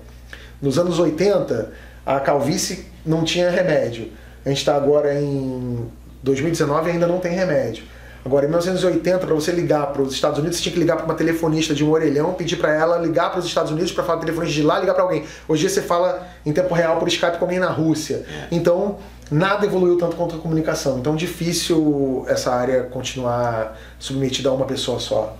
Nos 0.60 0.78
anos 0.78 0.98
80, 0.98 1.72
a 2.04 2.20
calvície 2.20 2.86
não 3.04 3.24
tinha 3.24 3.50
remédio 3.50 4.10
a 4.44 4.48
gente 4.48 4.58
está 4.58 4.76
agora 4.76 5.14
em 5.14 5.90
2019 6.22 6.88
e 6.88 6.92
ainda 6.92 7.06
não 7.06 7.18
tem 7.18 7.32
remédio. 7.32 7.84
Agora, 8.24 8.44
em 8.46 8.48
1980, 8.48 9.18
para 9.18 9.34
você 9.34 9.50
ligar 9.50 9.88
para 9.88 10.00
os 10.00 10.14
Estados 10.14 10.38
Unidos, 10.38 10.56
você 10.56 10.62
tinha 10.62 10.72
que 10.72 10.78
ligar 10.78 10.96
para 10.96 11.04
uma 11.04 11.14
telefonista 11.14 11.74
de 11.74 11.84
um 11.84 11.90
orelhão, 11.90 12.34
pedir 12.34 12.56
para 12.56 12.72
ela 12.72 12.96
ligar 12.98 13.30
para 13.30 13.40
os 13.40 13.46
Estados 13.46 13.72
Unidos 13.72 13.90
para 13.90 14.04
falar 14.04 14.20
telefonista 14.20 14.54
de 14.54 14.62
lá, 14.62 14.78
ligar 14.78 14.94
para 14.94 15.02
alguém. 15.02 15.24
Hoje 15.48 15.68
você 15.68 15.82
fala 15.82 16.28
em 16.46 16.52
tempo 16.52 16.72
real 16.72 16.98
por 16.98 17.08
Skype 17.08 17.38
como 17.38 17.52
na 17.52 17.70
Rússia. 17.70 18.24
É. 18.28 18.46
Então, 18.52 18.98
nada 19.28 19.66
evoluiu 19.66 19.98
tanto 19.98 20.14
quanto 20.14 20.36
a 20.36 20.38
comunicação. 20.38 20.98
Então, 20.98 21.16
difícil 21.16 22.24
essa 22.28 22.52
área 22.52 22.84
continuar 22.84 23.76
submetida 23.98 24.50
a 24.50 24.52
uma 24.52 24.66
pessoa 24.66 25.00
só. 25.00 25.36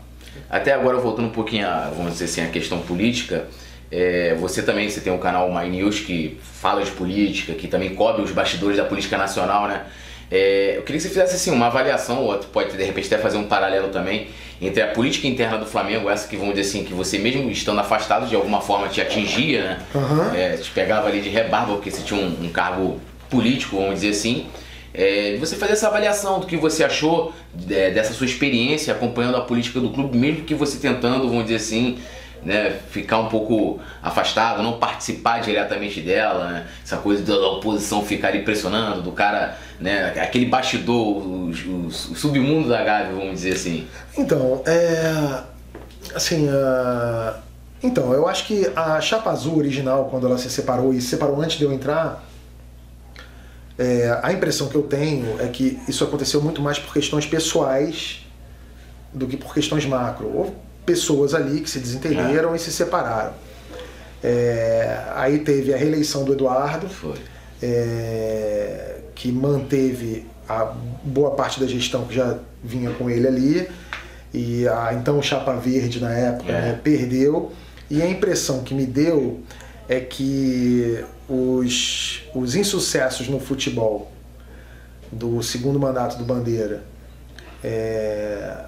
Até 0.50 0.72
agora, 0.72 0.98
voltando 0.98 1.28
um 1.28 1.32
pouquinho, 1.32 1.68
a, 1.68 1.88
vamos 1.96 2.14
dizer 2.14 2.24
assim, 2.24 2.40
a 2.42 2.48
questão 2.48 2.80
política, 2.80 3.46
é, 3.92 4.34
você 4.40 4.62
também 4.62 4.88
você 4.88 5.02
tem 5.02 5.12
um 5.12 5.18
canal 5.18 5.52
My 5.52 5.68
News 5.68 6.00
que 6.00 6.38
fala 6.40 6.82
de 6.82 6.90
política, 6.92 7.52
que 7.52 7.68
também 7.68 7.94
cobre 7.94 8.22
os 8.22 8.30
bastidores 8.30 8.78
da 8.78 8.84
política 8.84 9.18
nacional, 9.18 9.68
né? 9.68 9.82
É, 10.30 10.78
eu 10.78 10.82
queria 10.82 10.96
que 10.96 11.02
você 11.02 11.08
fizesse 11.10 11.34
assim, 11.34 11.50
uma 11.50 11.66
avaliação, 11.66 12.24
ou 12.24 12.38
pode 12.38 12.74
de 12.74 12.82
repente 12.82 13.06
até 13.12 13.18
fazer 13.18 13.36
um 13.36 13.44
paralelo 13.44 13.88
também, 13.88 14.28
entre 14.62 14.82
a 14.82 14.86
política 14.86 15.26
interna 15.26 15.58
do 15.58 15.66
Flamengo, 15.66 16.08
essa 16.08 16.26
que 16.26 16.38
vamos 16.38 16.54
dizer 16.54 16.70
assim, 16.70 16.84
que 16.84 16.94
você 16.94 17.18
mesmo 17.18 17.50
estando 17.50 17.80
afastado 17.80 18.26
de 18.26 18.34
alguma 18.34 18.62
forma 18.62 18.88
te 18.88 19.02
atingia, 19.02 19.62
né? 19.62 19.78
Uhum. 19.94 20.34
É, 20.34 20.56
te 20.56 20.70
pegava 20.70 21.08
ali 21.08 21.20
de 21.20 21.28
rebarba, 21.28 21.74
porque 21.74 21.90
você 21.90 22.00
tinha 22.00 22.18
um, 22.18 22.46
um 22.46 22.48
cargo 22.48 22.98
político, 23.28 23.76
vamos 23.76 23.96
dizer 23.96 24.08
assim. 24.08 24.46
É, 24.94 25.36
você 25.38 25.56
fazer 25.56 25.74
essa 25.74 25.88
avaliação 25.88 26.40
do 26.40 26.46
que 26.46 26.56
você 26.56 26.82
achou 26.82 27.34
é, 27.70 27.90
dessa 27.90 28.14
sua 28.14 28.26
experiência 28.26 28.92
acompanhando 28.94 29.36
a 29.36 29.42
política 29.42 29.80
do 29.80 29.90
clube, 29.90 30.16
mesmo 30.16 30.44
que 30.44 30.54
você 30.54 30.78
tentando, 30.78 31.28
vamos 31.28 31.44
dizer 31.44 31.56
assim, 31.56 31.98
né, 32.44 32.76
ficar 32.90 33.18
um 33.20 33.28
pouco 33.28 33.80
afastado, 34.02 34.62
não 34.62 34.78
participar 34.78 35.40
diretamente 35.40 36.00
dela, 36.00 36.48
né? 36.48 36.66
essa 36.84 36.96
coisa 36.96 37.22
da 37.22 37.34
oposição 37.48 38.04
ficar 38.04 38.28
ali 38.28 38.42
pressionando, 38.42 39.02
do 39.02 39.12
cara, 39.12 39.56
né, 39.80 40.12
aquele 40.20 40.46
bastidor, 40.46 40.96
o, 40.96 41.50
o, 41.50 41.86
o 41.86 41.90
submundo 41.90 42.68
da 42.68 42.82
Gávea, 42.82 43.12
vamos 43.12 43.32
dizer 43.32 43.54
assim. 43.54 43.86
Então, 44.16 44.62
é. 44.66 45.42
Assim, 46.14 46.48
uh, 46.48 47.34
então, 47.82 48.12
eu 48.12 48.28
acho 48.28 48.46
que 48.46 48.70
a 48.76 49.00
Chapa 49.00 49.30
Azul 49.30 49.56
original, 49.56 50.08
quando 50.10 50.26
ela 50.26 50.36
se 50.36 50.50
separou 50.50 50.92
e 50.92 51.00
se 51.00 51.08
separou 51.08 51.40
antes 51.40 51.56
de 51.58 51.64
eu 51.64 51.72
entrar, 51.72 52.24
é, 53.78 54.20
a 54.22 54.32
impressão 54.32 54.68
que 54.68 54.76
eu 54.76 54.82
tenho 54.82 55.40
é 55.40 55.48
que 55.48 55.80
isso 55.88 56.04
aconteceu 56.04 56.40
muito 56.40 56.60
mais 56.60 56.78
por 56.78 56.92
questões 56.92 57.26
pessoais 57.26 58.26
do 59.12 59.26
que 59.26 59.36
por 59.36 59.52
questões 59.52 59.84
macro. 59.84 60.54
Pessoas 60.84 61.34
ali 61.34 61.60
que 61.60 61.70
se 61.70 61.78
desentenderam 61.78 62.52
é. 62.52 62.56
e 62.56 62.58
se 62.58 62.72
separaram. 62.72 63.34
É, 64.22 65.02
aí 65.14 65.40
teve 65.40 65.74
a 65.74 65.76
reeleição 65.76 66.24
do 66.24 66.32
Eduardo, 66.32 66.88
é, 67.60 68.98
que 69.14 69.32
manteve 69.32 70.26
a 70.48 70.72
boa 71.02 71.32
parte 71.32 71.58
da 71.58 71.66
gestão 71.66 72.04
que 72.04 72.14
já 72.14 72.38
vinha 72.62 72.90
com 72.90 73.10
ele 73.10 73.26
ali, 73.26 73.68
e 74.32 74.66
a 74.68 74.94
então 74.94 75.20
Chapa 75.20 75.54
Verde 75.54 76.00
na 76.00 76.12
época 76.12 76.52
é. 76.52 76.60
né, 76.60 76.80
perdeu. 76.82 77.52
E 77.90 78.00
a 78.00 78.08
impressão 78.08 78.62
que 78.62 78.74
me 78.74 78.86
deu 78.86 79.40
é 79.88 80.00
que 80.00 81.04
os, 81.28 82.22
os 82.34 82.54
insucessos 82.54 83.28
no 83.28 83.38
futebol 83.38 84.10
do 85.10 85.42
segundo 85.42 85.78
mandato 85.78 86.16
do 86.16 86.24
Bandeira, 86.24 86.82
é, 87.62 88.64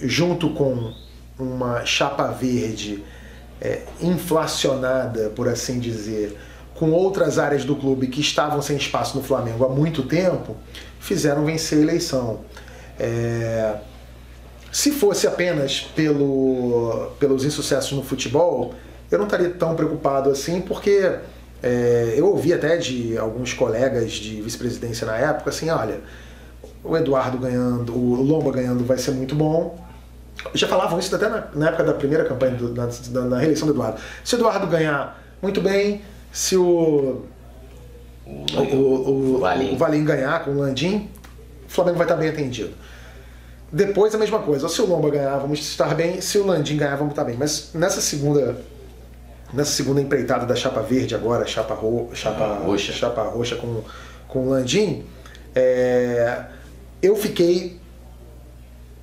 junto 0.00 0.50
com 0.50 0.94
uma 1.38 1.84
chapa 1.84 2.28
verde 2.28 3.04
é, 3.60 3.82
inflacionada, 4.00 5.30
por 5.30 5.48
assim 5.48 5.78
dizer, 5.78 6.36
com 6.74 6.90
outras 6.90 7.38
áreas 7.38 7.64
do 7.64 7.74
clube 7.74 8.06
que 8.08 8.20
estavam 8.20 8.60
sem 8.60 8.76
espaço 8.76 9.16
no 9.16 9.22
Flamengo 9.22 9.64
há 9.64 9.68
muito 9.68 10.02
tempo, 10.02 10.56
fizeram 11.00 11.44
vencer 11.44 11.78
a 11.78 11.82
eleição. 11.82 12.40
É, 12.98 13.76
se 14.70 14.92
fosse 14.92 15.26
apenas 15.26 15.82
pelo, 15.94 17.12
pelos 17.18 17.44
insucessos 17.44 17.92
no 17.92 18.02
futebol, 18.02 18.74
eu 19.10 19.18
não 19.18 19.24
estaria 19.24 19.50
tão 19.50 19.74
preocupado 19.74 20.30
assim, 20.30 20.60
porque 20.60 21.16
é, 21.62 22.14
eu 22.16 22.26
ouvi 22.26 22.52
até 22.52 22.76
de 22.76 23.16
alguns 23.16 23.54
colegas 23.54 24.12
de 24.12 24.42
vice-presidência 24.42 25.06
na 25.06 25.16
época 25.16 25.50
assim: 25.50 25.70
olha, 25.70 26.00
o 26.84 26.96
Eduardo 26.96 27.38
ganhando, 27.38 27.94
o 27.96 28.22
Lomba 28.22 28.52
ganhando 28.52 28.84
vai 28.84 28.98
ser 28.98 29.12
muito 29.12 29.34
bom, 29.34 29.78
já 30.54 30.66
falavam 30.66 30.98
isso 30.98 31.14
até 31.14 31.28
na, 31.28 31.48
na 31.54 31.68
época 31.68 31.84
da 31.84 31.94
primeira 31.94 32.24
campanha, 32.24 32.54
do, 32.54 32.74
na, 32.74 32.86
na, 33.22 33.38
reeleição 33.38 33.66
do 33.66 33.74
Eduardo. 33.74 34.00
Se 34.24 34.34
o 34.34 34.38
Eduardo 34.38 34.66
ganhar, 34.66 35.22
muito 35.40 35.60
bem. 35.60 36.02
Se 36.32 36.56
o. 36.56 37.24
O, 38.26 38.60
o, 38.60 39.36
o, 39.36 39.38
Valim. 39.38 39.74
o 39.74 39.78
Valim 39.78 40.04
ganhar 40.04 40.44
com 40.44 40.50
o 40.50 40.58
Landim, 40.58 41.08
o 41.68 41.70
Flamengo 41.70 41.96
vai 41.96 42.06
estar 42.06 42.16
bem 42.16 42.28
atendido. 42.28 42.70
Depois 43.72 44.14
a 44.14 44.18
mesma 44.18 44.40
coisa. 44.40 44.68
Se 44.68 44.80
o 44.80 44.86
Lomba 44.86 45.10
ganhar, 45.10 45.36
vamos 45.38 45.60
estar 45.60 45.94
bem. 45.94 46.20
Se 46.20 46.38
o 46.38 46.46
Landim 46.46 46.76
ganhar, 46.76 46.96
vamos 46.96 47.12
estar 47.12 47.24
bem. 47.24 47.36
Mas 47.38 47.70
nessa 47.74 48.00
segunda 48.00 48.56
nessa 49.52 49.70
segunda 49.70 50.00
empreitada 50.00 50.44
da 50.44 50.54
chapa 50.54 50.80
verde 50.82 51.14
agora, 51.14 51.46
chapa, 51.46 51.74
ro, 51.74 52.10
chapa, 52.12 52.44
ah, 52.44 52.62
roxa. 52.64 52.92
chapa 52.92 53.22
roxa 53.22 53.56
com, 53.56 53.82
com 54.28 54.46
o 54.46 54.50
Landim, 54.50 55.04
é, 55.54 56.44
eu 57.02 57.16
fiquei 57.16 57.80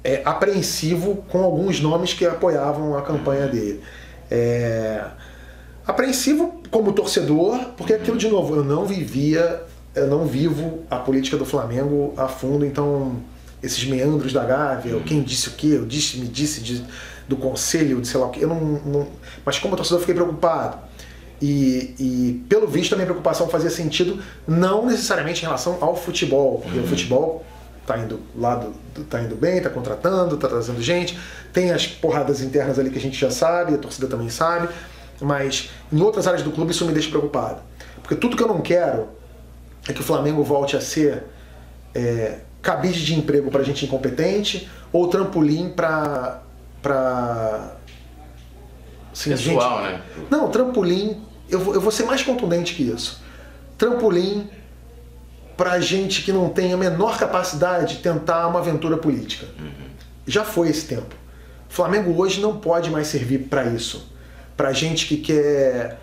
é, 0.03 0.21
apreensivo 0.25 1.23
com 1.29 1.43
alguns 1.43 1.79
nomes 1.79 2.13
que 2.13 2.25
apoiavam 2.25 2.97
a 2.97 3.01
campanha 3.01 3.47
dele. 3.47 3.81
É, 4.29 5.03
apreensivo 5.85 6.61
como 6.69 6.91
torcedor, 6.91 7.57
porque 7.77 7.93
aquilo 7.93 8.17
de 8.17 8.27
novo, 8.27 8.55
eu 8.55 8.63
não 8.63 8.85
vivia, 8.85 9.61
eu 9.95 10.07
não 10.07 10.25
vivo 10.25 10.83
a 10.89 10.97
política 10.97 11.37
do 11.37 11.45
Flamengo 11.45 12.13
a 12.17 12.27
fundo, 12.27 12.65
então 12.65 13.17
esses 13.61 13.85
meandros 13.85 14.33
da 14.33 14.43
Gávea, 14.43 14.99
quem 15.05 15.21
disse 15.21 15.47
o 15.47 15.51
quê, 15.51 15.67
eu 15.67 15.85
disse, 15.85 16.17
me 16.17 16.27
disse 16.27 16.59
de, 16.61 16.83
do 17.27 17.37
conselho, 17.37 18.01
de 18.01 18.07
sei 18.07 18.19
lá 18.19 18.27
o 18.27 18.29
quê, 18.29 18.43
eu 18.43 18.49
não, 18.49 18.59
não, 18.59 19.07
mas 19.45 19.57
como 19.57 19.75
torcedor 19.75 19.99
fiquei 20.01 20.15
preocupado. 20.15 20.77
E, 21.41 21.93
e, 21.99 22.45
pelo 22.47 22.67
visto 22.67 22.93
a 22.93 22.95
minha 22.95 23.05
preocupação 23.05 23.49
fazia 23.49 23.69
sentido 23.69 24.21
não 24.47 24.85
necessariamente 24.85 25.41
em 25.41 25.45
relação 25.45 25.77
ao 25.81 25.95
futebol, 25.95 26.59
porque 26.61 26.77
uhum. 26.77 26.85
o 26.85 26.87
futebol 26.87 27.45
tá 27.85 27.97
indo 27.97 28.19
lá 28.35 28.55
do, 28.55 29.03
tá 29.05 29.21
indo 29.21 29.35
bem, 29.35 29.61
tá 29.61 29.69
contratando, 29.69 30.37
tá 30.37 30.47
trazendo 30.47 30.81
gente, 30.81 31.19
tem 31.51 31.71
as 31.71 31.85
porradas 31.85 32.41
internas 32.41 32.79
ali 32.79 32.89
que 32.89 32.97
a 32.97 33.01
gente 33.01 33.19
já 33.19 33.29
sabe, 33.29 33.75
a 33.75 33.77
torcida 33.77 34.07
também 34.07 34.29
sabe, 34.29 34.69
mas 35.21 35.69
em 35.91 36.01
outras 36.01 36.27
áreas 36.27 36.43
do 36.43 36.51
clube 36.51 36.71
isso 36.71 36.85
me 36.85 36.93
deixa 36.93 37.09
preocupado. 37.09 37.61
Porque 38.01 38.15
tudo 38.15 38.35
que 38.35 38.43
eu 38.43 38.47
não 38.47 38.61
quero 38.61 39.09
é 39.87 39.93
que 39.93 40.01
o 40.01 40.03
Flamengo 40.03 40.43
volte 40.43 40.75
a 40.75 40.81
ser 40.81 41.23
é, 41.93 42.39
cabide 42.61 43.03
de 43.03 43.15
emprego 43.15 43.51
para 43.51 43.63
gente 43.63 43.85
incompetente 43.85 44.69
ou 44.91 45.07
trampolim 45.07 45.69
para 45.69 46.41
para 46.81 47.77
assim, 49.13 49.29
pessoal, 49.29 49.83
gente... 49.83 49.93
né? 49.93 50.01
Não, 50.29 50.49
trampolim, 50.49 51.21
eu 51.49 51.59
vou, 51.59 51.73
eu 51.73 51.79
vou 51.79 51.91
ser 51.91 52.03
mais 52.03 52.21
contundente 52.21 52.75
que 52.75 52.83
isso. 52.83 53.21
Trampolim 53.77 54.49
para 55.55 55.79
gente 55.79 56.23
que 56.23 56.31
não 56.31 56.49
tem 56.49 56.73
a 56.73 56.77
menor 56.77 57.17
capacidade 57.17 57.95
de 57.95 58.01
tentar 58.01 58.47
uma 58.47 58.59
aventura 58.59 58.97
política. 58.97 59.45
Uhum. 59.59 59.89
Já 60.25 60.43
foi 60.43 60.69
esse 60.69 60.85
tempo. 60.85 61.15
O 61.69 61.73
Flamengo 61.73 62.19
hoje 62.19 62.41
não 62.41 62.57
pode 62.57 62.89
mais 62.89 63.07
servir 63.07 63.47
para 63.49 63.65
isso. 63.65 64.11
Para 64.55 64.71
gente 64.73 65.07
que 65.07 65.17
quer 65.17 65.99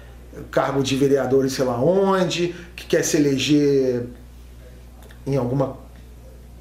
cargo 0.51 0.82
de 0.82 0.96
vereador 0.96 1.48
sei 1.48 1.64
lá 1.64 1.80
onde, 1.80 2.55
que 2.76 2.86
quer 2.86 3.03
se 3.03 3.16
eleger 3.16 4.07
em 5.26 5.36
alguma 5.36 5.76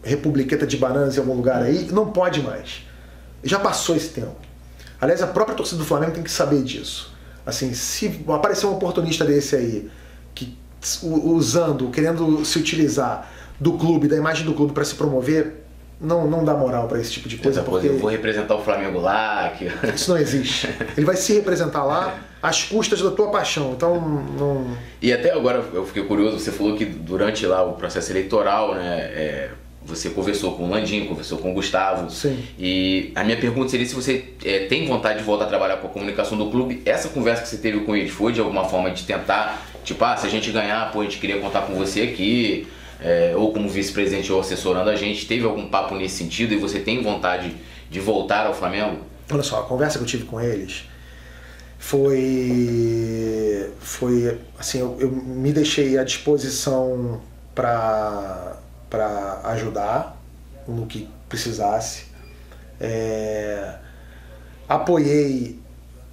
republiqueta 0.03 0.65
de 0.65 0.77
bananas 0.77 1.17
em 1.17 1.19
algum 1.19 1.33
lugar 1.33 1.61
aí, 1.61 1.87
não 1.91 2.11
pode 2.11 2.41
mais. 2.41 2.83
Já 3.43 3.59
passou 3.59 3.95
esse 3.95 4.09
tempo. 4.09 4.35
Aliás, 4.99 5.21
a 5.21 5.27
própria 5.27 5.55
torcida 5.55 5.77
do 5.77 5.85
Flamengo 5.85 6.13
tem 6.13 6.23
que 6.23 6.31
saber 6.31 6.61
disso. 6.63 7.13
Assim, 7.45 7.73
se 7.73 8.23
aparecer 8.27 8.65
um 8.65 8.73
oportunista 8.73 9.23
desse 9.23 9.55
aí, 9.55 9.89
usando, 11.03 11.89
querendo 11.89 12.43
se 12.45 12.57
utilizar 12.57 13.29
do 13.59 13.73
clube, 13.73 14.07
da 14.07 14.15
imagem 14.15 14.45
do 14.45 14.53
clube 14.53 14.73
para 14.73 14.85
se 14.85 14.95
promover, 14.95 15.65
não, 15.99 16.27
não 16.27 16.45
dá 16.45 16.53
moral 16.53 16.87
para 16.87 16.99
esse 16.99 17.11
tipo 17.11 17.27
de 17.27 17.37
coisa. 17.37 17.61
Porque 17.61 17.87
eu 17.87 17.97
vou 17.97 18.09
representar 18.09 18.55
o 18.55 18.63
Flamengo 18.63 18.99
lá. 18.99 19.49
Que... 19.49 19.65
Isso 19.93 20.09
não 20.09 20.17
existe. 20.17 20.69
Ele 20.95 21.05
vai 21.05 21.17
se 21.17 21.33
representar 21.33 21.83
lá 21.83 22.19
às 22.41 22.63
custas 22.63 23.01
da 23.01 23.11
tua 23.11 23.29
paixão. 23.29 23.73
Então 23.75 23.99
não. 23.99 24.77
E 25.01 25.11
até 25.11 25.31
agora 25.31 25.63
eu 25.73 25.85
fiquei 25.85 26.03
curioso, 26.03 26.39
você 26.39 26.51
falou 26.51 26.75
que 26.75 26.85
durante 26.85 27.45
lá 27.45 27.63
o 27.63 27.73
processo 27.73 28.11
eleitoral, 28.11 28.75
né? 28.75 28.97
É, 29.13 29.49
você 29.89 30.09
conversou 30.09 30.55
com 30.55 30.65
o 30.65 30.69
Landim, 30.69 31.05
conversou 31.05 31.39
com 31.39 31.51
o 31.51 31.53
Gustavo. 31.53 32.09
Sim. 32.11 32.37
E 32.57 33.11
a 33.15 33.23
minha 33.23 33.37
pergunta 33.37 33.69
seria 33.69 33.85
se 33.85 33.95
você 33.95 34.33
é, 34.45 34.67
tem 34.67 34.85
vontade 34.87 35.19
de 35.19 35.25
voltar 35.25 35.45
a 35.45 35.47
trabalhar 35.47 35.77
com 35.77 35.87
a 35.87 35.89
comunicação 35.89 36.37
do 36.37 36.49
clube. 36.49 36.81
Essa 36.85 37.09
conversa 37.09 37.41
que 37.41 37.49
você 37.49 37.57
teve 37.57 37.79
com 37.81 37.95
eles 37.95 38.11
foi 38.11 38.31
de 38.31 38.39
alguma 38.39 38.65
forma 38.65 38.91
de 38.91 39.03
tentar, 39.03 39.65
tipo, 39.83 40.03
ah, 40.03 40.15
se 40.17 40.27
a 40.27 40.29
gente 40.29 40.51
ganhar, 40.51 40.91
pô, 40.91 41.01
a 41.01 41.03
gente 41.03 41.17
queria 41.17 41.39
contar 41.39 41.61
com 41.61 41.75
você 41.75 42.01
aqui 42.01 42.67
é, 43.01 43.33
ou 43.35 43.53
como 43.53 43.69
vice-presidente 43.69 44.31
ou 44.31 44.39
assessorando 44.39 44.89
a 44.89 44.95
gente, 44.95 45.25
teve 45.25 45.45
algum 45.45 45.67
papo 45.67 45.95
nesse 45.95 46.17
sentido 46.17 46.53
e 46.53 46.57
você 46.57 46.79
tem 46.79 47.01
vontade 47.01 47.55
de 47.89 47.99
voltar 47.99 48.45
ao 48.45 48.53
Flamengo? 48.53 48.99
Olha 49.31 49.43
só, 49.43 49.59
a 49.61 49.63
conversa 49.63 49.97
que 49.97 50.03
eu 50.03 50.07
tive 50.07 50.25
com 50.25 50.39
eles 50.41 50.83
foi 51.79 53.71
foi 53.79 54.37
assim 54.59 54.79
eu, 54.79 54.97
eu 54.99 55.09
me 55.09 55.53
deixei 55.53 55.97
à 55.97 56.03
disposição 56.03 57.21
para 57.55 58.57
ajudar 59.45 60.21
no 60.67 60.85
que 60.85 61.07
precisasse 61.29 62.07
é, 62.81 63.75
apoiei 64.67 65.57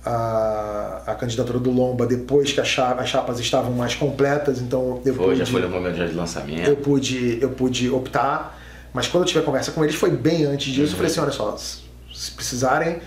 a, 0.06 1.02
a 1.04 1.14
candidatura 1.16 1.58
do 1.58 1.70
Lomba 1.70 2.06
depois 2.06 2.52
que 2.52 2.60
as 2.60 2.68
chapas 2.68 3.40
estavam 3.40 3.72
mais 3.72 3.96
completas, 3.96 4.60
então 4.60 5.02
eu 5.04 5.14
foi, 5.14 5.26
pude, 5.26 5.38
já 5.40 5.46
foi 5.46 5.60
no 5.60 5.68
momento 5.68 5.96
de 5.96 6.14
lançamento. 6.14 6.68
Eu 6.68 6.76
pude, 6.76 7.38
eu 7.42 7.50
pude 7.50 7.90
optar, 7.90 8.56
mas 8.94 9.08
quando 9.08 9.24
eu 9.24 9.26
tive 9.26 9.40
a 9.40 9.42
conversa 9.42 9.72
com 9.72 9.82
eles 9.82 9.96
foi 9.96 10.10
bem 10.10 10.44
antes 10.44 10.72
disso. 10.72 10.80
Uhum. 10.80 10.90
Eu 10.92 10.96
falei 10.96 11.10
assim, 11.10 11.20
olha 11.20 11.32
só, 11.32 11.56
se 11.56 12.30
precisarem 12.30 13.00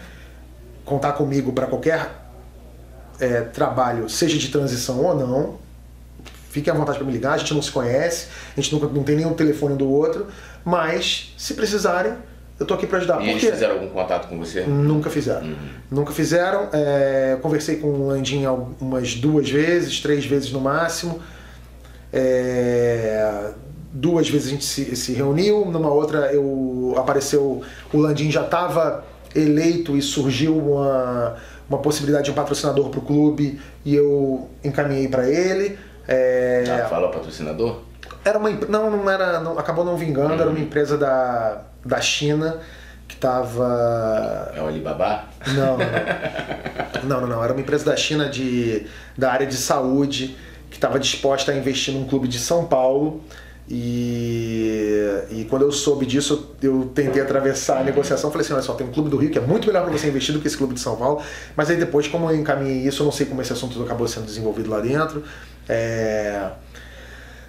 contar 0.84 1.14
comigo 1.14 1.54
para 1.54 1.68
qualquer 1.68 2.12
é, 3.18 3.42
trabalho, 3.42 4.10
seja 4.10 4.38
de 4.38 4.50
transição 4.50 5.02
ou 5.06 5.16
não, 5.16 5.58
fiquem 6.50 6.74
à 6.74 6.76
vontade 6.76 6.98
para 6.98 7.08
me 7.08 7.14
ligar. 7.14 7.34
A 7.34 7.38
gente 7.38 7.54
não 7.54 7.62
se 7.62 7.72
conhece, 7.72 8.28
a 8.58 8.60
gente 8.60 8.74
nunca 8.74 8.88
não 8.88 9.04
tem 9.04 9.16
nenhum 9.16 9.34
telefone 9.34 9.78
do 9.78 9.90
outro, 9.90 10.28
mas 10.66 11.34
se 11.38 11.54
precisarem 11.54 12.14
eu 12.60 12.66
tô 12.66 12.74
aqui 12.74 12.86
para 12.86 12.98
ajudar. 12.98 13.22
E 13.22 13.30
eles 13.30 13.44
fizeram 13.44 13.76
algum 13.76 13.88
contato 13.88 14.28
com 14.28 14.38
você? 14.38 14.62
Nunca 14.62 15.10
fizeram. 15.10 15.48
Uhum. 15.48 15.56
Nunca 15.90 16.12
fizeram. 16.12 16.68
É, 16.74 17.38
conversei 17.42 17.78
com 17.78 17.88
o 17.88 18.08
Landim 18.10 18.44
umas 18.82 19.16
duas 19.16 19.50
vezes, 19.50 20.02
três 20.02 20.26
vezes 20.26 20.52
no 20.52 20.60
máximo. 20.60 21.22
É, 22.12 23.52
duas 23.94 24.30
vezes 24.30 24.48
a 24.48 24.52
gente 24.52 24.66
se, 24.66 24.96
se, 24.96 25.14
reuniu, 25.14 25.66
numa 25.66 25.92
outra 25.92 26.34
eu 26.34 26.94
apareceu, 26.98 27.62
o 27.94 27.98
Landim 27.98 28.30
já 28.30 28.44
estava 28.44 29.06
eleito 29.34 29.96
e 29.96 30.02
surgiu 30.02 30.58
uma, 30.58 31.38
uma 31.70 31.78
possibilidade 31.78 32.26
de 32.26 32.32
um 32.32 32.34
patrocinador 32.34 32.90
para 32.90 33.00
o 33.00 33.04
clube 33.04 33.60
e 33.86 33.96
eu 33.96 34.50
encaminhei 34.64 35.08
para 35.08 35.30
ele. 35.30 35.78
É, 36.08 36.82
ah, 36.84 36.90
fala 36.90 37.10
patrocinador? 37.10 37.82
Era 38.26 38.38
uma 38.38 38.50
não, 38.50 38.92
não 38.92 39.10
era, 39.10 39.40
não, 39.40 39.58
acabou 39.58 39.86
não 39.86 39.96
vingando, 39.96 40.34
uhum. 40.34 40.42
era 40.42 40.50
uma 40.50 40.60
empresa 40.60 40.98
da 40.98 41.69
da 41.90 42.00
China 42.00 42.60
que 43.08 43.16
estava. 43.16 44.54
É 44.56 44.62
o 44.62 44.68
Alibaba? 44.68 45.26
Não, 45.48 45.78
não, 45.78 47.04
não, 47.04 47.22
não, 47.22 47.28
não. 47.28 47.44
Era 47.44 47.52
uma 47.52 47.62
empresa 47.62 47.86
da 47.86 47.98
China 47.98 48.30
de, 48.30 48.86
da 49.18 49.32
área 49.32 49.48
de 49.48 49.58
saúde 49.58 50.38
que 50.70 50.78
estava 50.78 51.00
disposta 51.00 51.52
a 51.52 51.56
investir 51.56 51.94
num 51.94 52.06
clube 52.06 52.28
de 52.28 52.40
São 52.40 52.66
Paulo. 52.66 53.22
E, 53.72 55.04
e 55.30 55.46
quando 55.48 55.62
eu 55.62 55.72
soube 55.72 56.04
disso, 56.04 56.56
eu 56.62 56.92
tentei 56.94 57.22
atravessar 57.22 57.82
a 57.82 57.84
negociação. 57.84 58.32
Falei 58.32 58.46
assim: 58.46 58.54
olha 58.54 58.62
só, 58.62 58.74
tem 58.74 58.88
um 58.88 58.92
clube 58.92 59.10
do 59.10 59.18
Rio 59.18 59.32
que 59.32 59.38
é 59.38 59.42
muito 59.42 59.68
melhor 59.68 59.84
para 59.84 59.92
você 59.92 60.08
investir 60.08 60.34
do 60.34 60.40
que 60.40 60.48
esse 60.48 60.58
clube 60.58 60.76
de 60.76 60.80
São 60.80 60.96
Paulo. 60.96 61.22
Mas 61.56 61.70
aí 61.70 61.78
depois, 61.78 62.08
como 62.08 62.30
eu 62.30 62.36
encaminhei 62.36 62.88
isso, 62.88 63.02
eu 63.02 63.06
não 63.06 63.12
sei 63.12 63.26
como 63.26 63.42
esse 63.42 63.54
assunto 63.54 63.82
acabou 63.84 64.08
sendo 64.08 64.26
desenvolvido 64.26 64.70
lá 64.70 64.80
dentro. 64.80 65.24
É... 65.68 66.50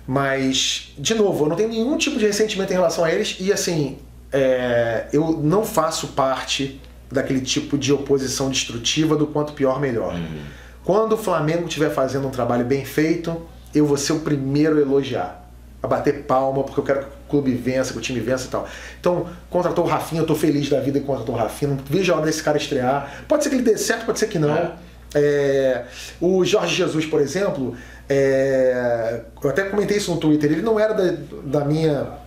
Mas, 0.06 0.92
de 0.98 1.14
novo, 1.14 1.44
eu 1.44 1.48
não 1.48 1.56
tenho 1.56 1.68
nenhum 1.68 1.96
tipo 1.96 2.18
de 2.18 2.26
ressentimento 2.26 2.72
em 2.72 2.76
relação 2.76 3.04
a 3.04 3.12
eles. 3.12 3.36
E 3.38 3.52
assim, 3.52 3.98
é, 4.32 5.06
eu 5.12 5.40
não 5.42 5.64
faço 5.64 6.08
parte 6.08 6.80
daquele 7.10 7.40
tipo 7.40 7.76
de 7.76 7.92
oposição 7.92 8.48
destrutiva 8.48 9.16
do 9.16 9.26
quanto 9.26 9.52
pior, 9.52 9.80
melhor. 9.80 10.14
Uhum. 10.14 10.42
Quando 10.84 11.12
o 11.12 11.16
Flamengo 11.16 11.66
estiver 11.66 11.90
fazendo 11.90 12.26
um 12.28 12.30
trabalho 12.30 12.64
bem 12.64 12.84
feito, 12.84 13.40
eu 13.74 13.84
vou 13.86 13.96
ser 13.96 14.12
o 14.12 14.20
primeiro 14.20 14.78
a 14.78 14.80
elogiar, 14.80 15.48
a 15.82 15.86
bater 15.86 16.22
palma, 16.22 16.62
porque 16.62 16.80
eu 16.80 16.84
quero 16.84 17.00
que 17.00 17.06
o 17.06 17.30
clube 17.30 17.54
vença, 17.54 17.92
que 17.92 17.98
o 17.98 18.02
time 18.02 18.20
vença 18.20 18.46
e 18.46 18.48
tal. 18.48 18.68
Então, 19.00 19.26
contratou 19.48 19.84
o 19.84 19.88
Rafinha, 19.88 20.22
eu 20.22 20.26
tô 20.26 20.34
feliz 20.34 20.68
da 20.68 20.80
vida 20.80 21.00
que 21.00 21.06
contratou 21.06 21.34
o 21.34 21.38
Rafinha, 21.38 21.72
não 21.72 21.78
vejo 21.84 22.12
a 22.12 22.16
hora 22.16 22.26
desse 22.26 22.42
cara 22.42 22.56
estrear. 22.56 23.24
Pode 23.26 23.42
ser 23.42 23.50
que 23.50 23.56
ele 23.56 23.64
dê 23.64 23.76
certo, 23.76 24.06
pode 24.06 24.18
ser 24.18 24.28
que 24.28 24.38
não. 24.38 24.56
É. 24.56 24.72
É, 25.12 25.84
o 26.20 26.44
Jorge 26.44 26.76
Jesus, 26.76 27.04
por 27.04 27.20
exemplo, 27.20 27.76
é, 28.08 29.22
eu 29.42 29.50
até 29.50 29.64
comentei 29.64 29.96
isso 29.96 30.12
no 30.12 30.20
Twitter, 30.20 30.52
ele 30.52 30.62
não 30.62 30.78
era 30.78 30.94
da, 30.94 31.16
da 31.44 31.64
minha 31.64 32.19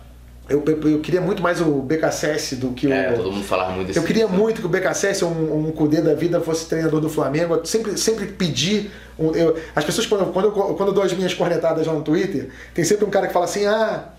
eu, 0.46 0.62
eu, 0.66 0.90
eu, 0.90 1.00
queria 1.00 1.22
muito 1.22 1.42
mais 1.42 1.60
o 1.60 1.80
BKSS 1.80 2.56
do 2.56 2.72
que 2.72 2.86
o. 2.86 2.92
É, 2.92 3.12
todo 3.12 3.32
mundo 3.32 3.44
falava 3.44 3.72
muito 3.72 3.86
desse 3.86 3.98
Eu 3.98 4.02
queria 4.02 4.28
muito 4.28 4.60
que 4.60 4.66
o 4.66 4.68
BKSS, 4.68 5.24
um, 5.24 5.68
um 5.68 5.72
Cudê 5.72 6.02
da 6.02 6.14
vida, 6.14 6.38
fosse 6.40 6.66
treinador 6.66 7.00
do 7.00 7.08
Flamengo. 7.08 7.54
Eu 7.54 7.64
sempre, 7.64 7.96
sempre 7.96 8.26
pedi. 8.26 8.90
Um, 9.18 9.34
eu, 9.34 9.56
as 9.74 9.84
pessoas, 9.84 10.06
quando, 10.06 10.32
quando, 10.32 10.46
eu, 10.46 10.52
quando 10.52 10.88
eu 10.88 10.92
dou 10.92 11.02
as 11.02 11.14
minhas 11.14 11.32
cornetadas 11.32 11.86
lá 11.86 11.94
no 11.94 12.02
Twitter, 12.02 12.50
tem 12.74 12.84
sempre 12.84 13.06
um 13.06 13.10
cara 13.10 13.26
que 13.26 13.32
fala 13.32 13.46
assim: 13.46 13.64
ah, 13.64 14.10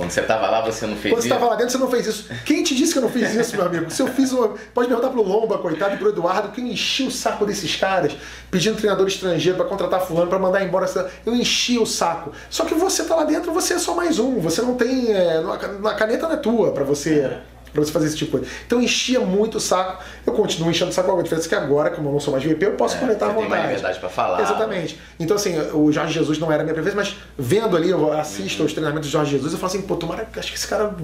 quando 0.00 0.10
você 0.10 0.20
estava 0.20 0.48
lá, 0.48 0.60
você 0.62 0.86
não 0.86 0.96
fez 0.96 1.12
Quando 1.12 1.20
isso? 1.20 1.28
Quando 1.28 1.28
você 1.28 1.28
estava 1.28 1.46
lá 1.50 1.56
dentro, 1.56 1.72
você 1.72 1.78
não 1.78 1.90
fez 1.90 2.06
isso. 2.06 2.28
Quem 2.46 2.62
te 2.62 2.74
disse 2.74 2.92
que 2.92 2.98
eu 2.98 3.02
não 3.02 3.10
fiz 3.10 3.34
isso, 3.34 3.54
meu 3.54 3.66
amigo? 3.66 3.90
Se 3.90 4.00
eu 4.00 4.06
fiz 4.08 4.32
uma. 4.32 4.54
Pode 4.72 4.88
perguntar 4.88 5.10
pro 5.10 5.22
Lomba, 5.22 5.58
coitado, 5.58 5.94
e 5.94 5.98
pro 5.98 6.08
Eduardo, 6.08 6.48
que 6.48 6.60
eu 6.60 6.66
enchi 6.66 7.02
o 7.04 7.10
saco 7.10 7.44
desses 7.44 7.76
caras, 7.76 8.16
pedindo 8.50 8.76
treinador 8.76 9.06
estrangeiro 9.06 9.58
para 9.58 9.66
contratar 9.66 10.00
fulano, 10.00 10.28
para 10.28 10.38
mandar 10.38 10.64
embora. 10.64 10.86
Eu 11.26 11.34
enchi 11.34 11.78
o 11.78 11.84
saco. 11.84 12.32
Só 12.48 12.64
que 12.64 12.74
você 12.74 13.04
tá 13.04 13.14
lá 13.14 13.24
dentro, 13.24 13.52
você 13.52 13.74
é 13.74 13.78
só 13.78 13.94
mais 13.94 14.18
um. 14.18 14.40
Você 14.40 14.62
não 14.62 14.74
tem. 14.74 15.12
É, 15.12 15.42
a 15.84 15.94
caneta 15.94 16.26
não 16.26 16.34
é 16.34 16.38
tua 16.38 16.72
para 16.72 16.84
você. 16.84 17.20
É 17.20 17.40
para 17.72 17.82
você 17.82 17.92
fazer 17.92 18.06
esse 18.06 18.16
tipo 18.16 18.32
de 18.32 18.38
coisa. 18.38 18.56
Então 18.66 18.80
enchia 18.80 19.20
muito 19.20 19.58
o 19.58 19.60
saco. 19.60 20.02
Eu 20.26 20.32
continuo 20.32 20.70
enchendo 20.70 20.90
o 20.90 20.94
saco, 20.94 21.18
a 21.18 21.22
diferença 21.22 21.46
é 21.46 21.48
que 21.48 21.54
agora, 21.54 21.90
como 21.90 22.08
eu 22.08 22.12
não 22.12 22.20
sou 22.20 22.32
mais 22.32 22.44
VP, 22.44 22.66
eu 22.66 22.72
posso 22.72 22.96
é, 22.96 23.00
conectar 23.00 23.26
à 23.26 23.28
vontade. 23.28 23.48
Tem 23.48 23.50
mais 23.50 23.64
liberdade 23.68 23.98
para 23.98 24.08
falar. 24.08 24.40
Exatamente. 24.40 24.98
Então, 25.18 25.36
assim, 25.36 25.54
o 25.72 25.90
Jorge 25.92 26.12
Jesus 26.12 26.38
não 26.38 26.50
era 26.50 26.62
a 26.62 26.64
minha 26.64 26.74
preferência, 26.74 26.96
mas 26.96 27.16
vendo 27.38 27.76
ali, 27.76 27.90
eu 27.90 28.12
assisto 28.12 28.58
uhum. 28.58 28.66
aos 28.66 28.72
treinamentos 28.72 29.08
do 29.08 29.12
Jorge 29.12 29.32
Jesus, 29.32 29.52
eu 29.52 29.58
falo 29.58 29.72
assim, 29.72 29.82
pô, 29.82 29.96
tomara, 29.96 30.28
acho 30.36 30.50
que 30.50 30.58
esse 30.58 30.66
cara. 30.66 30.94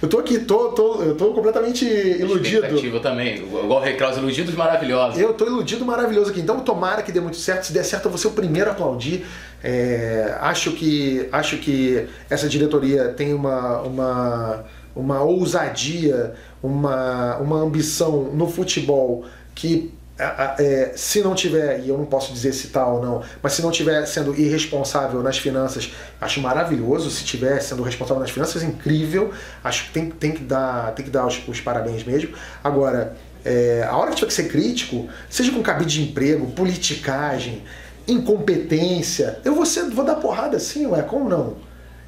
Eu 0.00 0.08
tô 0.08 0.18
aqui, 0.18 0.38
tô, 0.38 0.70
tô, 0.70 1.02
eu 1.02 1.14
tô 1.14 1.32
completamente 1.32 1.84
iludido. 1.84 2.64
Expectativa 2.64 3.00
também, 3.00 3.36
igual 3.36 3.80
o 3.80 3.80
Recraus, 3.80 4.16
iludidos 4.16 4.54
maravilhosos. 4.54 5.18
Eu 5.18 5.34
tô 5.34 5.46
iludido 5.46 5.84
maravilhoso 5.84 6.30
aqui. 6.30 6.40
Então, 6.40 6.60
tomara 6.60 7.02
que 7.02 7.12
dê 7.12 7.20
muito 7.20 7.36
certo. 7.36 7.64
Se 7.64 7.72
der 7.72 7.84
certo, 7.84 8.06
eu 8.06 8.10
vou 8.10 8.18
ser 8.18 8.28
o 8.28 8.32
primeiro 8.32 8.70
a 8.70 8.72
aplaudir. 8.72 9.24
É, 9.66 10.36
acho, 10.40 10.72
que, 10.72 11.26
acho 11.32 11.56
que 11.56 12.06
essa 12.28 12.46
diretoria 12.46 13.08
tem 13.08 13.32
uma, 13.32 13.80
uma, 13.80 14.64
uma 14.94 15.22
ousadia, 15.22 16.34
uma, 16.62 17.36
uma 17.38 17.58
ambição 17.58 18.24
no 18.32 18.48
futebol 18.48 19.24
que 19.54 19.92
é, 20.16 20.92
se 20.94 21.22
não 21.22 21.34
tiver, 21.34 21.80
e 21.80 21.88
eu 21.88 21.98
não 21.98 22.04
posso 22.04 22.32
dizer 22.32 22.52
se 22.52 22.68
tal 22.68 22.84
tá 22.84 22.92
ou 22.92 23.04
não, 23.04 23.22
mas 23.42 23.54
se 23.54 23.62
não 23.62 23.70
tiver 23.72 24.06
sendo 24.06 24.34
irresponsável 24.34 25.22
nas 25.22 25.38
finanças, 25.38 25.90
acho 26.20 26.40
maravilhoso. 26.40 27.10
Se 27.10 27.24
tiver 27.24 27.60
sendo 27.60 27.82
responsável 27.82 28.20
nas 28.20 28.30
finanças, 28.30 28.62
incrível. 28.62 29.32
Acho 29.62 29.86
que 29.86 29.90
tem, 29.92 30.10
tem 30.10 30.32
que 30.32 30.42
dar, 30.44 30.92
tem 30.92 31.04
que 31.04 31.10
dar 31.10 31.26
os, 31.26 31.42
os 31.48 31.60
parabéns 31.60 32.04
mesmo. 32.04 32.34
Agora, 32.62 33.16
é, 33.44 33.84
a 33.88 33.96
hora 33.96 34.10
que 34.10 34.16
tiver 34.16 34.28
que 34.28 34.34
ser 34.34 34.48
crítico, 34.48 35.08
seja 35.28 35.50
com 35.50 35.62
cabide 35.62 35.94
de 35.94 36.02
emprego, 36.10 36.46
politicagem, 36.52 37.64
incompetência, 38.06 39.40
eu 39.44 39.54
vou, 39.54 39.66
ser, 39.66 39.90
vou 39.90 40.04
dar 40.04 40.16
porrada 40.16 40.56
assim, 40.58 40.86
ué, 40.86 41.02
como 41.02 41.28
não? 41.28 41.56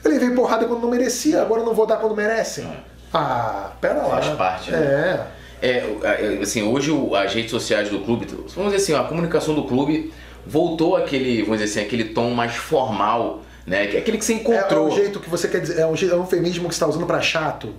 Eu 0.07 0.13
levei 0.13 0.31
porrada 0.31 0.67
quando 0.67 0.83
não 0.83 0.89
merecia, 0.89 1.43
agora 1.43 1.65
não 1.65 1.75
vou 1.75 1.85
dar 1.85 1.97
quando 1.97 2.15
merece. 2.15 2.61
É. 2.61 2.77
Ah, 3.13 3.73
pera 3.81 4.03
lá. 4.03 4.23
Faz 4.23 4.29
parte, 4.37 4.71
né? 4.71 5.27
É. 5.61 5.69
é. 5.69 6.39
assim, 6.41 6.63
hoje 6.63 6.93
as 7.17 7.35
redes 7.35 7.51
sociais 7.51 7.89
do 7.89 8.01
clube, 8.01 8.27
vamos 8.55 8.73
dizer 8.73 8.77
assim, 8.77 8.95
a 8.95 9.07
comunicação 9.09 9.55
do 9.55 9.65
clube 9.65 10.13
voltou 10.47 10.97
aquele, 10.97 11.43
vamos 11.43 11.59
dizer 11.59 11.81
assim, 11.81 11.87
aquele 11.87 12.05
tom 12.05 12.31
mais 12.31 12.55
formal, 12.55 13.43
né? 13.67 13.97
É 13.97 13.99
aquele 13.99 14.19
que 14.19 14.25
você 14.25 14.35
encontrou. 14.35 14.87
É, 14.87 14.91
é 14.91 14.93
um 14.93 14.95
jeito 14.95 15.19
que 15.19 15.29
você 15.29 15.49
quer 15.49 15.61
dizer, 15.61 15.81
é 15.81 15.87
um, 15.87 15.95
é 15.95 16.15
um 16.15 16.21
eufemismo 16.21 16.69
que 16.69 16.75
você 16.75 16.77
está 16.77 16.87
usando 16.87 17.05
para 17.05 17.21
chato. 17.21 17.75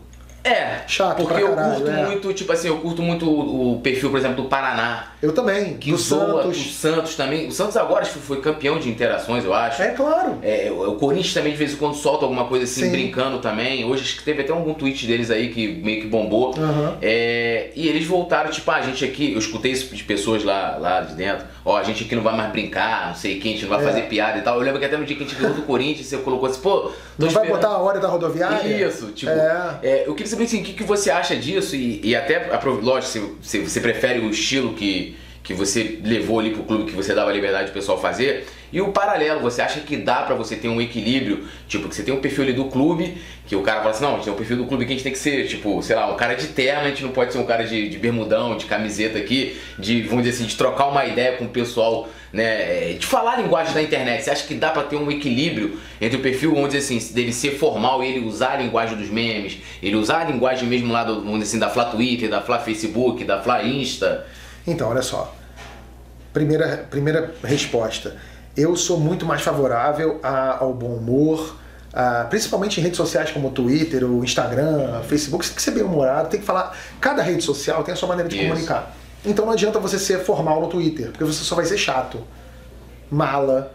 É, 0.47 0.83
chato 0.87 1.17
porque 1.17 1.41
eu 1.41 1.53
curto 1.55 1.89
é. 1.89 2.05
muito, 2.05 2.33
tipo 2.33 2.51
assim, 2.51 2.67
eu 2.67 2.77
curto 2.77 3.01
muito 3.01 3.29
o 3.29 3.79
perfil, 3.81 4.09
por 4.09 4.17
exemplo, 4.17 4.43
do 4.43 4.49
Paraná. 4.49 5.11
Eu 5.21 5.33
também. 5.33 5.75
Que 5.77 5.91
do 5.91 5.97
zoa, 5.97 6.43
Santos. 6.43 6.57
O 6.57 6.69
Santos 6.69 7.15
também. 7.15 7.47
O 7.47 7.51
Santos 7.51 7.75
agora 7.75 8.05
foi 8.05 8.39
campeão 8.39 8.79
de 8.79 8.89
interações, 8.89 9.43
eu 9.43 9.53
acho. 9.53 9.81
É 9.81 9.89
claro. 9.89 10.37
É, 10.41 10.71
o 10.71 10.93
Corinthians 10.95 11.33
também 11.33 11.51
de 11.51 11.57
vez 11.57 11.73
em 11.73 11.77
quando 11.77 11.95
solta 11.95 12.25
alguma 12.25 12.45
coisa 12.45 12.65
assim, 12.65 12.85
Sim. 12.85 12.91
brincando 12.91 13.39
também. 13.39 13.83
Hoje 13.83 14.03
acho 14.03 14.17
que 14.17 14.23
teve 14.23 14.41
até 14.41 14.51
algum 14.51 14.73
tweet 14.73 15.05
deles 15.05 15.31
aí 15.31 15.49
que 15.49 15.67
meio 15.67 16.01
que 16.01 16.07
bombou. 16.07 16.55
Uhum. 16.57 16.97
É, 17.01 17.71
e 17.75 17.87
eles 17.87 18.05
voltaram, 18.05 18.49
tipo, 18.49 18.69
ah, 18.71 18.75
a 18.75 18.81
gente 18.81 19.03
aqui, 19.03 19.33
eu 19.33 19.39
escutei 19.39 19.71
isso 19.71 19.93
de 19.93 20.03
pessoas 20.03 20.43
lá, 20.43 20.77
lá 20.79 21.01
de 21.01 21.15
dentro, 21.15 21.45
ó, 21.65 21.77
a 21.77 21.83
gente 21.83 22.03
aqui 22.03 22.15
não 22.15 22.23
vai 22.23 22.35
mais 22.35 22.51
brincar, 22.51 23.07
não 23.07 23.15
sei 23.15 23.39
quem, 23.39 23.51
a 23.51 23.55
gente 23.55 23.67
não 23.67 23.75
vai 23.75 23.83
é. 23.83 23.87
fazer 23.87 24.01
piada 24.03 24.37
e 24.37 24.41
tal. 24.41 24.55
Eu 24.55 24.61
lembro 24.61 24.79
que 24.79 24.85
até 24.85 24.97
no 24.97 25.05
dia 25.05 25.15
que 25.15 25.23
a 25.23 25.27
gente 25.27 25.37
ganhou 25.37 25.55
do 25.55 25.63
Corinthians, 25.67 26.07
você 26.07 26.17
colocou 26.17 26.47
assim, 26.47 26.61
pô, 26.61 26.91
não 27.17 27.29
vai 27.29 27.47
botar 27.47 27.69
a 27.69 27.77
hora 27.79 27.99
da 27.99 28.07
rodoviária? 28.07 28.87
Isso, 28.87 29.07
tipo. 29.07 29.31
É. 29.31 29.79
É, 29.81 30.07
eu 30.07 30.13
queria 30.13 30.29
saber 30.37 30.45
assim, 30.45 30.61
o 30.61 30.63
que, 30.63 30.73
que 30.73 30.83
você 30.83 31.09
acha 31.09 31.35
disso? 31.35 31.75
E, 31.75 31.99
e 32.03 32.15
até, 32.15 32.47
lógico, 32.63 33.37
se, 33.41 33.59
se 33.59 33.59
você 33.59 33.81
prefere 33.81 34.19
o 34.19 34.29
estilo 34.29 34.73
que, 34.73 35.15
que 35.47 35.53
você 35.53 35.99
levou 36.03 36.41
ali 36.41 36.49
pro 36.49 36.63
clube, 36.63 36.83
que 36.83 36.91
você 36.91 37.15
dava 37.15 37.31
liberdade 37.31 37.71
pro 37.71 37.75
pessoal 37.75 37.97
fazer. 37.97 38.45
E 38.71 38.81
o 38.81 38.91
paralelo, 38.91 39.39
você 39.39 39.61
acha 39.61 39.79
que 39.79 39.95
dá 39.95 40.23
para 40.23 40.35
você 40.35 40.57
ter 40.57 40.67
um 40.67 40.81
equilíbrio? 40.81 41.47
Tipo, 41.69 41.87
que 41.87 41.95
você 41.95 42.03
tem 42.03 42.13
um 42.13 42.19
perfil 42.19 42.43
ali 42.43 42.51
do 42.51 42.65
clube, 42.65 43.17
que 43.47 43.55
o 43.55 43.61
cara 43.61 43.79
fala 43.79 43.91
assim, 43.91 44.03
não, 44.03 44.11
a 44.11 44.15
gente 44.15 44.25
tem 44.25 44.33
um 44.33 44.35
perfil 44.35 44.57
do 44.57 44.65
clube 44.65 44.85
que 44.85 44.91
a 44.91 44.95
gente 44.95 45.03
tem 45.03 45.13
que 45.13 45.17
ser, 45.17 45.47
tipo, 45.47 45.81
sei 45.81 45.95
lá, 45.95 46.11
um 46.11 46.17
cara 46.17 46.35
de 46.35 46.47
terno, 46.47 46.81
a 46.81 46.89
gente 46.89 47.01
não 47.01 47.11
pode 47.11 47.31
ser 47.31 47.39
um 47.39 47.45
cara 47.45 47.63
de, 47.63 47.87
de 47.87 47.97
bermudão, 47.97 48.57
de 48.57 48.65
camiseta 48.65 49.17
aqui, 49.17 49.57
de, 49.79 50.01
vamos 50.01 50.25
dizer 50.25 50.35
assim, 50.35 50.45
de 50.45 50.57
trocar 50.57 50.87
uma 50.87 51.05
ideia 51.05 51.37
com 51.37 51.45
o 51.45 51.47
pessoal, 51.47 52.09
né, 52.33 52.95
de 52.99 53.05
falar 53.05 53.35
a 53.35 53.37
linguagem 53.37 53.73
da 53.73 53.81
internet. 53.81 54.25
Você 54.25 54.31
acha 54.31 54.45
que 54.45 54.53
dá 54.53 54.71
para 54.71 54.83
ter 54.83 54.97
um 54.97 55.09
equilíbrio 55.09 55.79
entre 56.01 56.17
o 56.17 56.21
perfil, 56.21 56.53
vamos 56.53 56.73
dizer 56.73 56.79
assim, 56.79 57.13
dele 57.13 57.31
ser 57.31 57.51
formal 57.51 58.03
e 58.03 58.07
ele 58.07 58.27
usar 58.27 58.55
a 58.55 58.57
linguagem 58.57 58.97
dos 58.97 59.09
memes, 59.09 59.59
ele 59.81 59.95
usar 59.95 60.23
a 60.23 60.23
linguagem 60.25 60.67
mesmo 60.67 60.91
lá, 60.91 61.05
do, 61.05 61.21
vamos 61.21 61.39
dizer 61.39 61.51
assim, 61.51 61.59
da 61.59 61.69
Fla 61.69 61.85
Twitter, 61.85 62.29
da 62.29 62.41
Fla 62.41 62.59
Facebook, 62.59 63.23
da 63.23 63.41
Fla 63.41 63.63
Insta? 63.63 64.27
Então, 64.67 64.89
olha 64.89 65.01
só. 65.01 65.36
Primeira, 66.37 66.85
primeira 66.89 67.33
resposta 67.43 68.15
eu 68.57 68.75
sou 68.75 68.99
muito 68.99 69.25
mais 69.25 69.41
favorável 69.41 70.19
a, 70.23 70.57
ao 70.63 70.73
bom 70.73 70.95
humor, 70.95 71.55
a, 71.93 72.25
principalmente 72.25 72.79
em 72.79 72.83
redes 72.83 72.97
sociais 72.97 73.29
como 73.29 73.49
o 73.49 73.51
Twitter, 73.51 74.03
o 74.03 74.23
Instagram, 74.23 74.99
o 74.99 75.03
Facebook. 75.03 75.45
Você 75.45 75.51
tem 75.51 75.55
que 75.55 75.61
ser 75.61 75.71
bem 75.71 75.83
humorado, 75.83 76.29
tem 76.29 76.39
que 76.39 76.45
falar. 76.45 76.75
Cada 76.99 77.21
rede 77.21 77.43
social 77.43 77.83
tem 77.83 77.93
a 77.93 77.97
sua 77.97 78.09
maneira 78.09 78.27
de 78.27 78.35
Isso. 78.35 78.47
comunicar. 78.47 78.95
Então 79.23 79.45
não 79.45 79.53
adianta 79.53 79.79
você 79.79 79.99
ser 79.99 80.19
formal 80.19 80.59
no 80.59 80.67
Twitter, 80.67 81.11
porque 81.11 81.23
você 81.23 81.43
só 81.43 81.55
vai 81.55 81.65
ser 81.65 81.77
chato, 81.77 82.23
mala, 83.11 83.71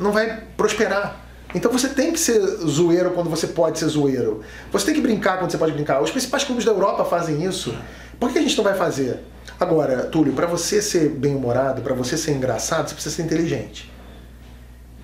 não 0.00 0.10
vai 0.10 0.42
prosperar. 0.56 1.24
Então 1.54 1.70
você 1.70 1.88
tem 1.88 2.12
que 2.12 2.20
ser 2.20 2.40
zoeiro 2.66 3.10
quando 3.12 3.28
você 3.28 3.46
pode 3.46 3.78
ser 3.78 3.86
zoeiro. 3.88 4.42
Você 4.70 4.86
tem 4.86 4.94
que 4.94 5.00
brincar 5.00 5.38
quando 5.38 5.50
você 5.50 5.58
pode 5.58 5.72
brincar. 5.72 6.02
Os 6.02 6.10
principais 6.10 6.44
clubes 6.44 6.64
da 6.64 6.72
Europa 6.72 7.04
fazem 7.04 7.44
isso. 7.44 7.74
Por 8.20 8.30
que 8.30 8.38
a 8.38 8.42
gente 8.42 8.56
não 8.56 8.64
vai 8.64 8.74
fazer? 8.74 9.20
Agora, 9.60 10.04
Túlio, 10.04 10.32
para 10.32 10.46
você 10.46 10.80
ser 10.80 11.08
bem-humorado, 11.08 11.82
para 11.82 11.94
você 11.94 12.16
ser 12.16 12.32
engraçado, 12.32 12.88
você 12.88 12.94
precisa 12.94 13.14
ser 13.16 13.22
inteligente. 13.22 13.90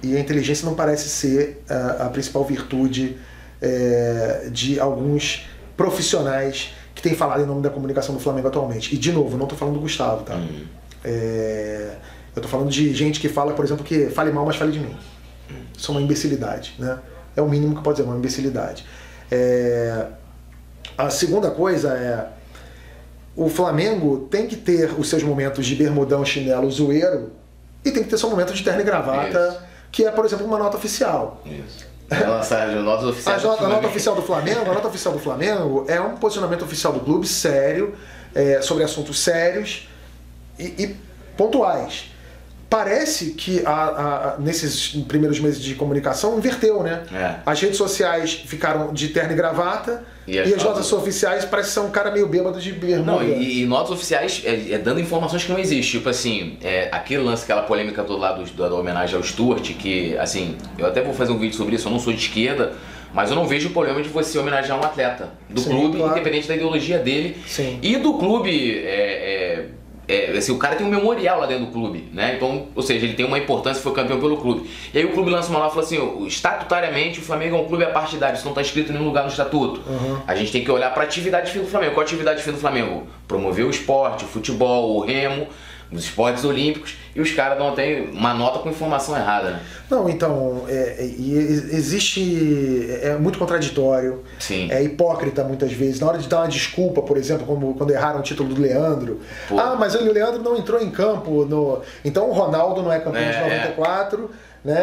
E 0.03 0.17
a 0.17 0.21
inteligência 0.21 0.65
não 0.65 0.75
parece 0.75 1.09
ser 1.09 1.63
a, 1.69 2.07
a 2.07 2.09
principal 2.09 2.45
virtude 2.45 3.17
é, 3.61 4.49
de 4.53 4.79
alguns 4.79 5.49
profissionais 5.77 6.73
que 6.95 7.03
têm 7.03 7.15
falado 7.17 7.43
em 7.43 7.47
nome 7.47 7.63
da 7.63 7.71
comunicação 7.71 8.15
do 8.15 8.21
Flamengo 8.21 8.47
atualmente. 8.47 8.95
E, 8.95 8.99
de 8.99 9.11
novo, 9.11 9.37
não 9.37 9.45
estou 9.45 9.59
falando 9.59 9.75
do 9.75 9.81
Gustavo, 9.81 10.23
tá? 10.23 10.37
Uhum. 10.37 10.65
É, 11.03 11.97
eu 12.35 12.41
estou 12.41 12.51
falando 12.51 12.71
de 12.71 12.95
gente 12.95 13.19
que 13.19 13.29
fala, 13.29 13.55
por 13.55 13.65
exemplo, 13.65 13.85
que 13.85 14.09
fale 14.11 14.31
mal, 14.31 14.47
mas 14.47 14.57
fale 14.57 14.71
de 14.71 14.79
mim. 14.79 14.97
Isso 15.77 15.91
é 15.91 15.95
uma 15.95 16.01
imbecilidade, 16.01 16.75
né? 16.79 16.99
É 17.37 17.43
o 17.43 17.49
mínimo 17.49 17.75
que 17.75 17.83
pode 17.83 17.97
dizer, 17.97 18.09
uma 18.09 18.17
imbecilidade. 18.17 18.85
É, 19.31 20.07
a 20.97 21.11
segunda 21.11 21.51
coisa 21.51 21.89
é 21.95 22.29
o 23.37 23.49
Flamengo 23.49 24.29
tem 24.31 24.47
que 24.47 24.57
ter 24.57 24.93
os 24.99 25.09
seus 25.09 25.23
momentos 25.23 25.67
de 25.67 25.75
bermudão, 25.75 26.25
chinelo, 26.25 26.71
zoeiro 26.71 27.33
e 27.85 27.91
tem 27.91 28.03
que 28.03 28.09
ter 28.09 28.19
seu 28.19 28.31
momento 28.31 28.53
de 28.53 28.63
terno 28.63 28.81
e 28.81 28.85
gravata. 28.85 29.49
Isso 29.49 29.75
que 29.95 30.05
é, 30.05 30.11
por 30.11 30.25
exemplo, 30.25 30.45
uma 30.45 30.59
nota 30.59 30.77
oficial. 30.77 31.41
Isso. 31.47 31.87
Lançar 32.11 32.69
as 32.69 32.83
notas 32.83 33.07
oficiais. 33.07 33.45
A, 33.45 33.47
nota, 33.47 33.65
a 33.65 33.69
nota 33.69 33.87
oficial 33.87 34.17
do 34.17 34.23
Flamengo, 34.23 34.69
a 34.69 34.75
nota 34.75 34.89
oficial 34.89 35.15
do 35.15 35.21
Flamengo 35.21 35.85
é 35.87 36.01
um 36.01 36.17
posicionamento 36.17 36.65
oficial 36.65 36.93
do 36.93 36.99
clube 36.99 37.29
sério, 37.29 37.95
é, 38.35 38.61
sobre 38.61 38.83
assuntos 38.83 39.21
sérios 39.21 39.89
e, 40.59 40.65
e 40.65 40.97
pontuais. 41.37 42.11
Parece 42.75 43.35
que 43.35 43.65
a, 43.65 43.71
a, 43.71 44.37
nesses 44.41 44.89
primeiros 45.07 45.39
meses 45.39 45.63
de 45.63 45.77
comunicação 45.77 46.37
inverteu, 46.37 46.83
né? 46.83 47.05
É. 47.15 47.37
As 47.47 47.61
redes 47.61 47.77
sociais 47.77 48.33
ficaram 48.33 48.93
de 48.93 49.11
terno 49.11 49.31
e 49.31 49.37
gravata 49.37 50.03
e 50.27 50.37
as, 50.37 50.51
e 50.51 50.55
as 50.55 50.65
notas 50.65 50.93
oficiais 50.93 51.45
parece 51.45 51.71
ser 51.71 51.79
um 51.79 51.91
cara 51.91 52.11
meio 52.11 52.27
bêbado 52.27 52.61
de 52.61 52.73
bermuda. 52.73 53.13
Não, 53.13 53.23
e, 53.23 53.63
e 53.63 53.65
notas 53.65 53.93
oficiais 53.93 54.43
é, 54.45 54.73
é, 54.73 54.79
dando 54.79 54.99
informações 54.99 55.45
que 55.45 55.53
não 55.53 55.59
existem. 55.61 55.99
Tipo 56.01 56.09
assim, 56.09 56.59
é, 56.65 56.89
aquele 56.91 57.23
lance, 57.23 57.45
aquela 57.45 57.63
polêmica 57.63 58.03
do 58.03 58.17
lado 58.17 58.45
da, 58.45 58.69
da 58.69 58.75
homenagem 58.75 59.15
ao 59.15 59.23
Stuart, 59.23 59.73
que 59.75 60.19
assim, 60.19 60.57
eu 60.77 60.85
até 60.85 61.01
vou 61.01 61.15
fazer 61.15 61.31
um 61.31 61.39
vídeo 61.39 61.57
sobre 61.57 61.77
isso, 61.77 61.87
eu 61.87 61.93
não 61.93 62.01
sou 62.01 62.13
de 62.13 62.19
esquerda, 62.19 62.73
mas 63.13 63.31
eu 63.31 63.37
não 63.37 63.47
vejo 63.47 63.69
o 63.69 63.73
problema 63.73 64.03
de 64.03 64.09
você 64.09 64.37
homenagear 64.37 64.81
um 64.81 64.83
atleta 64.83 65.29
do 65.49 65.61
Sim, 65.61 65.71
clube, 65.71 65.99
claro. 65.99 66.11
independente 66.11 66.49
da 66.49 66.57
ideologia 66.57 66.99
dele. 66.99 67.37
Sim. 67.47 67.79
E 67.81 67.99
do 67.99 68.15
clube. 68.15 68.81
É, 68.85 69.84
é 70.07 70.37
assim, 70.37 70.53
o 70.53 70.59
cara 70.59 70.77
tem 70.77 70.87
um 70.87 70.91
memorial 70.91 71.41
lá 71.41 71.47
dentro 71.47 71.67
do 71.67 71.73
clube, 71.73 72.09
né? 72.13 72.35
Então, 72.37 72.67
ou 72.75 72.83
seja, 72.83 73.05
ele 73.07 73.15
tem 73.15 73.25
uma 73.25 73.39
importância, 73.39 73.83
foi 73.83 73.93
campeão 73.93 74.21
pelo 74.21 74.37
clube. 74.37 74.69
E 74.93 74.99
aí 74.99 75.05
o 75.05 75.13
clube 75.13 75.31
lança 75.31 75.51
uma 75.51 75.61
lá 75.61 75.67
e 75.69 75.71
fala 75.71 75.83
assim: 75.83 76.27
estatutariamente 76.27 77.21
o 77.21 77.23
Flamengo 77.23 77.57
é 77.57 77.61
um 77.61 77.65
clube 77.65 77.87
partidário, 77.87 78.37
isso 78.37 78.45
não 78.45 78.53
está 78.53 78.63
escrito 78.63 78.91
em 78.91 78.95
nenhum 78.95 79.07
lugar 79.07 79.23
no 79.23 79.31
estatuto. 79.31 79.81
Uhum. 79.89 80.19
A 80.27 80.35
gente 80.35 80.53
tem 80.53 80.63
que 80.63 80.71
olhar 80.71 80.93
para 80.93 81.03
a 81.03 81.07
atividade 81.07 81.51
fim 81.51 81.61
do 81.61 81.67
Flamengo. 81.67 81.95
Qual 81.95 82.03
a 82.03 82.07
atividade 82.07 82.43
fim 82.43 82.53
do 82.53 82.59
Flamengo? 82.59 83.07
Promover 83.27 83.65
o 83.65 83.71
esporte, 83.71 84.25
o 84.25 84.29
futebol, 84.29 84.97
o 84.97 85.01
remo 85.01 85.47
nos 85.95 86.05
esportes 86.05 86.45
olímpicos 86.45 86.97
e 87.15 87.21
os 87.21 87.31
caras 87.31 87.57
não 87.57 87.73
têm 87.73 88.11
uma 88.11 88.35
nota 88.35 88.59
com 88.59 88.69
informação 88.69 89.17
errada. 89.17 89.51
Né? 89.53 89.61
Não, 89.89 90.09
então, 90.09 90.65
é, 90.69 90.97
é, 90.99 91.05
existe. 91.05 92.89
É 93.01 93.17
muito 93.17 93.39
contraditório, 93.39 94.25
Sim. 94.39 94.69
é 94.71 94.83
hipócrita 94.83 95.45
muitas 95.45 95.73
vezes. 95.73 96.01
Na 96.01 96.09
hora 96.09 96.19
de 96.19 96.29
dar 96.29 96.39
uma 96.41 96.49
desculpa, 96.49 97.01
por 97.01 97.17
exemplo, 97.17 97.47
como 97.47 97.75
quando 97.75 97.93
erraram 97.93 98.19
o 98.19 98.23
título 98.23 98.53
do 98.53 98.61
Leandro. 98.61 99.21
Pô. 99.49 99.59
Ah, 99.59 99.77
mas 99.79 99.95
o 99.95 100.13
Leandro 100.13 100.43
não 100.43 100.57
entrou 100.57 100.83
em 100.83 100.91
campo. 100.91 101.47
No... 101.47 101.81
Então 102.05 102.29
o 102.29 102.33
Ronaldo 102.33 102.83
não 102.83 102.93
é 102.93 102.99
campeão 102.99 103.23
é, 103.23 103.33
de 103.33 103.39
94, 103.39 104.31
é. 104.65 104.69
né? 104.69 104.81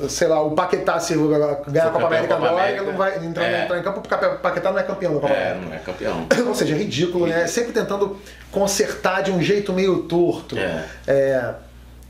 É 0.00 0.08
sei 0.08 0.28
lá, 0.28 0.42
o 0.42 0.52
Paquetá 0.52 0.98
se 0.98 1.14
ganhar 1.14 1.88
a 1.88 1.90
Copa 1.90 2.06
América 2.06 2.34
agora, 2.34 2.70
ele 2.70 2.80
não 2.80 2.96
vai 2.96 3.24
entrar, 3.24 3.44
é. 3.44 3.64
entrar 3.64 3.78
em 3.78 3.82
campo 3.82 4.00
porque 4.00 4.14
o 4.24 4.38
Paquetá 4.38 4.70
não 4.72 4.78
é 4.78 4.82
campeão 4.82 5.14
da 5.14 5.20
Copa 5.20 5.32
é, 5.32 5.52
América. 5.52 5.66
não 5.66 5.74
é 5.74 5.78
campeão. 5.78 6.26
Ou 6.48 6.54
seja, 6.54 6.74
é 6.74 6.78
ridículo, 6.78 7.26
né? 7.26 7.46
Sempre 7.46 7.72
tentando 7.72 8.16
consertar 8.50 9.22
de 9.22 9.30
um 9.30 9.40
jeito 9.42 9.72
meio 9.72 10.02
torto. 10.02 10.56
É. 10.58 10.84
é 11.06 11.54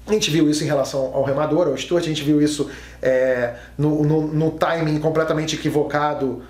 a 0.04 0.12
gente 0.12 0.30
viu 0.30 0.50
isso 0.50 0.64
em 0.64 0.66
relação 0.66 1.12
ao 1.14 1.22
remador, 1.22 1.68
ao 1.68 1.76
Stuart, 1.76 2.02
a 2.02 2.08
gente 2.08 2.24
viu 2.24 2.42
isso 2.42 2.68
é, 3.00 3.54
no, 3.78 4.02
no, 4.02 4.26
no 4.26 4.50
timing 4.50 4.98
completamente 4.98 5.54
equivocado 5.54 6.42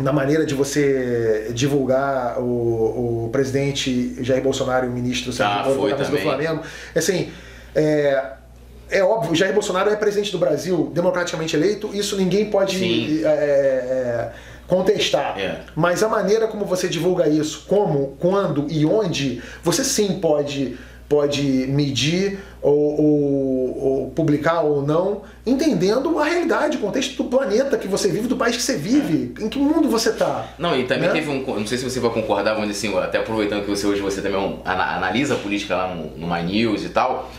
na 0.00 0.12
maneira 0.12 0.44
de 0.44 0.54
você 0.54 1.50
divulgar 1.54 2.40
o, 2.40 3.26
o 3.26 3.30
presidente 3.30 4.22
Jair 4.22 4.42
Bolsonaro 4.42 4.86
e 4.86 4.88
o 4.88 4.92
ministro 4.92 5.32
Sérgio 5.32 5.72
ah, 5.72 5.74
Moro 5.74 5.96
do 5.96 6.18
Flamengo. 6.18 6.62
Assim, 6.94 7.30
é, 7.74 8.32
é 8.90 9.02
óbvio, 9.02 9.34
Jair 9.34 9.52
Bolsonaro 9.52 9.90
é 9.90 9.96
presidente 9.96 10.32
do 10.32 10.38
Brasil, 10.38 10.90
democraticamente 10.94 11.54
eleito, 11.54 11.90
isso 11.94 12.16
ninguém 12.16 12.46
pode 12.50 13.24
é, 13.24 13.28
é, 13.28 14.32
contestar. 14.66 15.38
É. 15.38 15.60
Mas 15.74 16.02
a 16.02 16.08
maneira 16.08 16.46
como 16.46 16.64
você 16.64 16.88
divulga 16.88 17.28
isso, 17.28 17.64
como, 17.68 18.16
quando 18.18 18.66
e 18.70 18.86
onde, 18.86 19.42
você 19.62 19.84
sim 19.84 20.18
pode, 20.20 20.78
pode 21.08 21.42
medir 21.42 22.38
ou, 22.62 23.00
ou, 23.00 23.78
ou 23.78 24.10
publicar 24.10 24.62
ou 24.62 24.82
não, 24.82 25.22
entendendo 25.46 26.18
a 26.18 26.24
realidade, 26.24 26.78
o 26.78 26.80
contexto 26.80 27.22
do 27.22 27.28
planeta 27.28 27.76
que 27.76 27.86
você 27.86 28.08
vive, 28.08 28.26
do 28.26 28.36
país 28.36 28.56
que 28.56 28.62
você 28.62 28.76
vive, 28.76 29.34
em 29.38 29.48
que 29.50 29.58
mundo 29.58 29.88
você 29.88 30.10
está. 30.10 30.48
Não, 30.58 30.78
e 30.78 30.84
também 30.84 31.08
né? 31.08 31.14
teve 31.14 31.30
um. 31.30 31.44
Não 31.44 31.66
sei 31.66 31.76
se 31.76 31.84
você 31.84 32.00
vai 32.00 32.10
concordar, 32.10 32.54
dizer 32.56 32.70
assim, 32.70 32.98
até 32.98 33.18
aproveitando 33.18 33.64
que 33.64 33.70
você 33.70 33.86
hoje 33.86 34.00
você 34.00 34.22
também 34.22 34.60
analisa 34.64 35.34
a 35.34 35.38
política 35.38 35.76
lá 35.76 35.94
no, 35.94 36.16
no 36.16 36.26
My 36.26 36.42
News 36.42 36.84
e 36.84 36.88
tal 36.88 37.30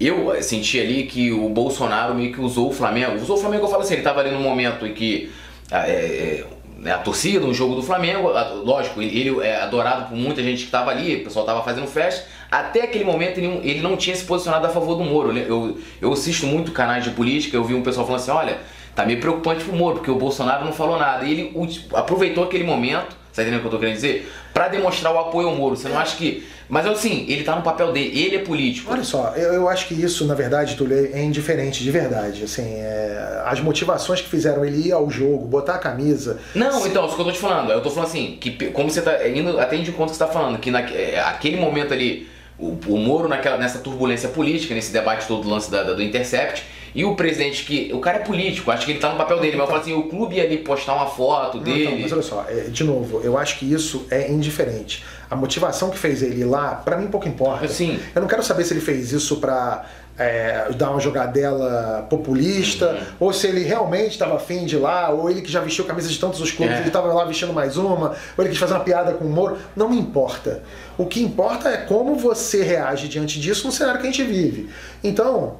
eu 0.00 0.42
senti 0.42 0.80
ali 0.80 1.04
que 1.04 1.32
o 1.32 1.48
Bolsonaro 1.48 2.14
meio 2.14 2.32
que 2.32 2.40
usou 2.40 2.68
o 2.68 2.72
Flamengo. 2.72 3.16
Usou 3.16 3.36
o 3.36 3.40
Flamengo, 3.40 3.64
eu 3.64 3.68
falo 3.68 3.82
assim, 3.82 3.94
ele 3.94 4.00
estava 4.00 4.20
ali 4.20 4.30
no 4.30 4.40
momento 4.40 4.86
em 4.86 4.92
que 4.92 5.30
ah, 5.70 5.88
é, 5.88 6.44
é, 6.84 6.90
a 6.90 6.98
torcida, 6.98 7.46
um 7.46 7.54
jogo 7.54 7.74
do 7.74 7.82
Flamengo, 7.82 8.30
lógico, 8.62 9.00
ele 9.00 9.40
é 9.40 9.62
adorado 9.62 10.08
por 10.08 10.16
muita 10.16 10.42
gente 10.42 10.58
que 10.58 10.64
estava 10.64 10.90
ali, 10.90 11.16
o 11.16 11.24
pessoal 11.24 11.44
estava 11.44 11.62
fazendo 11.62 11.86
festa. 11.86 12.26
até 12.50 12.82
aquele 12.82 13.04
momento 13.04 13.38
ele, 13.38 13.60
ele 13.62 13.80
não 13.80 13.96
tinha 13.96 14.14
se 14.14 14.24
posicionado 14.24 14.66
a 14.66 14.70
favor 14.70 14.96
do 14.96 15.04
Moro. 15.04 15.36
Eu, 15.36 15.78
eu 16.00 16.12
assisto 16.12 16.46
muito 16.46 16.72
canais 16.72 17.04
de 17.04 17.10
política, 17.10 17.56
eu 17.56 17.64
vi 17.64 17.74
um 17.74 17.82
pessoal 17.82 18.06
falando 18.06 18.20
assim, 18.20 18.30
olha, 18.32 18.58
tá 18.94 19.06
meio 19.06 19.20
preocupante 19.20 19.64
pro 19.64 19.74
Moro, 19.74 19.96
porque 19.96 20.10
o 20.10 20.16
Bolsonaro 20.16 20.64
não 20.64 20.72
falou 20.72 20.98
nada. 20.98 21.24
E 21.24 21.32
ele 21.32 21.78
aproveitou 21.94 22.44
aquele 22.44 22.64
momento, 22.64 23.16
tá 23.34 23.42
entendendo 23.42 23.58
o 23.58 23.62
que 23.62 23.66
eu 23.66 23.70
tô 23.72 23.78
querendo 23.78 23.96
dizer? 23.96 24.32
Para 24.52 24.68
demonstrar 24.68 25.12
o 25.12 25.18
apoio 25.18 25.48
ao 25.48 25.56
Moro. 25.56 25.76
Você 25.76 25.88
não 25.88 25.98
acha 25.98 26.16
que. 26.16 26.46
Mas 26.68 26.86
assim, 26.86 27.26
ele 27.28 27.44
tá 27.44 27.54
no 27.54 27.62
papel 27.62 27.92
dele, 27.92 28.18
ele 28.18 28.36
é 28.36 28.38
político. 28.38 28.90
Olha 28.90 29.04
só, 29.04 29.34
eu, 29.36 29.52
eu 29.52 29.68
acho 29.68 29.86
que 29.86 29.94
isso, 29.94 30.24
na 30.26 30.34
verdade, 30.34 30.76
Túlio, 30.76 31.10
é 31.12 31.22
indiferente, 31.22 31.82
de 31.82 31.90
verdade. 31.90 32.44
Assim, 32.44 32.76
é, 32.76 33.42
as 33.44 33.60
motivações 33.60 34.20
que 34.20 34.28
fizeram 34.28 34.64
ele 34.64 34.88
ir 34.88 34.92
ao 34.92 35.10
jogo, 35.10 35.46
botar 35.46 35.74
a 35.74 35.78
camisa. 35.78 36.38
Não, 36.54 36.80
se... 36.80 36.88
então, 36.88 37.04
isso 37.06 37.16
que 37.16 37.20
eu 37.20 37.26
tô 37.26 37.32
te 37.32 37.38
falando. 37.38 37.70
Eu 37.70 37.82
tô 37.82 37.90
falando 37.90 38.08
assim, 38.08 38.38
que 38.40 38.70
como 38.70 38.90
você 38.90 39.02
tá 39.02 39.28
indo, 39.28 39.60
até 39.60 39.76
de 39.76 39.92
conta 39.92 40.12
que 40.12 40.16
você 40.16 40.24
tá 40.24 40.30
falando, 40.30 40.58
que 40.58 40.70
naquele 40.70 41.56
é, 41.56 41.60
momento 41.60 41.92
ali, 41.92 42.28
o, 42.58 42.78
o 42.86 42.96
Moro 42.96 43.28
naquela, 43.28 43.58
nessa 43.58 43.78
turbulência 43.78 44.28
política, 44.28 44.74
nesse 44.74 44.92
debate 44.92 45.26
todo 45.26 45.42
do 45.42 45.50
lance 45.50 45.70
da, 45.70 45.82
da, 45.82 45.92
do 45.92 46.02
Intercept, 46.02 46.64
e 46.94 47.04
o 47.04 47.16
presidente 47.16 47.64
que. 47.64 47.90
O 47.92 47.98
cara 47.98 48.18
é 48.18 48.20
político, 48.20 48.70
acho 48.70 48.86
que 48.86 48.92
ele 48.92 49.00
tá 49.00 49.10
no 49.10 49.16
papel 49.16 49.40
dele, 49.40 49.56
mas 49.56 49.62
eu 49.62 49.66
falo 49.66 49.80
assim, 49.80 49.92
o 49.94 50.04
clube 50.04 50.36
ia 50.36 50.44
ali 50.44 50.58
postar 50.58 50.94
uma 50.94 51.06
foto 51.06 51.56
não, 51.56 51.64
dele. 51.64 51.84
Não, 51.90 51.98
mas 51.98 52.12
olha 52.12 52.22
só, 52.22 52.46
é, 52.48 52.62
de 52.62 52.84
novo, 52.84 53.20
eu 53.22 53.36
acho 53.36 53.58
que 53.58 53.70
isso 53.70 54.06
é 54.10 54.30
indiferente. 54.30 55.04
A 55.28 55.34
motivação 55.34 55.90
que 55.90 55.98
fez 55.98 56.22
ele 56.22 56.42
ir 56.42 56.44
lá, 56.44 56.76
para 56.76 56.96
mim 56.96 57.08
pouco 57.08 57.26
importa. 57.26 57.66
Sim. 57.66 57.98
Eu 58.14 58.20
não 58.20 58.28
quero 58.28 58.42
saber 58.42 58.64
se 58.64 58.72
ele 58.72 58.80
fez 58.80 59.10
isso 59.10 59.38
para 59.38 59.84
é, 60.16 60.68
dar 60.76 60.90
uma 60.90 61.00
jogadela 61.00 62.06
populista, 62.08 62.90
uhum. 62.90 63.26
ou 63.26 63.32
se 63.32 63.48
ele 63.48 63.64
realmente 63.64 64.12
estava 64.12 64.36
afim 64.36 64.64
de 64.64 64.76
ir 64.76 64.78
lá, 64.78 65.10
ou 65.10 65.28
ele 65.28 65.42
que 65.42 65.50
já 65.50 65.60
vestiu 65.60 65.84
camisa 65.84 66.08
de 66.08 66.18
tantos 66.18 66.40
os 66.40 66.52
clubes, 66.52 66.76
é. 66.76 66.78
ele 66.78 66.88
estava 66.88 67.12
lá 67.12 67.24
vestindo 67.24 67.52
mais 67.52 67.76
uma, 67.76 68.14
ou 68.36 68.44
ele 68.44 68.50
quis 68.50 68.58
fazer 68.58 68.74
uma 68.74 68.84
piada 68.84 69.12
com 69.14 69.24
o 69.24 69.28
Moro. 69.28 69.58
Não 69.74 69.88
me 69.88 69.98
importa. 69.98 70.62
O 70.96 71.06
que 71.06 71.20
importa 71.22 71.68
é 71.68 71.78
como 71.78 72.14
você 72.14 72.62
reage 72.62 73.08
diante 73.08 73.40
disso 73.40 73.66
no 73.66 73.72
cenário 73.72 74.00
que 74.00 74.06
a 74.06 74.10
gente 74.10 74.22
vive. 74.22 74.70
Então, 75.02 75.56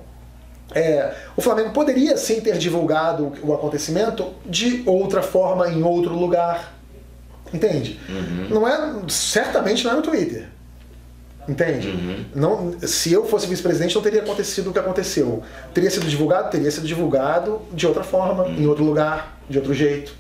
é, 0.73 1.15
o 1.37 1.43
Flamengo 1.43 1.71
poderia 1.71 2.17
sim 2.17 2.41
ter 2.41 2.57
divulgado 2.59 3.33
o 3.43 3.53
acontecimento 3.53 4.33
de 4.47 4.83
outra 4.87 5.23
forma, 5.23 5.69
em 5.69 5.83
outro 5.83 6.15
lugar. 6.15 6.75
Entende? 7.53 8.01
Uhum. 8.09 8.49
Não 8.51 8.69
é, 8.69 9.03
certamente 9.09 9.85
não 9.85 9.93
é 9.93 9.95
no 9.95 10.03
Twitter. 10.03 10.49
Entende? 11.47 11.89
Uhum. 11.89 12.25
Não, 12.35 12.75
se 12.81 13.13
eu 13.13 13.27
fosse 13.27 13.47
vice-presidente, 13.47 13.95
não 13.95 14.03
teria 14.03 14.23
acontecido 14.23 14.71
o 14.71 14.73
que 14.73 14.79
aconteceu. 14.79 15.43
Teria 15.75 15.91
sido 15.91 16.07
divulgado? 16.07 16.51
Teria 16.51 16.71
sido 16.71 16.87
divulgado 16.87 17.61
de 17.73 17.87
outra 17.87 18.03
forma, 18.03 18.45
uhum. 18.45 18.55
em 18.55 18.67
outro 18.67 18.83
lugar, 18.83 19.39
de 19.49 19.59
outro 19.59 19.75
jeito. 19.75 20.13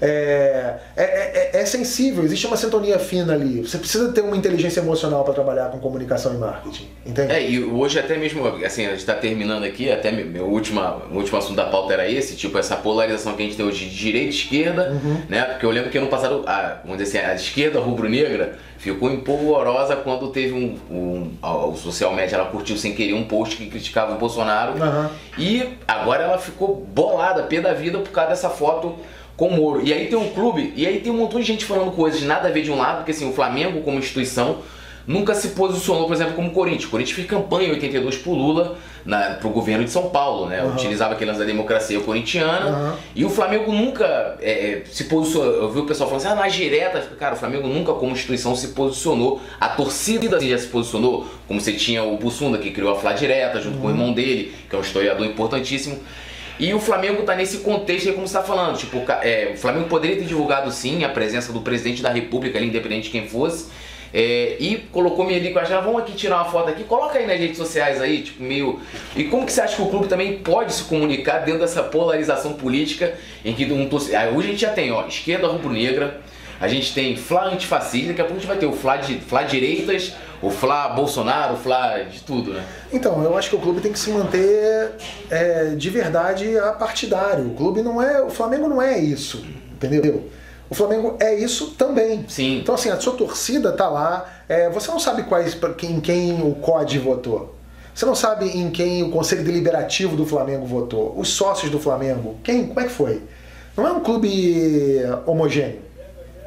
É, 0.00 0.74
é, 0.96 1.02
é, 1.04 1.50
é, 1.60 1.66
sensível, 1.66 2.24
existe 2.24 2.46
uma 2.46 2.56
sintonia 2.56 2.98
fina 2.98 3.32
ali. 3.32 3.62
Você 3.62 3.78
precisa 3.78 4.12
ter 4.12 4.20
uma 4.20 4.36
inteligência 4.36 4.80
emocional 4.80 5.24
para 5.24 5.34
trabalhar 5.34 5.70
com 5.70 5.78
comunicação 5.78 6.34
e 6.34 6.38
marketing. 6.38 6.88
Entende? 7.04 7.32
É, 7.32 7.48
e 7.48 7.62
hoje 7.64 7.98
até 7.98 8.16
mesmo, 8.16 8.46
assim, 8.64 8.86
a 8.86 8.90
gente 8.90 8.98
está 8.98 9.14
terminando 9.14 9.64
aqui, 9.64 9.90
até 9.90 10.10
meu 10.12 10.46
último, 10.46 10.80
meu 11.08 11.20
último 11.20 11.38
assunto 11.38 11.56
da 11.56 11.66
pauta 11.66 11.94
era 11.94 12.10
esse, 12.10 12.36
tipo, 12.36 12.58
essa 12.58 12.76
polarização 12.76 13.34
que 13.34 13.42
a 13.42 13.46
gente 13.46 13.56
tem 13.56 13.64
hoje 13.64 13.86
de 13.86 13.96
direita 13.96 14.26
e 14.26 14.30
esquerda, 14.30 14.90
uhum. 14.90 15.22
né? 15.28 15.42
Porque 15.44 15.64
eu 15.64 15.70
lembro 15.70 15.90
que 15.90 15.98
ano 15.98 16.08
passado, 16.08 16.44
a, 16.46 16.80
vamos 16.84 16.98
dizer 16.98 17.18
assim, 17.18 17.30
a 17.30 17.34
esquerda 17.34 17.80
rubro-negra 17.80 18.58
ficou 18.78 19.10
empolvorosa 19.10 19.96
quando 19.96 20.28
teve 20.28 20.52
um, 20.52 20.78
um, 20.90 21.32
o 21.42 21.76
social 21.76 22.14
media 22.14 22.36
ela 22.36 22.46
curtiu 22.46 22.76
sem 22.76 22.94
querer 22.94 23.14
um 23.14 23.24
post 23.24 23.56
que 23.56 23.66
criticava 23.66 24.14
o 24.14 24.18
Bolsonaro 24.18 24.72
uhum. 24.72 25.08
e 25.38 25.76
agora 25.88 26.24
ela 26.24 26.38
ficou 26.38 26.86
bolada, 26.92 27.42
pé 27.44 27.60
da 27.60 27.72
vida 27.72 27.98
por 27.98 28.10
causa 28.10 28.30
dessa 28.30 28.50
foto 28.50 28.96
com 29.36 29.48
o 29.48 29.56
Moro. 29.56 29.82
E 29.84 29.92
aí 29.92 30.06
tem 30.06 30.18
um 30.18 30.30
clube, 30.30 30.72
e 30.76 30.86
aí 30.86 31.00
tem 31.00 31.12
um 31.12 31.16
montão 31.16 31.38
de 31.38 31.46
gente 31.46 31.64
falando 31.64 31.92
coisas 31.92 32.20
de 32.20 32.26
nada 32.26 32.48
a 32.48 32.50
ver 32.50 32.62
de 32.62 32.70
um 32.70 32.76
lado, 32.76 32.98
porque 32.98 33.10
assim, 33.10 33.28
o 33.28 33.32
Flamengo 33.32 33.82
como 33.82 33.98
instituição 33.98 34.58
nunca 35.06 35.34
se 35.34 35.48
posicionou, 35.48 36.06
por 36.06 36.14
exemplo, 36.14 36.34
como 36.34 36.48
o 36.48 36.50
Corinthians. 36.50 36.86
O 36.86 36.90
Corinthians 36.90 37.14
fez 37.14 37.28
campanha 37.28 37.68
em 37.68 37.72
82 37.72 38.18
pro 38.18 38.32
Lula, 38.32 38.76
na, 39.04 39.34
pro 39.34 39.50
governo 39.50 39.84
de 39.84 39.90
São 39.90 40.10
Paulo, 40.10 40.46
né? 40.46 40.62
Uhum. 40.64 40.72
Utilizava 40.72 41.14
aquele 41.14 41.30
lance 41.30 41.38
da 41.38 41.46
democracia 41.46 42.00
corintiana. 42.00 42.70
Uhum. 42.70 42.96
E 43.14 43.24
o 43.24 43.30
Flamengo 43.30 43.72
nunca 43.72 44.36
é, 44.40 44.50
é, 44.50 44.82
se 44.86 45.04
posicionou. 45.04 45.54
Eu 45.54 45.70
vi 45.70 45.78
o 45.78 45.86
pessoal 45.86 46.10
falando 46.10 46.26
assim, 46.26 46.34
ah, 46.36 46.42
nas 46.42 46.52
diretas. 46.52 47.04
Cara, 47.18 47.34
o 47.36 47.38
Flamengo 47.38 47.68
nunca, 47.68 47.92
como 47.92 48.12
instituição, 48.12 48.56
se 48.56 48.68
posicionou. 48.68 49.40
A 49.60 49.68
torcida 49.68 50.40
já 50.40 50.58
se 50.58 50.66
posicionou, 50.66 51.26
como 51.46 51.60
você 51.60 51.72
tinha 51.72 52.02
o 52.02 52.16
Bussunda, 52.16 52.58
que 52.58 52.72
criou 52.72 52.92
a 52.92 52.96
Flá 52.96 53.12
Direta, 53.12 53.60
junto 53.60 53.76
uhum. 53.76 53.82
com 53.82 53.86
o 53.86 53.90
irmão 53.90 54.12
dele, 54.12 54.52
que 54.68 54.74
é 54.74 54.78
um 54.78 54.82
historiador 54.82 55.24
importantíssimo. 55.24 56.00
E 56.58 56.72
o 56.72 56.80
Flamengo 56.80 57.20
está 57.20 57.34
nesse 57.34 57.58
contexto 57.58 58.08
aí, 58.08 58.14
como 58.14 58.26
você 58.26 58.36
está 58.36 58.46
falando. 58.46 58.78
Tipo, 58.78 59.04
é, 59.22 59.52
o 59.54 59.56
Flamengo 59.56 59.88
poderia 59.88 60.16
ter 60.16 60.24
divulgado 60.24 60.70
sim 60.72 61.04
a 61.04 61.08
presença 61.08 61.52
do 61.52 61.60
presidente 61.60 62.02
da 62.02 62.10
República, 62.10 62.58
ali, 62.58 62.68
independente 62.68 63.04
de 63.04 63.10
quem 63.10 63.28
fosse. 63.28 63.66
É, 64.14 64.56
e 64.58 64.76
colocou-me 64.92 65.34
ali 65.34 65.52
com 65.52 65.58
a 65.58 65.62
ah, 65.62 65.80
vamos 65.80 66.00
aqui 66.00 66.12
tirar 66.12 66.36
uma 66.36 66.44
foto 66.46 66.70
aqui, 66.70 66.84
coloca 66.84 67.18
aí 67.18 67.26
nas 67.26 67.38
redes 67.38 67.58
sociais 67.58 68.00
aí, 68.00 68.22
tipo, 68.22 68.42
meio. 68.42 68.80
E 69.14 69.24
como 69.24 69.44
que 69.44 69.52
você 69.52 69.60
acha 69.60 69.76
que 69.76 69.82
o 69.82 69.88
clube 69.88 70.06
também 70.06 70.38
pode 70.38 70.72
se 70.72 70.84
comunicar 70.84 71.40
dentro 71.40 71.60
dessa 71.60 71.82
polarização 71.82 72.54
política 72.54 73.14
em 73.44 73.52
que 73.52 73.70
um 73.70 73.88
torcedor. 73.88 74.34
Hoje 74.34 74.48
a 74.48 74.50
gente 74.52 74.60
já 74.62 74.70
tem, 74.70 74.90
ó, 74.92 75.06
esquerda 75.06 75.48
rubro-negra, 75.48 76.20
a 76.58 76.68
gente 76.68 76.94
tem 76.94 77.16
Flá 77.16 77.46
antifascista, 77.46 78.08
daqui 78.08 78.20
a 78.20 78.24
pouco 78.24 78.38
a 78.38 78.40
gente 78.40 78.48
vai 78.48 78.56
ter 78.56 78.66
o 78.66 78.72
Flá, 78.72 78.96
de, 78.96 79.16
Flá 79.20 79.42
direitas, 79.42 80.14
o 80.42 80.50
Flá 80.50 80.88
Bolsonaro, 80.88 81.54
o 81.54 81.56
Flá 81.56 81.98
de 82.00 82.20
tudo, 82.22 82.52
né? 82.52 82.64
Então, 82.92 83.22
eu 83.22 83.36
acho 83.36 83.50
que 83.50 83.56
o 83.56 83.60
clube 83.60 83.80
tem 83.80 83.92
que 83.92 83.98
se 83.98 84.10
manter 84.10 84.92
é, 85.30 85.74
de 85.76 85.90
verdade 85.90 86.54
partidário. 86.78 87.46
O 87.46 87.54
clube 87.54 87.82
não 87.82 88.02
é. 88.02 88.22
O 88.22 88.30
Flamengo 88.30 88.68
não 88.68 88.80
é 88.80 88.98
isso, 88.98 89.44
entendeu? 89.72 90.28
O 90.68 90.74
Flamengo 90.74 91.16
é 91.20 91.34
isso 91.34 91.74
também. 91.78 92.24
Sim. 92.28 92.58
Então, 92.58 92.74
assim, 92.74 92.90
a 92.90 92.98
sua 92.98 93.14
torcida 93.14 93.72
tá 93.72 93.88
lá. 93.88 94.28
É, 94.48 94.68
você 94.68 94.90
não 94.90 94.98
sabe 94.98 95.22
quais, 95.22 95.56
em 95.82 96.00
quem 96.00 96.42
o 96.42 96.54
COD 96.56 96.98
votou. 96.98 97.54
Você 97.94 98.04
não 98.04 98.14
sabe 98.14 98.46
em 98.46 98.70
quem 98.70 99.02
o 99.02 99.10
Conselho 99.10 99.42
Deliberativo 99.42 100.16
do 100.16 100.26
Flamengo 100.26 100.66
votou. 100.66 101.14
Os 101.16 101.28
sócios 101.28 101.70
do 101.70 101.78
Flamengo. 101.78 102.36
Quem? 102.42 102.66
Como 102.66 102.80
é 102.80 102.84
que 102.84 102.90
foi? 102.90 103.22
Não 103.76 103.86
é 103.86 103.92
um 103.92 104.00
clube 104.00 105.02
homogêneo. 105.24 105.80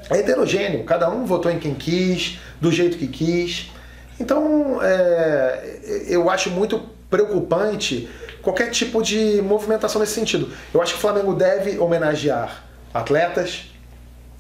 É 0.10 0.18
heterogêneo. 0.18 0.84
Cada 0.84 1.10
um 1.10 1.26
votou 1.26 1.52
em 1.52 1.58
quem 1.58 1.74
quis, 1.74 2.40
do 2.60 2.72
jeito 2.72 2.98
que 2.98 3.08
quis. 3.08 3.72
Então, 4.20 4.80
é, 4.82 5.80
eu 6.08 6.30
acho 6.30 6.50
muito 6.50 6.80
preocupante 7.10 8.10
qualquer 8.42 8.70
tipo 8.70 9.02
de 9.02 9.42
movimentação 9.42 10.00
nesse 10.00 10.14
sentido. 10.14 10.52
Eu 10.74 10.82
acho 10.82 10.94
que 10.94 10.98
o 10.98 11.02
Flamengo 11.02 11.34
deve 11.34 11.78
homenagear 11.80 12.64
atletas, 12.94 13.72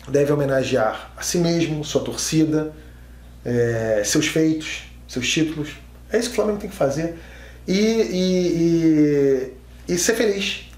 deve 0.07 0.31
homenagear 0.31 1.11
a 1.15 1.21
si 1.21 1.37
mesmo, 1.37 1.83
sua 1.83 2.01
torcida, 2.01 2.73
é, 3.43 4.01
seus 4.05 4.27
feitos, 4.27 4.83
seus 5.07 5.27
títulos. 5.29 5.77
É 6.11 6.17
isso 6.17 6.29
que 6.29 6.33
o 6.33 6.35
Flamengo 6.35 6.59
tem 6.59 6.69
que 6.69 6.75
fazer. 6.75 7.17
E, 7.67 7.73
e, 7.77 9.53
e, 9.87 9.93
e, 9.93 9.97
ser 9.97 10.15
feliz 10.15 10.69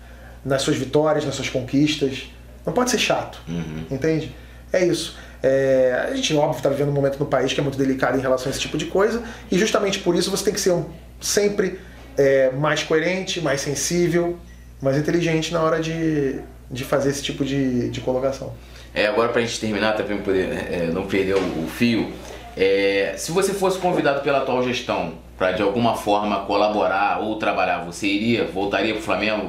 nas 0.44 0.62
suas 0.62 0.76
vitórias, 0.76 1.26
nas 1.26 1.36
suas 1.36 1.50
conquistas. 1.50 2.30
Não 2.66 2.74
pode 2.74 2.92
ser 2.92 3.00
chato, 3.00 3.42
uhum. 3.48 3.86
entende? 3.90 4.36
É 4.74 4.86
isso. 4.86 5.18
É, 5.44 6.08
a 6.10 6.16
gente, 6.16 6.36
óbvio, 6.36 6.58
está 6.58 6.70
vivendo 6.70 6.90
um 6.90 6.94
momento 6.94 7.18
no 7.18 7.26
país 7.26 7.52
que 7.52 7.60
é 7.60 7.64
muito 7.64 7.78
delicado 7.78 8.18
em 8.18 8.22
relação 8.22 8.48
a 8.48 8.52
esse 8.52 8.60
tipo 8.60 8.78
de 8.78 8.86
coisa, 8.86 9.24
e 9.52 9.58
justamente 9.58 10.00
por 10.00 10.16
isso 10.16 10.30
você 10.30 10.46
tem 10.46 10.54
que 10.54 10.62
ser 10.62 10.72
um, 10.72 10.86
sempre 11.20 11.80
é, 12.18 12.52
mais 12.52 12.84
coerente, 12.84 13.42
mais 13.42 13.62
sensível, 13.62 14.38
mais 14.82 14.98
inteligente 14.98 15.54
na 15.54 15.62
hora 15.62 15.80
de, 15.80 16.40
de 16.70 16.84
fazer 16.84 17.10
esse 17.10 17.24
tipo 17.24 17.44
de, 17.44 17.90
de 17.90 18.02
colocação. 18.02 18.54
É, 18.94 19.08
agora 19.08 19.30
para 19.30 19.42
a 19.42 19.46
gente 19.46 19.60
terminar, 19.60 19.92
até 19.92 20.04
para 20.04 20.18
poder 20.18 20.50
é, 20.72 20.90
não 20.92 21.08
perder 21.08 21.36
o, 21.36 21.64
o 21.64 21.68
fio, 21.68 22.12
é, 22.56 23.14
se 23.18 23.32
você 23.32 23.54
fosse 23.54 23.80
convidado 23.80 24.22
pela 24.22 24.40
atual 24.40 24.64
gestão 24.64 25.14
para 25.38 25.54
de 25.54 25.62
alguma 25.62 25.96
forma 25.96 26.46
colaborar 26.46 27.20
ou 27.22 27.38
trabalhar, 27.38 27.80
você 27.86 28.06
iria, 28.06 28.46
voltaria 28.46 28.94
para 28.94 29.00
o 29.00 29.04
Flamengo? 29.04 29.48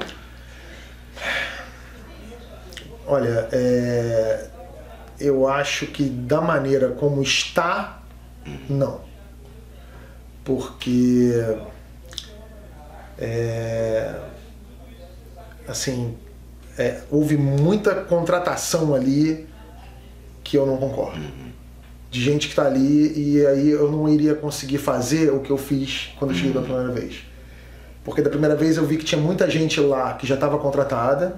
Olha, 3.06 3.48
é, 3.52 4.46
eu 5.22 5.48
acho 5.48 5.86
que 5.86 6.04
da 6.04 6.40
maneira 6.40 6.88
como 6.90 7.22
está, 7.22 8.02
não. 8.68 9.00
Porque 10.44 11.32
é, 13.18 14.14
assim, 15.68 16.16
é, 16.76 17.02
houve 17.10 17.36
muita 17.36 17.94
contratação 17.94 18.94
ali 18.94 19.46
que 20.42 20.56
eu 20.56 20.66
não 20.66 20.76
concordo. 20.76 21.20
De 22.10 22.20
gente 22.20 22.46
que 22.46 22.52
está 22.52 22.66
ali 22.66 23.12
e 23.16 23.46
aí 23.46 23.70
eu 23.70 23.90
não 23.90 24.08
iria 24.08 24.34
conseguir 24.34 24.78
fazer 24.78 25.32
o 25.32 25.40
que 25.40 25.50
eu 25.50 25.56
fiz 25.56 26.12
quando 26.18 26.32
eu 26.32 26.36
cheguei 26.36 26.52
pela 26.52 26.64
primeira 26.64 26.92
vez. 26.92 27.22
Porque 28.04 28.20
da 28.20 28.28
primeira 28.28 28.56
vez 28.56 28.76
eu 28.76 28.84
vi 28.84 28.96
que 28.98 29.04
tinha 29.04 29.20
muita 29.20 29.48
gente 29.48 29.80
lá 29.80 30.14
que 30.14 30.26
já 30.26 30.34
estava 30.34 30.58
contratada, 30.58 31.36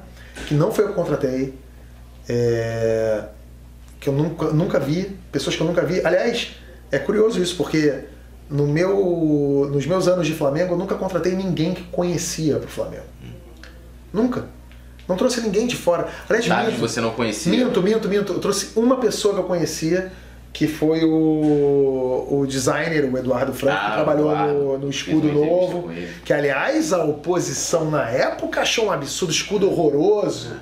que 0.49 0.55
não 0.55 0.73
foi 0.73 0.85
eu 0.85 0.89
que 0.89 0.95
contratei, 0.95 1.55
é, 2.29 3.25
que 4.05 4.11
eu 4.11 4.13
nunca, 4.13 4.51
nunca 4.51 4.79
vi, 4.79 5.17
pessoas 5.33 5.57
que 5.57 5.63
eu 5.63 5.67
nunca 5.67 5.83
vi. 5.83 6.05
Aliás, 6.05 6.57
é 6.93 6.99
curioso 6.99 7.41
isso, 7.41 7.57
porque 7.57 8.01
no 8.51 8.67
meu, 8.67 9.67
nos 9.73 9.87
meus 9.87 10.07
anos 10.07 10.27
de 10.27 10.35
Flamengo 10.35 10.75
eu 10.75 10.79
nunca 10.79 10.95
contratei 10.95 11.35
ninguém 11.35 11.73
que 11.73 11.85
conhecia 11.85 12.59
o 12.59 12.69
Flamengo. 12.69 13.07
Nunca. 14.13 14.45
Não 15.09 15.17
trouxe 15.17 15.41
ninguém 15.41 15.67
de 15.67 15.75
fora. 15.75 16.09
Aliás, 16.29 16.67
minto, 16.67 16.81
você 16.81 17.01
não 17.01 17.13
conhecia? 17.13 17.51
Minto, 17.51 17.83
minto, 17.83 18.07
minto. 18.07 18.35
Eu 18.35 18.41
trouxe 18.41 18.73
uma 18.77 18.99
pessoa 18.99 19.33
que 19.33 19.41
eu 19.41 19.45
conhecia 19.45 20.13
que 20.53 20.69
foi 20.69 21.03
o, 21.03 22.29
o 22.31 22.47
designer, 22.47 23.11
o 23.11 23.19
Eduardo 23.19 23.55
Franco, 23.55 23.79
ah, 23.81 23.87
que 23.87 23.93
trabalhou 23.95 24.37
no, 24.37 24.79
no, 24.79 24.91
Escudo 24.91 25.33
Novo. 25.33 25.91
Que, 26.27 26.33
aliás, 26.33 26.93
a 26.93 27.03
oposição 27.03 27.91
na 27.91 28.09
época 28.11 28.61
achou 28.61 28.87
um 28.87 28.93
absurdo, 28.93 29.33
escudo 29.33 29.67
horroroso. 29.67 30.57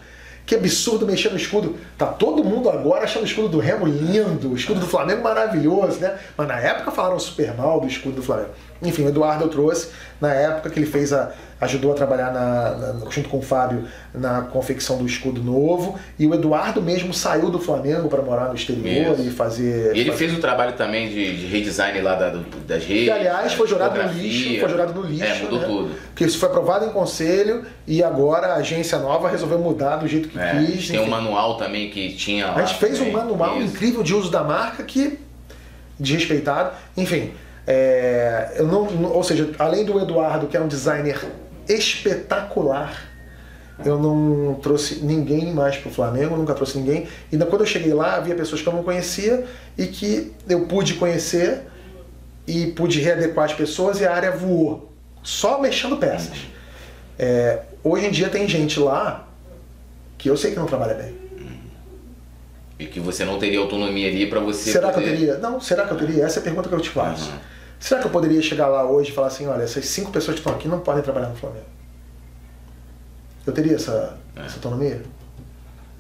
Que 0.45 0.57
absurdo 0.57 1.07
mexer 1.07 1.31
no 1.31 1.37
escudo. 1.37 1.77
Tá 1.97 2.07
todo 2.07 2.43
mundo 2.43 2.69
agora 2.69 3.05
achando 3.05 3.23
o 3.23 3.27
escudo 3.27 3.49
do 3.49 3.59
Remo 3.59 3.87
lindo, 3.87 4.51
o 4.51 4.57
escudo 4.57 4.81
do 4.81 4.87
Flamengo 4.87 5.23
maravilhoso, 5.23 6.01
né? 6.01 6.19
Mas 6.37 6.49
na 6.49 6.59
época 6.59 6.91
falaram 6.91 7.19
super 7.19 7.55
mal 7.55 7.81
do 7.81 7.87
escudo 7.87 8.17
do 8.17 8.23
Flamengo. 8.23 8.51
Enfim, 8.83 9.05
o 9.05 9.09
Eduardo 9.09 9.45
eu 9.45 9.49
trouxe 9.49 9.89
na 10.21 10.33
época 10.33 10.71
que 10.71 10.79
ele 10.79 10.87
fez 10.87 11.13
a, 11.13 11.33
ajudou 11.61 11.93
a 11.93 11.95
trabalhar 11.95 12.33
na, 12.33 12.71
na, 12.75 13.11
junto 13.11 13.29
com 13.29 13.39
o 13.39 13.43
Fábio 13.43 13.85
na 14.13 14.43
confecção 14.43 14.99
do 14.99 15.07
escudo 15.07 15.43
novo. 15.43 15.99
E 16.19 16.27
o 16.27 16.35
Eduardo 16.35 16.83
mesmo 16.83 17.15
saiu 17.15 17.51
do 17.51 17.59
Flamengo 17.61 18.09
para 18.09 18.21
morar 18.21 18.49
no 18.49 18.55
exterior 18.55 19.15
Isso. 19.15 19.29
e 19.29 19.31
fazer. 19.31 19.95
E 19.95 20.01
ele 20.01 20.11
fazer... 20.11 20.27
fez 20.27 20.39
o 20.39 20.41
trabalho 20.41 20.73
também 20.73 21.09
de, 21.09 21.37
de 21.39 21.47
redesign 21.47 22.01
lá 22.01 22.17
da, 22.17 22.31
das 22.67 22.85
redes. 22.85 23.05
Que 23.05 23.11
aliás 23.11 23.53
foi 23.53 23.69
jogado 23.69 23.97
no 24.03 24.13
lixo, 24.13 24.61
foi 24.61 24.69
jogado 24.69 24.95
no 24.95 25.07
lixo. 25.07 25.25
É, 25.25 25.39
mudou 25.39 25.59
né? 25.61 25.67
tudo. 25.67 25.95
Porque 26.09 26.25
isso 26.25 26.39
foi 26.39 26.49
aprovado 26.49 26.85
em 26.85 26.91
conselho 26.91 27.65
e 27.87 28.03
agora 28.03 28.49
a 28.49 28.55
agência 28.57 28.99
nova 28.99 29.29
resolveu 29.29 29.59
mudar 29.59 29.97
do 29.97 30.09
jeito 30.09 30.29
que 30.29 30.39
é, 30.39 30.51
quis. 30.53 30.89
Tem 30.89 30.97
enfim. 30.97 31.07
um 31.07 31.11
manual 31.11 31.57
também 31.57 31.91
que 31.91 32.13
tinha. 32.15 32.53
a 32.53 32.65
gente 32.65 32.79
fez 32.79 32.99
também. 32.99 33.15
um 33.15 33.17
manual 33.17 33.59
Isso. 33.59 33.67
incrível 33.67 34.03
de 34.03 34.15
uso 34.15 34.31
da 34.31 34.43
marca 34.43 34.83
que 34.83 35.19
desrespeitado. 35.99 36.73
Enfim. 36.97 37.31
É, 37.67 38.55
eu 38.57 38.67
não, 38.67 39.13
ou 39.13 39.23
seja, 39.23 39.51
além 39.59 39.85
do 39.85 40.01
Eduardo, 40.01 40.47
que 40.47 40.57
é 40.57 40.61
um 40.61 40.69
designer 40.69 41.25
espetacular, 41.69 43.11
eu 43.85 43.99
não 43.99 44.55
trouxe 44.55 44.97
ninguém 44.97 45.53
mais 45.53 45.77
para 45.77 45.91
o 45.91 45.93
Flamengo, 45.93 46.37
nunca 46.37 46.55
trouxe 46.55 46.79
ninguém. 46.79 47.09
E 47.31 47.39
quando 47.39 47.61
eu 47.61 47.67
cheguei 47.67 47.93
lá, 47.93 48.17
havia 48.17 48.35
pessoas 48.35 48.63
que 48.63 48.69
eu 48.69 48.73
não 48.73 48.83
conhecia 48.83 49.45
e 49.77 49.87
que 49.87 50.33
eu 50.49 50.67
pude 50.67 50.95
conhecer 50.95 51.63
e 52.47 52.67
pude 52.69 53.01
readequar 53.01 53.47
as 53.47 53.55
pessoas 53.55 54.01
e 54.01 54.07
a 54.07 54.15
área 54.15 54.33
voou, 54.33 54.93
só 55.23 55.61
mexendo 55.61 55.97
peças. 55.97 56.37
É, 57.19 57.63
hoje 57.85 58.07
em 58.07 58.11
dia 58.11 58.29
tem 58.29 58.49
gente 58.49 58.81
lá 58.81 59.29
que 60.19 60.29
eu 60.29 60.37
sei 60.37 60.51
que 60.51 60.59
não 60.59 60.67
trabalha 60.67 60.95
bem. 60.95 61.23
E 62.79 62.87
que 62.87 62.99
você 62.99 63.25
não 63.25 63.39
teria 63.39 63.61
autonomia 63.61 64.09
ali 64.09 64.27
para 64.27 64.41
você. 64.41 64.73
Será 64.73 64.91
poder... 64.91 65.05
que 65.05 65.11
eu 65.11 65.17
teria? 65.17 65.39
Não, 65.39 65.61
será 65.61 65.87
que 65.87 65.93
eu 65.93 65.99
teria? 65.99 66.25
Essa 66.25 66.39
é 66.39 66.41
a 66.41 66.43
pergunta 66.43 66.69
que 66.69 66.75
eu 66.75 66.81
te 66.81 66.91
faço. 66.91 67.31
Uhum. 67.31 67.52
Será 67.83 68.01
que 68.01 68.07
eu 68.07 68.13
poderia 68.13 68.41
chegar 68.41 68.69
lá 68.69 68.89
hoje 68.89 69.11
e 69.11 69.13
falar 69.13 69.27
assim, 69.27 69.45
olha, 69.49 69.65
essas 69.65 69.85
cinco 69.87 70.13
pessoas 70.13 70.37
que 70.37 70.41
estão 70.41 70.55
aqui 70.55 70.69
não 70.69 70.79
podem 70.79 71.03
trabalhar 71.03 71.31
no 71.31 71.35
Flamengo? 71.35 71.67
Eu 73.45 73.53
teria 73.53 73.75
essa, 73.75 74.17
é. 74.37 74.47
essa 74.47 74.55
autonomia? 74.55 75.03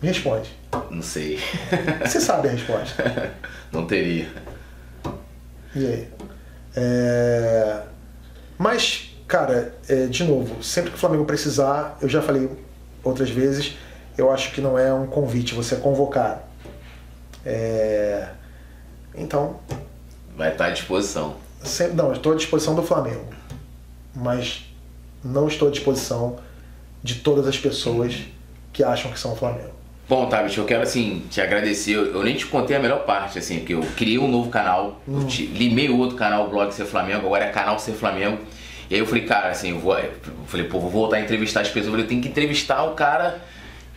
Me 0.01 0.07
responde. 0.07 0.57
Não 0.89 1.03
sei. 1.03 1.41
Você 2.07 2.21
sabe 2.21 2.47
a 2.47 2.53
resposta. 2.53 3.35
Não 3.73 3.85
teria. 3.85 4.31
E 5.75 5.85
aí? 5.85 6.09
É... 6.77 7.83
Mas, 8.57 9.17
cara, 9.27 9.75
é, 9.89 10.07
de 10.07 10.23
novo, 10.23 10.63
sempre 10.63 10.91
que 10.91 10.97
o 10.97 11.01
Flamengo 11.01 11.25
precisar, 11.25 11.99
eu 12.01 12.09
já 12.09 12.23
falei 12.23 12.49
outras 13.03 13.31
vezes, 13.31 13.77
eu 14.17 14.31
acho 14.31 14.53
que 14.53 14.61
não 14.61 14.79
é 14.79 14.95
um 14.95 15.07
convite, 15.09 15.53
você 15.53 15.75
é 15.75 15.79
convocado. 15.79 16.43
Então. 19.17 19.59
Vai 20.37 20.53
estar 20.53 20.67
à 20.67 20.71
disposição. 20.71 21.42
Sempre, 21.65 21.97
não, 21.97 22.13
estou 22.13 22.33
à 22.33 22.37
disposição 22.37 22.75
do 22.75 22.83
Flamengo. 22.83 23.27
Mas 24.15 24.65
não 25.25 25.49
estou 25.49 25.69
à 25.69 25.71
disposição 25.71 26.39
de 27.03 27.17
todas 27.17 27.47
as 27.47 27.59
pessoas 27.59 28.15
que 28.73 28.83
acham 28.83 29.11
que 29.11 29.19
são 29.19 29.33
o 29.33 29.37
Flamengo. 29.37 29.73
Bom, 30.09 30.29
Tabit, 30.29 30.59
eu 30.59 30.65
quero 30.65 30.83
assim 30.83 31.23
te 31.31 31.41
agradecer. 31.41 31.93
Eu 31.93 32.23
nem 32.23 32.37
te 32.37 32.47
contei 32.47 32.77
a 32.77 32.81
melhor 32.81 33.05
parte, 33.05 33.39
assim, 33.39 33.61
que 33.61 33.73
eu 33.73 33.81
criei 33.97 34.19
um 34.19 34.29
novo 34.29 34.51
canal, 34.51 35.01
hum. 35.07 35.27
te, 35.27 35.47
limei 35.47 35.89
o 35.89 35.97
outro 35.97 36.17
canal, 36.17 36.47
o 36.47 36.51
blog 36.51 36.73
Ser 36.73 36.85
Flamengo, 36.85 37.27
agora 37.27 37.45
é 37.45 37.51
canal 37.51 37.79
Ser 37.79 37.93
Flamengo. 37.93 38.39
E 38.91 38.95
aí 38.95 39.01
eu 39.01 39.07
falei, 39.07 39.25
cara, 39.25 39.49
assim, 39.49 39.71
eu 39.71 39.79
vou, 39.79 39.99
eu 39.99 40.11
falei, 40.47 40.67
pô, 40.67 40.81
vou 40.81 40.91
voltar 40.91 41.17
a 41.17 41.21
entrevistar 41.21 41.61
as 41.61 41.69
pessoas. 41.69 41.87
Eu 41.87 41.93
falei, 41.93 42.05
eu 42.05 42.09
tenho 42.09 42.21
que 42.21 42.29
entrevistar 42.29 42.83
o 42.83 42.91
cara, 42.91 43.43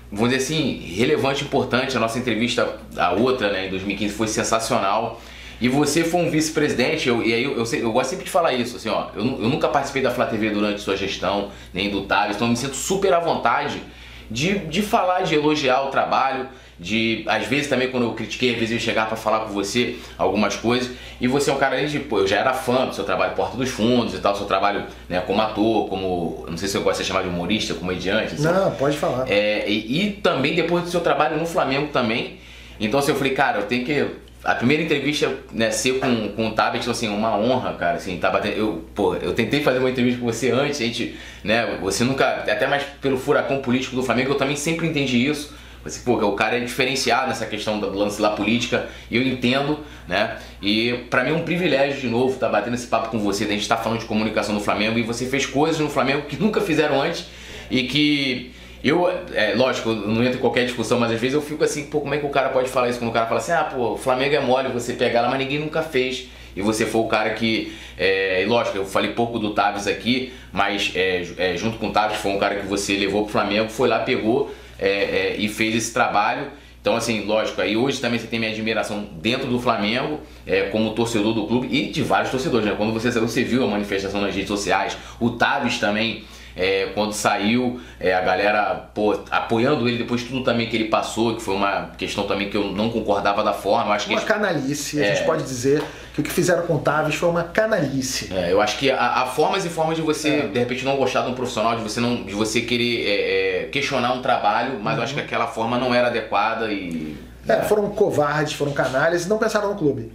vamos 0.09 0.30
dizer 0.30 0.43
assim, 0.43 0.78
relevante, 0.95 1.43
importante. 1.43 1.97
A 1.97 1.99
nossa 1.99 2.18
entrevista, 2.18 2.78
a 2.95 3.11
outra, 3.11 3.51
né, 3.51 3.68
em 3.68 3.70
2015, 3.70 4.13
foi 4.13 4.28
sensacional. 4.28 5.20
E 5.59 5.69
você 5.69 6.03
foi 6.03 6.21
um 6.21 6.29
vice-presidente, 6.29 7.09
e 7.09 7.33
aí 7.33 7.43
eu, 7.43 7.57
eu, 7.57 7.65
eu, 7.65 7.91
gosto 7.91 8.09
sempre 8.09 8.25
de 8.25 8.31
falar 8.31 8.53
isso, 8.53 8.75
assim, 8.75 8.89
ó, 8.89 9.07
eu, 9.15 9.23
eu 9.23 9.49
nunca 9.49 9.67
participei 9.69 10.01
da 10.01 10.11
Flá 10.11 10.25
TV 10.25 10.49
durante 10.49 10.81
sua 10.81 10.97
gestão, 10.97 11.49
nem 11.73 11.89
do 11.89 12.01
Thales, 12.01 12.35
então 12.35 12.47
eu 12.47 12.51
me 12.51 12.57
sinto 12.57 12.75
super 12.75 13.13
à 13.13 13.19
vontade 13.19 13.81
de, 14.29 14.59
de 14.59 14.81
falar, 14.81 15.21
de 15.21 15.35
elogiar 15.35 15.83
o 15.83 15.87
trabalho, 15.87 16.47
de 16.77 17.23
às 17.27 17.47
vezes 17.47 17.67
também 17.67 17.89
quando 17.89 18.03
eu 18.03 18.13
critiquei, 18.13 18.51
às 18.51 18.59
vezes 18.59 18.73
eu 18.73 18.79
chegar 18.79 19.07
para 19.07 19.15
falar 19.15 19.41
com 19.41 19.53
você 19.53 19.97
algumas 20.17 20.57
coisas, 20.57 20.91
e 21.21 21.27
você 21.27 21.49
é 21.49 21.53
um 21.53 21.57
cara 21.57 21.85
de, 21.87 21.99
pô, 21.99 22.19
eu 22.19 22.27
já 22.27 22.37
era 22.37 22.53
fã 22.53 22.85
do 22.85 22.93
seu 22.93 23.05
trabalho 23.05 23.33
Porta 23.33 23.55
dos 23.55 23.69
Fundos 23.69 24.13
e 24.13 24.17
tal, 24.17 24.35
seu 24.35 24.45
trabalho 24.45 24.83
né, 25.07 25.21
como 25.21 25.41
ator, 25.41 25.87
como, 25.87 26.45
não 26.49 26.57
sei 26.57 26.67
se 26.67 26.75
eu 26.75 26.81
gosto 26.81 26.99
de 26.99 27.05
ser 27.05 27.07
chamado 27.07 27.23
de 27.23 27.29
humorista, 27.29 27.73
comediante. 27.73 28.33
Assim. 28.33 28.43
Não, 28.43 28.71
pode 28.71 28.97
falar. 28.97 29.29
É, 29.29 29.69
e, 29.69 30.07
e 30.07 30.11
também 30.11 30.53
depois 30.53 30.83
do 30.83 30.89
seu 30.89 30.99
trabalho 30.99 31.37
no 31.37 31.45
Flamengo 31.45 31.87
também, 31.93 32.39
então 32.77 32.99
assim, 32.99 33.11
eu 33.11 33.17
falei, 33.17 33.33
cara, 33.33 33.59
eu 33.59 33.65
tenho 33.67 33.85
que 33.85 34.05
a 34.45 34.53
primeira 34.53 34.83
entrevista, 34.83 35.33
né, 35.51 35.71
ser 35.71 35.99
com, 35.99 36.29
com 36.29 36.47
o 36.49 36.51
Tabet, 36.51 36.79
tipo 36.79 36.91
assim, 36.91 37.09
uma 37.09 37.35
honra, 37.35 37.73
cara, 37.73 37.97
assim, 37.97 38.15
tá 38.17 38.29
batendo, 38.29 38.55
eu, 38.55 38.85
pô, 38.93 39.15
eu 39.15 39.33
tentei 39.33 39.63
fazer 39.63 39.79
uma 39.79 39.89
entrevista 39.89 40.19
com 40.19 40.25
você 40.27 40.51
antes, 40.51 40.79
a 40.79 40.83
gente, 40.83 41.17
né, 41.43 41.79
você 41.81 42.03
nunca, 42.03 42.43
até 42.43 42.67
mais 42.67 42.83
pelo 43.01 43.17
furacão 43.17 43.59
político 43.59 43.95
do 43.95 44.03
Flamengo, 44.03 44.31
eu 44.31 44.35
também 44.35 44.55
sempre 44.55 44.85
entendi 44.85 45.27
isso, 45.27 45.51
você, 45.83 45.99
pô, 45.99 46.13
o 46.13 46.33
cara 46.33 46.57
é 46.57 46.59
diferenciado 46.59 47.27
nessa 47.27 47.47
questão 47.47 47.79
do 47.79 47.89
lance 47.89 48.21
da 48.21 48.29
política, 48.29 48.87
e 49.09 49.17
eu 49.17 49.23
entendo, 49.23 49.79
né, 50.07 50.37
e 50.61 50.93
para 51.09 51.23
mim 51.23 51.31
é 51.31 51.33
um 51.33 51.43
privilégio, 51.43 51.99
de 51.99 52.07
novo, 52.07 52.35
estar 52.35 52.45
tá 52.45 52.51
batendo 52.51 52.75
esse 52.75 52.85
papo 52.85 53.09
com 53.09 53.17
você, 53.17 53.45
a 53.45 53.47
gente 53.47 53.67
tá 53.67 53.77
falando 53.77 54.01
de 54.01 54.05
comunicação 54.05 54.53
no 54.53 54.61
Flamengo, 54.61 54.99
e 54.99 55.01
você 55.01 55.25
fez 55.25 55.47
coisas 55.47 55.79
no 55.79 55.89
Flamengo 55.89 56.27
que 56.27 56.37
nunca 56.37 56.61
fizeram 56.61 57.01
antes, 57.01 57.25
e 57.71 57.83
que 57.83 58.53
eu, 58.84 59.07
é, 59.34 59.53
lógico, 59.55 59.93
não 59.93 60.23
entro 60.23 60.38
em 60.38 60.41
qualquer 60.41 60.65
discussão, 60.65 60.99
mas 60.99 61.11
às 61.11 61.19
vezes 61.19 61.34
eu 61.34 61.41
fico 61.41 61.63
assim, 61.63 61.86
pô, 61.86 62.01
como 62.01 62.13
é 62.13 62.17
que 62.17 62.26
o 62.26 62.30
cara 62.30 62.49
pode 62.49 62.69
falar 62.69 62.89
isso? 62.89 62.99
Quando 62.99 63.09
o 63.09 63.13
cara 63.13 63.26
fala 63.26 63.39
assim, 63.39 63.51
ah, 63.51 63.63
pô, 63.63 63.93
o 63.93 63.97
Flamengo 63.97 64.36
é 64.36 64.39
mole, 64.39 64.69
você 64.69 64.93
pegar 64.93 65.21
lá, 65.21 65.30
mas 65.30 65.39
ninguém 65.39 65.59
nunca 65.59 65.82
fez. 65.82 66.28
E 66.55 66.61
você 66.61 66.86
foi 66.86 67.01
o 67.01 67.07
cara 67.07 67.32
que, 67.32 67.76
é, 67.97 68.45
lógico, 68.47 68.78
eu 68.78 68.86
falei 68.86 69.11
pouco 69.11 69.39
do 69.39 69.53
Taves 69.53 69.88
aqui, 69.88 70.34
mas 70.53 70.91
é, 70.95 71.26
é, 71.38 71.57
junto 71.57 71.78
com 71.78 71.88
o 71.88 71.91
Taves 71.91 72.17
foi 72.17 72.32
um 72.32 72.39
cara 72.39 72.55
que 72.55 72.65
você 72.65 72.95
levou 72.95 73.23
pro 73.23 73.32
Flamengo, 73.32 73.69
foi 73.69 73.89
lá, 73.89 73.99
pegou 73.99 74.53
é, 74.80 74.88
é, 74.88 75.36
e 75.38 75.49
fez 75.49 75.76
esse 75.76 75.93
trabalho. 75.93 76.47
Então, 76.80 76.95
assim, 76.95 77.26
lógico, 77.26 77.59
aí 77.59 77.76
hoje 77.76 77.99
também 77.99 78.19
você 78.19 78.28
tem 78.28 78.38
minha 78.38 78.51
admiração 78.51 79.09
dentro 79.13 79.47
do 79.47 79.59
Flamengo, 79.59 80.19
é, 80.45 80.69
como 80.69 80.91
torcedor 80.91 81.34
do 81.34 81.47
clube 81.47 81.67
e 81.71 81.88
de 81.88 82.03
vários 82.03 82.30
torcedores, 82.30 82.65
né? 82.65 82.76
Quando 82.78 82.93
você, 82.93 83.09
você 83.09 83.43
viu 83.43 83.63
a 83.63 83.67
manifestação 83.67 84.21
nas 84.21 84.36
redes 84.36 84.47
sociais, 84.47 84.95
o 85.19 85.32
Taves 85.32 85.80
também 85.80 86.23
é, 86.55 86.91
quando 86.93 87.13
saiu, 87.13 87.79
é, 87.99 88.13
a 88.13 88.21
galera 88.21 88.89
pô, 88.93 89.19
apoiando 89.29 89.87
ele 89.87 89.97
depois 89.97 90.21
de 90.21 90.27
tudo 90.27 90.43
também 90.43 90.69
que 90.69 90.75
ele 90.75 90.85
passou, 90.85 91.35
que 91.35 91.41
foi 91.41 91.55
uma 91.55 91.91
questão 91.97 92.25
também 92.25 92.49
que 92.49 92.55
eu 92.55 92.71
não 92.71 92.89
concordava 92.89 93.43
da 93.43 93.53
forma. 93.53 93.93
acho 93.93 94.09
uma 94.09 94.19
que 94.19 94.25
canalice, 94.25 95.01
é, 95.01 95.11
a 95.11 95.15
gente 95.15 95.25
pode 95.25 95.43
dizer 95.43 95.83
que 96.13 96.21
o 96.21 96.23
que 96.23 96.31
fizeram 96.31 96.65
com 96.65 96.75
o 96.75 96.79
Tavis 96.79 97.15
foi 97.15 97.27
uma 97.27 97.43
canalice. 97.43 98.33
É, 98.33 98.51
eu 98.51 98.61
acho 98.61 98.77
que 98.77 98.89
há, 98.89 99.25
formas 99.25 99.65
e 99.65 99.69
formas 99.69 99.97
de 99.97 100.01
você, 100.01 100.29
é. 100.29 100.47
de 100.47 100.59
repente, 100.59 100.85
não 100.85 100.95
gostar 100.95 101.23
de 101.23 101.31
um 101.31 101.33
profissional, 101.33 101.75
de 101.75 101.83
você 101.83 101.99
não 101.99 102.23
de 102.23 102.33
você 102.33 102.61
querer 102.61 103.05
é, 103.05 103.63
questionar 103.65 104.13
um 104.13 104.21
trabalho, 104.21 104.79
mas 104.81 104.93
uhum. 104.93 104.99
eu 104.99 105.03
acho 105.03 105.13
que 105.13 105.19
uhum. 105.19 105.25
aquela 105.25 105.47
forma 105.47 105.77
não 105.77 105.93
era 105.93 106.07
adequada 106.07 106.71
e. 106.71 107.17
É, 107.47 107.61
foram 107.61 107.89
covardes, 107.89 108.53
foram 108.53 108.71
canalhas 108.71 109.25
e 109.25 109.29
não 109.29 109.37
pensaram 109.37 109.69
no 109.69 109.75
clube. 109.75 110.11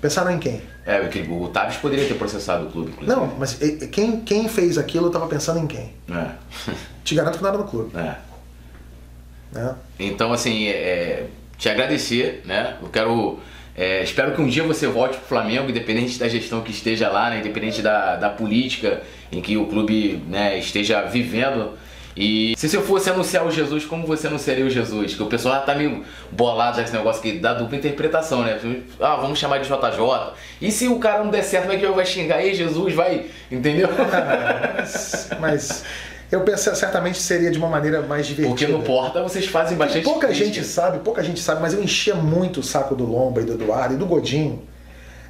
Pensaram 0.00 0.30
em 0.30 0.38
quem? 0.38 0.62
É, 0.86 1.00
o 1.30 1.48
Tavis 1.48 1.76
poderia 1.76 2.06
ter 2.06 2.14
processado 2.14 2.66
o 2.66 2.70
clube, 2.70 2.90
inclusive. 2.90 3.18
Não, 3.18 3.34
mas 3.38 3.58
quem, 3.90 4.20
quem 4.20 4.48
fez 4.48 4.76
aquilo 4.76 5.06
estava 5.06 5.26
pensando 5.26 5.60
em 5.60 5.66
quem? 5.66 5.94
É. 6.10 6.30
Te 7.02 7.14
garanto 7.14 7.38
que 7.38 7.42
não 7.42 7.48
era 7.48 7.58
no 7.58 7.64
clube. 7.64 7.90
É. 7.96 8.16
é. 9.58 9.74
Então, 9.98 10.32
assim, 10.32 10.68
é, 10.68 11.26
te 11.56 11.68
agradecer, 11.70 12.42
né? 12.44 12.76
Eu 12.82 12.88
quero. 12.88 13.38
É, 13.76 14.02
espero 14.02 14.34
que 14.34 14.40
um 14.40 14.46
dia 14.46 14.62
você 14.62 14.86
volte 14.86 15.16
pro 15.16 15.26
Flamengo, 15.26 15.70
independente 15.70 16.18
da 16.18 16.28
gestão 16.28 16.60
que 16.60 16.70
esteja 16.70 17.08
lá, 17.08 17.30
né? 17.30 17.40
independente 17.40 17.82
da, 17.82 18.16
da 18.16 18.28
política 18.28 19.02
em 19.32 19.40
que 19.40 19.56
o 19.56 19.66
clube 19.66 20.22
né, 20.28 20.58
esteja 20.58 21.02
vivendo. 21.02 21.72
E 22.16 22.54
se 22.56 22.74
eu 22.74 22.82
fosse 22.82 23.10
anunciar 23.10 23.44
o 23.44 23.50
Jesus, 23.50 23.84
como 23.84 24.06
você 24.06 24.28
anunciaria 24.28 24.64
o 24.64 24.70
Jesus? 24.70 25.14
Que 25.14 25.22
o 25.22 25.26
pessoal 25.26 25.56
já 25.56 25.60
tá 25.62 25.74
meio 25.74 26.04
bolado 26.30 26.76
já 26.76 26.82
com 26.82 26.88
esse 26.88 26.96
negócio 26.96 27.20
que 27.20 27.32
dá 27.38 27.54
dupla 27.54 27.76
interpretação, 27.76 28.42
né? 28.42 28.58
Ah, 29.00 29.16
vamos 29.16 29.38
chamar 29.38 29.58
de 29.58 29.68
JJ. 29.68 30.32
E 30.60 30.70
se 30.70 30.86
o 30.86 30.98
cara 30.98 31.24
não 31.24 31.30
der 31.30 31.42
certo, 31.42 31.64
como 31.64 31.74
é 31.74 31.78
que 31.78 31.86
vai 31.86 32.06
xingar? 32.06 32.36
aí 32.36 32.54
Jesus, 32.54 32.94
vai. 32.94 33.26
Entendeu? 33.50 33.88
mas, 33.96 35.30
mas 35.40 35.84
eu 36.30 36.42
penso 36.42 36.74
certamente 36.76 37.20
seria 37.20 37.50
de 37.50 37.58
uma 37.58 37.68
maneira 37.68 38.02
mais 38.02 38.26
divertida. 38.26 38.48
Porque 38.48 38.66
no 38.66 38.82
Porta 38.82 39.22
vocês 39.22 39.46
fazem 39.46 39.76
bastante 39.76 40.04
Pouca 40.04 40.32
gente 40.32 40.62
sabe, 40.64 40.98
pouca 40.98 41.22
gente 41.22 41.40
sabe, 41.40 41.60
mas 41.60 41.74
eu 41.74 41.82
enchia 41.82 42.14
muito 42.14 42.60
o 42.60 42.62
saco 42.62 42.94
do 42.94 43.04
Lomba 43.04 43.40
e 43.40 43.44
do 43.44 43.54
Eduardo 43.54 43.94
e 43.94 43.96
do 43.96 44.06
Godinho 44.06 44.62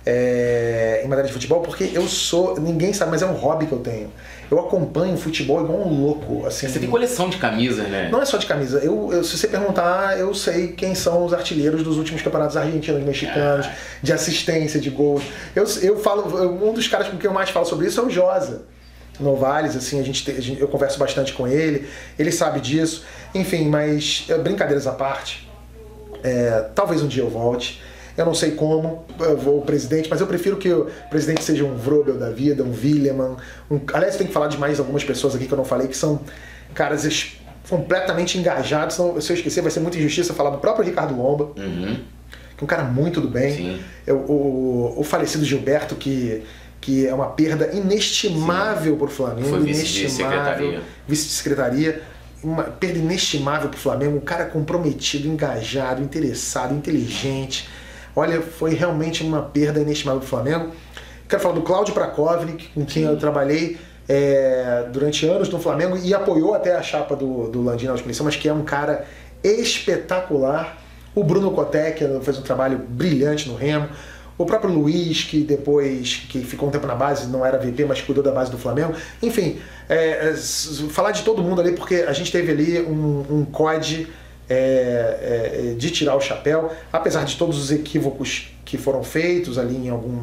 é, 0.07 1.01
em 1.03 1.09
matéria 1.09 1.29
de 1.29 1.33
futebol, 1.33 1.61
porque 1.61 1.91
eu 1.95 2.07
sou. 2.07 2.61
Ninguém 2.61 2.93
sabe, 2.93 3.11
mas 3.11 3.23
é 3.23 3.27
um 3.27 3.33
hobby 3.33 3.67
que 3.67 3.73
eu 3.73 3.79
tenho. 3.79 4.13
Eu 4.51 4.61
acompanho 4.61 5.17
futebol 5.17 5.63
igual 5.63 5.81
um 5.81 6.03
louco. 6.03 6.47
Assim, 6.47 6.69
você 6.69 6.79
tem 6.79 6.91
coleção 6.91 7.31
de 7.31 7.39
camisas, 7.39 7.89
né? 7.89 8.11
Não 8.13 8.21
é 8.21 8.25
só 8.27 8.37
de 8.37 8.45
camisa. 8.45 8.79
Eu, 8.81 9.11
eu, 9.13 9.25
se 9.25 9.39
você 9.39 9.49
perguntar, 9.49 10.19
eu 10.19 10.35
sei 10.35 10.69
quem 10.69 10.95
são 10.95 11.25
os 11.25 11.33
artilheiros 11.33 11.83
dos 11.83 11.97
últimos 11.97 12.21
campeonatos 12.21 12.57
argentinos, 12.57 13.03
mexicanos, 13.03 13.67
ah. 13.67 13.75
de 14.03 14.13
assistência, 14.13 14.79
de 14.79 14.91
gols. 14.91 15.23
Eu, 15.57 15.65
eu 15.81 15.99
falo, 15.99 16.69
um 16.69 16.75
dos 16.75 16.87
caras 16.87 17.09
com 17.09 17.17
quem 17.17 17.29
eu 17.29 17.35
mais 17.35 17.49
falo 17.49 17.65
sobre 17.65 17.87
isso 17.87 18.01
é 18.01 18.05
o 18.05 18.11
Josa. 18.11 18.63
Novales, 19.19 19.77
assim, 19.77 20.01
a 20.01 20.03
gente, 20.03 20.29
a 20.31 20.41
gente, 20.41 20.61
eu 20.61 20.69
converso 20.69 20.99
bastante 20.99 21.33
com 21.33 21.47
ele, 21.47 21.89
ele 22.19 22.33
sabe 22.33 22.61
disso. 22.61 23.05
Enfim, 23.35 23.69
mas 23.69 24.27
é, 24.29 24.37
brincadeiras 24.37 24.87
à 24.87 24.93
parte, 24.93 25.49
é, 26.23 26.67
talvez 26.75 27.01
um 27.01 27.09
dia 27.09 27.23
eu 27.23 27.31
volte. 27.31 27.81
Eu 28.17 28.25
não 28.25 28.35
sei 28.35 28.53
como, 28.53 29.05
vou 29.39 29.59
o 29.59 29.63
presidente, 29.63 30.09
mas 30.09 30.21
eu 30.21 30.27
prefiro 30.27 30.57
que 30.57 30.73
o 30.73 30.87
presidente 31.11 31.43
seja 31.43 31.65
um 31.65 31.75
Vrobel 31.75 32.17
da 32.17 32.31
vida, 32.31 32.63
um 32.63 32.73
Willeman. 32.73 33.37
Um... 33.71 33.81
Aliás, 33.93 34.17
tem 34.17 34.27
que 34.27 34.33
falar 34.33 34.47
de 34.47 34.57
mais 34.57 34.79
algumas 34.79 35.03
pessoas 35.03 35.35
aqui 35.35 35.47
que 35.47 35.53
eu 35.53 35.59
não 35.59 35.65
falei, 35.65 35.89
que 35.89 35.97
são 35.97 36.21
caras 36.75 37.37
completamente 37.69 38.39
engajados. 38.39 38.95
Então, 38.95 39.21
se 39.21 39.33
eu 39.33 39.37
esquecer, 39.37 39.63
vai 39.63 39.71
ser 39.71 39.81
muita 39.81 39.99
injustiça 39.99 40.33
falar 40.33 40.51
do 40.51 40.59
próprio 40.59 40.85
Ricardo 40.85 41.17
Lomba, 41.17 41.51
uhum. 41.57 41.97
que 42.57 42.63
é 42.63 42.65
um 42.65 42.67
cara 42.67 42.85
muito 42.85 43.21
do 43.21 43.29
bem. 43.29 43.81
Eu, 44.07 44.19
o, 44.19 44.95
o 44.97 45.03
falecido 45.03 45.45
Gilberto, 45.45 45.97
que 45.97 46.43
que 46.85 47.07
é 47.07 47.15
uma 47.15 47.29
perda 47.29 47.71
inestimável 47.73 48.95
para 48.99 49.07
o 49.07 49.11
Flamengo. 49.11 49.49
Foi 49.49 49.61
vice-secretaria. 49.61 50.83
Vice-secretaria. 51.09 52.03
Uma 52.43 52.65
perda 52.65 52.99
inestimável 52.99 53.71
para 53.71 53.79
o 53.79 53.81
Flamengo. 53.81 54.19
Um 54.19 54.21
cara 54.21 54.45
comprometido, 54.45 55.27
engajado, 55.27 56.03
interessado, 56.03 56.75
inteligente. 56.75 57.67
Olha, 58.17 58.41
foi 58.41 58.75
realmente 58.75 59.23
uma 59.23 59.43
perda 59.43 59.81
inestimável 59.81 60.21
para 60.21 60.27
o 60.27 60.29
Flamengo. 60.29 60.73
Quero 61.29 61.43
falar 61.43 61.55
do 61.55 61.63
Cláudio 61.63 61.95
Prakovnik, 61.95 62.69
com 62.69 62.85
quem 62.85 63.05
eu 63.05 63.17
trabalhei 63.17 63.79
é, 64.09 64.87
durante 64.93 65.27
anos 65.27 65.49
no 65.49 65.59
Flamengo 65.59 65.97
e 65.97 66.15
apoiou 66.15 66.55
até 66.55 66.77
a 66.77 66.83
chapa 66.83 67.17
do, 67.17 67.49
do 67.49 67.63
Landim 67.63 67.87
na 67.87 67.99
comissão, 67.99 68.25
mas 68.25 68.37
que 68.37 68.49
é 68.49 68.53
um 68.53 68.63
cara 68.63 69.05
espetacular. 69.43 70.79
O 71.15 71.25
Bruno 71.25 71.51
Kotec 71.53 72.05
fez 72.23 72.39
um 72.39 72.43
trabalho 72.43 72.79
brilhante 72.79 73.49
no 73.49 73.57
Remo. 73.57 73.89
O 74.37 74.45
próprio 74.45 74.73
Luiz, 74.73 75.23
que 75.23 75.41
depois, 75.45 76.27
que 76.29 76.41
ficou 76.41 76.69
um 76.69 76.73
tempo 76.73 76.87
na 76.89 76.95
base, 76.95 77.29
não 77.29 77.47
era 77.47 77.57
VP, 77.57 77.85
mas 77.85 78.01
cuidou 78.01 78.23
da 78.23 78.33
base 78.33 78.51
do 78.51 78.59
Flamengo. 78.59 78.93
Enfim, 79.23 79.61
é, 79.89 80.35
falar 80.91 81.13
de 81.13 81.23
todo 81.23 81.41
mundo 81.41 81.61
ali, 81.61 81.73
porque 81.73 81.97
a 81.97 82.13
gente 82.13 82.33
teve 82.33 82.51
ali 82.51 82.81
um, 82.81 83.25
um 83.31 83.45
COD 83.45 84.09
é, 84.49 85.73
é, 85.73 85.75
de 85.77 85.91
tirar 85.91 86.17
o 86.17 86.21
chapéu, 86.21 86.71
apesar 86.93 87.25
de 87.25 87.37
todos 87.37 87.59
os 87.59 87.71
equívocos 87.71 88.49
que 88.65 88.77
foram 88.77 89.03
feitos 89.03 89.59
ali 89.59 89.77
em 89.77 89.89
algum, 89.89 90.21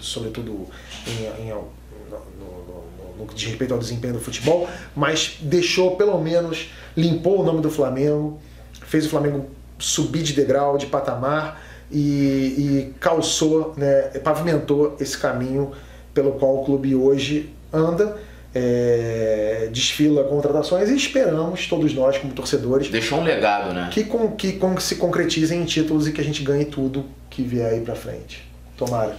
sobretudo 0.00 0.66
em, 1.06 1.44
em, 1.44 1.50
no, 1.50 1.68
no, 2.10 2.14
no, 2.38 3.18
no 3.18 3.26
que 3.26 3.34
diz 3.34 3.48
respeito 3.48 3.74
ao 3.74 3.80
desempenho 3.80 4.14
do 4.14 4.20
futebol, 4.20 4.68
mas 4.94 5.38
deixou 5.40 5.96
pelo 5.96 6.20
menos, 6.20 6.70
limpou 6.96 7.40
o 7.40 7.44
nome 7.44 7.60
do 7.60 7.70
Flamengo, 7.70 8.40
fez 8.86 9.06
o 9.06 9.08
Flamengo 9.08 9.46
subir 9.78 10.22
de 10.22 10.32
degrau, 10.32 10.78
de 10.78 10.86
patamar 10.86 11.60
e, 11.90 11.98
e 11.98 12.94
calçou, 13.00 13.74
né, 13.76 14.02
pavimentou 14.22 14.96
esse 15.00 15.18
caminho 15.18 15.72
pelo 16.12 16.32
qual 16.32 16.60
o 16.60 16.64
clube 16.64 16.94
hoje 16.94 17.52
anda. 17.72 18.16
É, 18.56 19.68
desfila 19.72 20.22
contratações 20.24 20.88
e 20.88 20.96
esperamos, 20.96 21.66
todos 21.66 21.92
nós 21.92 22.18
como 22.18 22.32
torcedores. 22.32 22.88
Deixou 22.88 23.18
um 23.18 23.24
legado, 23.24 23.72
né? 23.72 23.88
Que, 23.90 24.04
com, 24.04 24.30
que 24.30 24.52
com, 24.52 24.78
se 24.78 24.96
concretizem 24.96 25.60
em 25.60 25.64
títulos 25.64 26.06
e 26.06 26.12
que 26.12 26.20
a 26.20 26.24
gente 26.24 26.42
ganhe 26.42 26.64
tudo 26.64 27.04
que 27.28 27.42
vier 27.42 27.72
aí 27.72 27.80
pra 27.80 27.96
frente. 27.96 28.48
Tomara. 28.76 29.16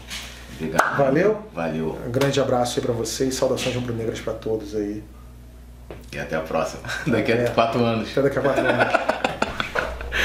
Obrigado. 0.55 0.97
Valeu? 0.97 1.41
Valeu. 1.53 1.97
Um 2.07 2.11
grande 2.11 2.39
abraço 2.39 2.79
aí 2.79 2.85
pra 2.85 2.93
vocês, 2.93 3.35
saudações 3.35 3.75
rubro-negras 3.75 4.21
pra 4.21 4.33
todos 4.33 4.73
aí. 4.73 5.03
E 6.13 6.17
até 6.17 6.35
a 6.35 6.41
próxima. 6.41 6.83
Daqui 7.05 7.33
a 7.33 7.49
quatro 7.51 7.83
anos. 7.83 8.09
Até 8.11 8.21
daqui 8.21 8.39
a 8.39 8.41
quatro 8.41 8.65
anos. 8.65 8.93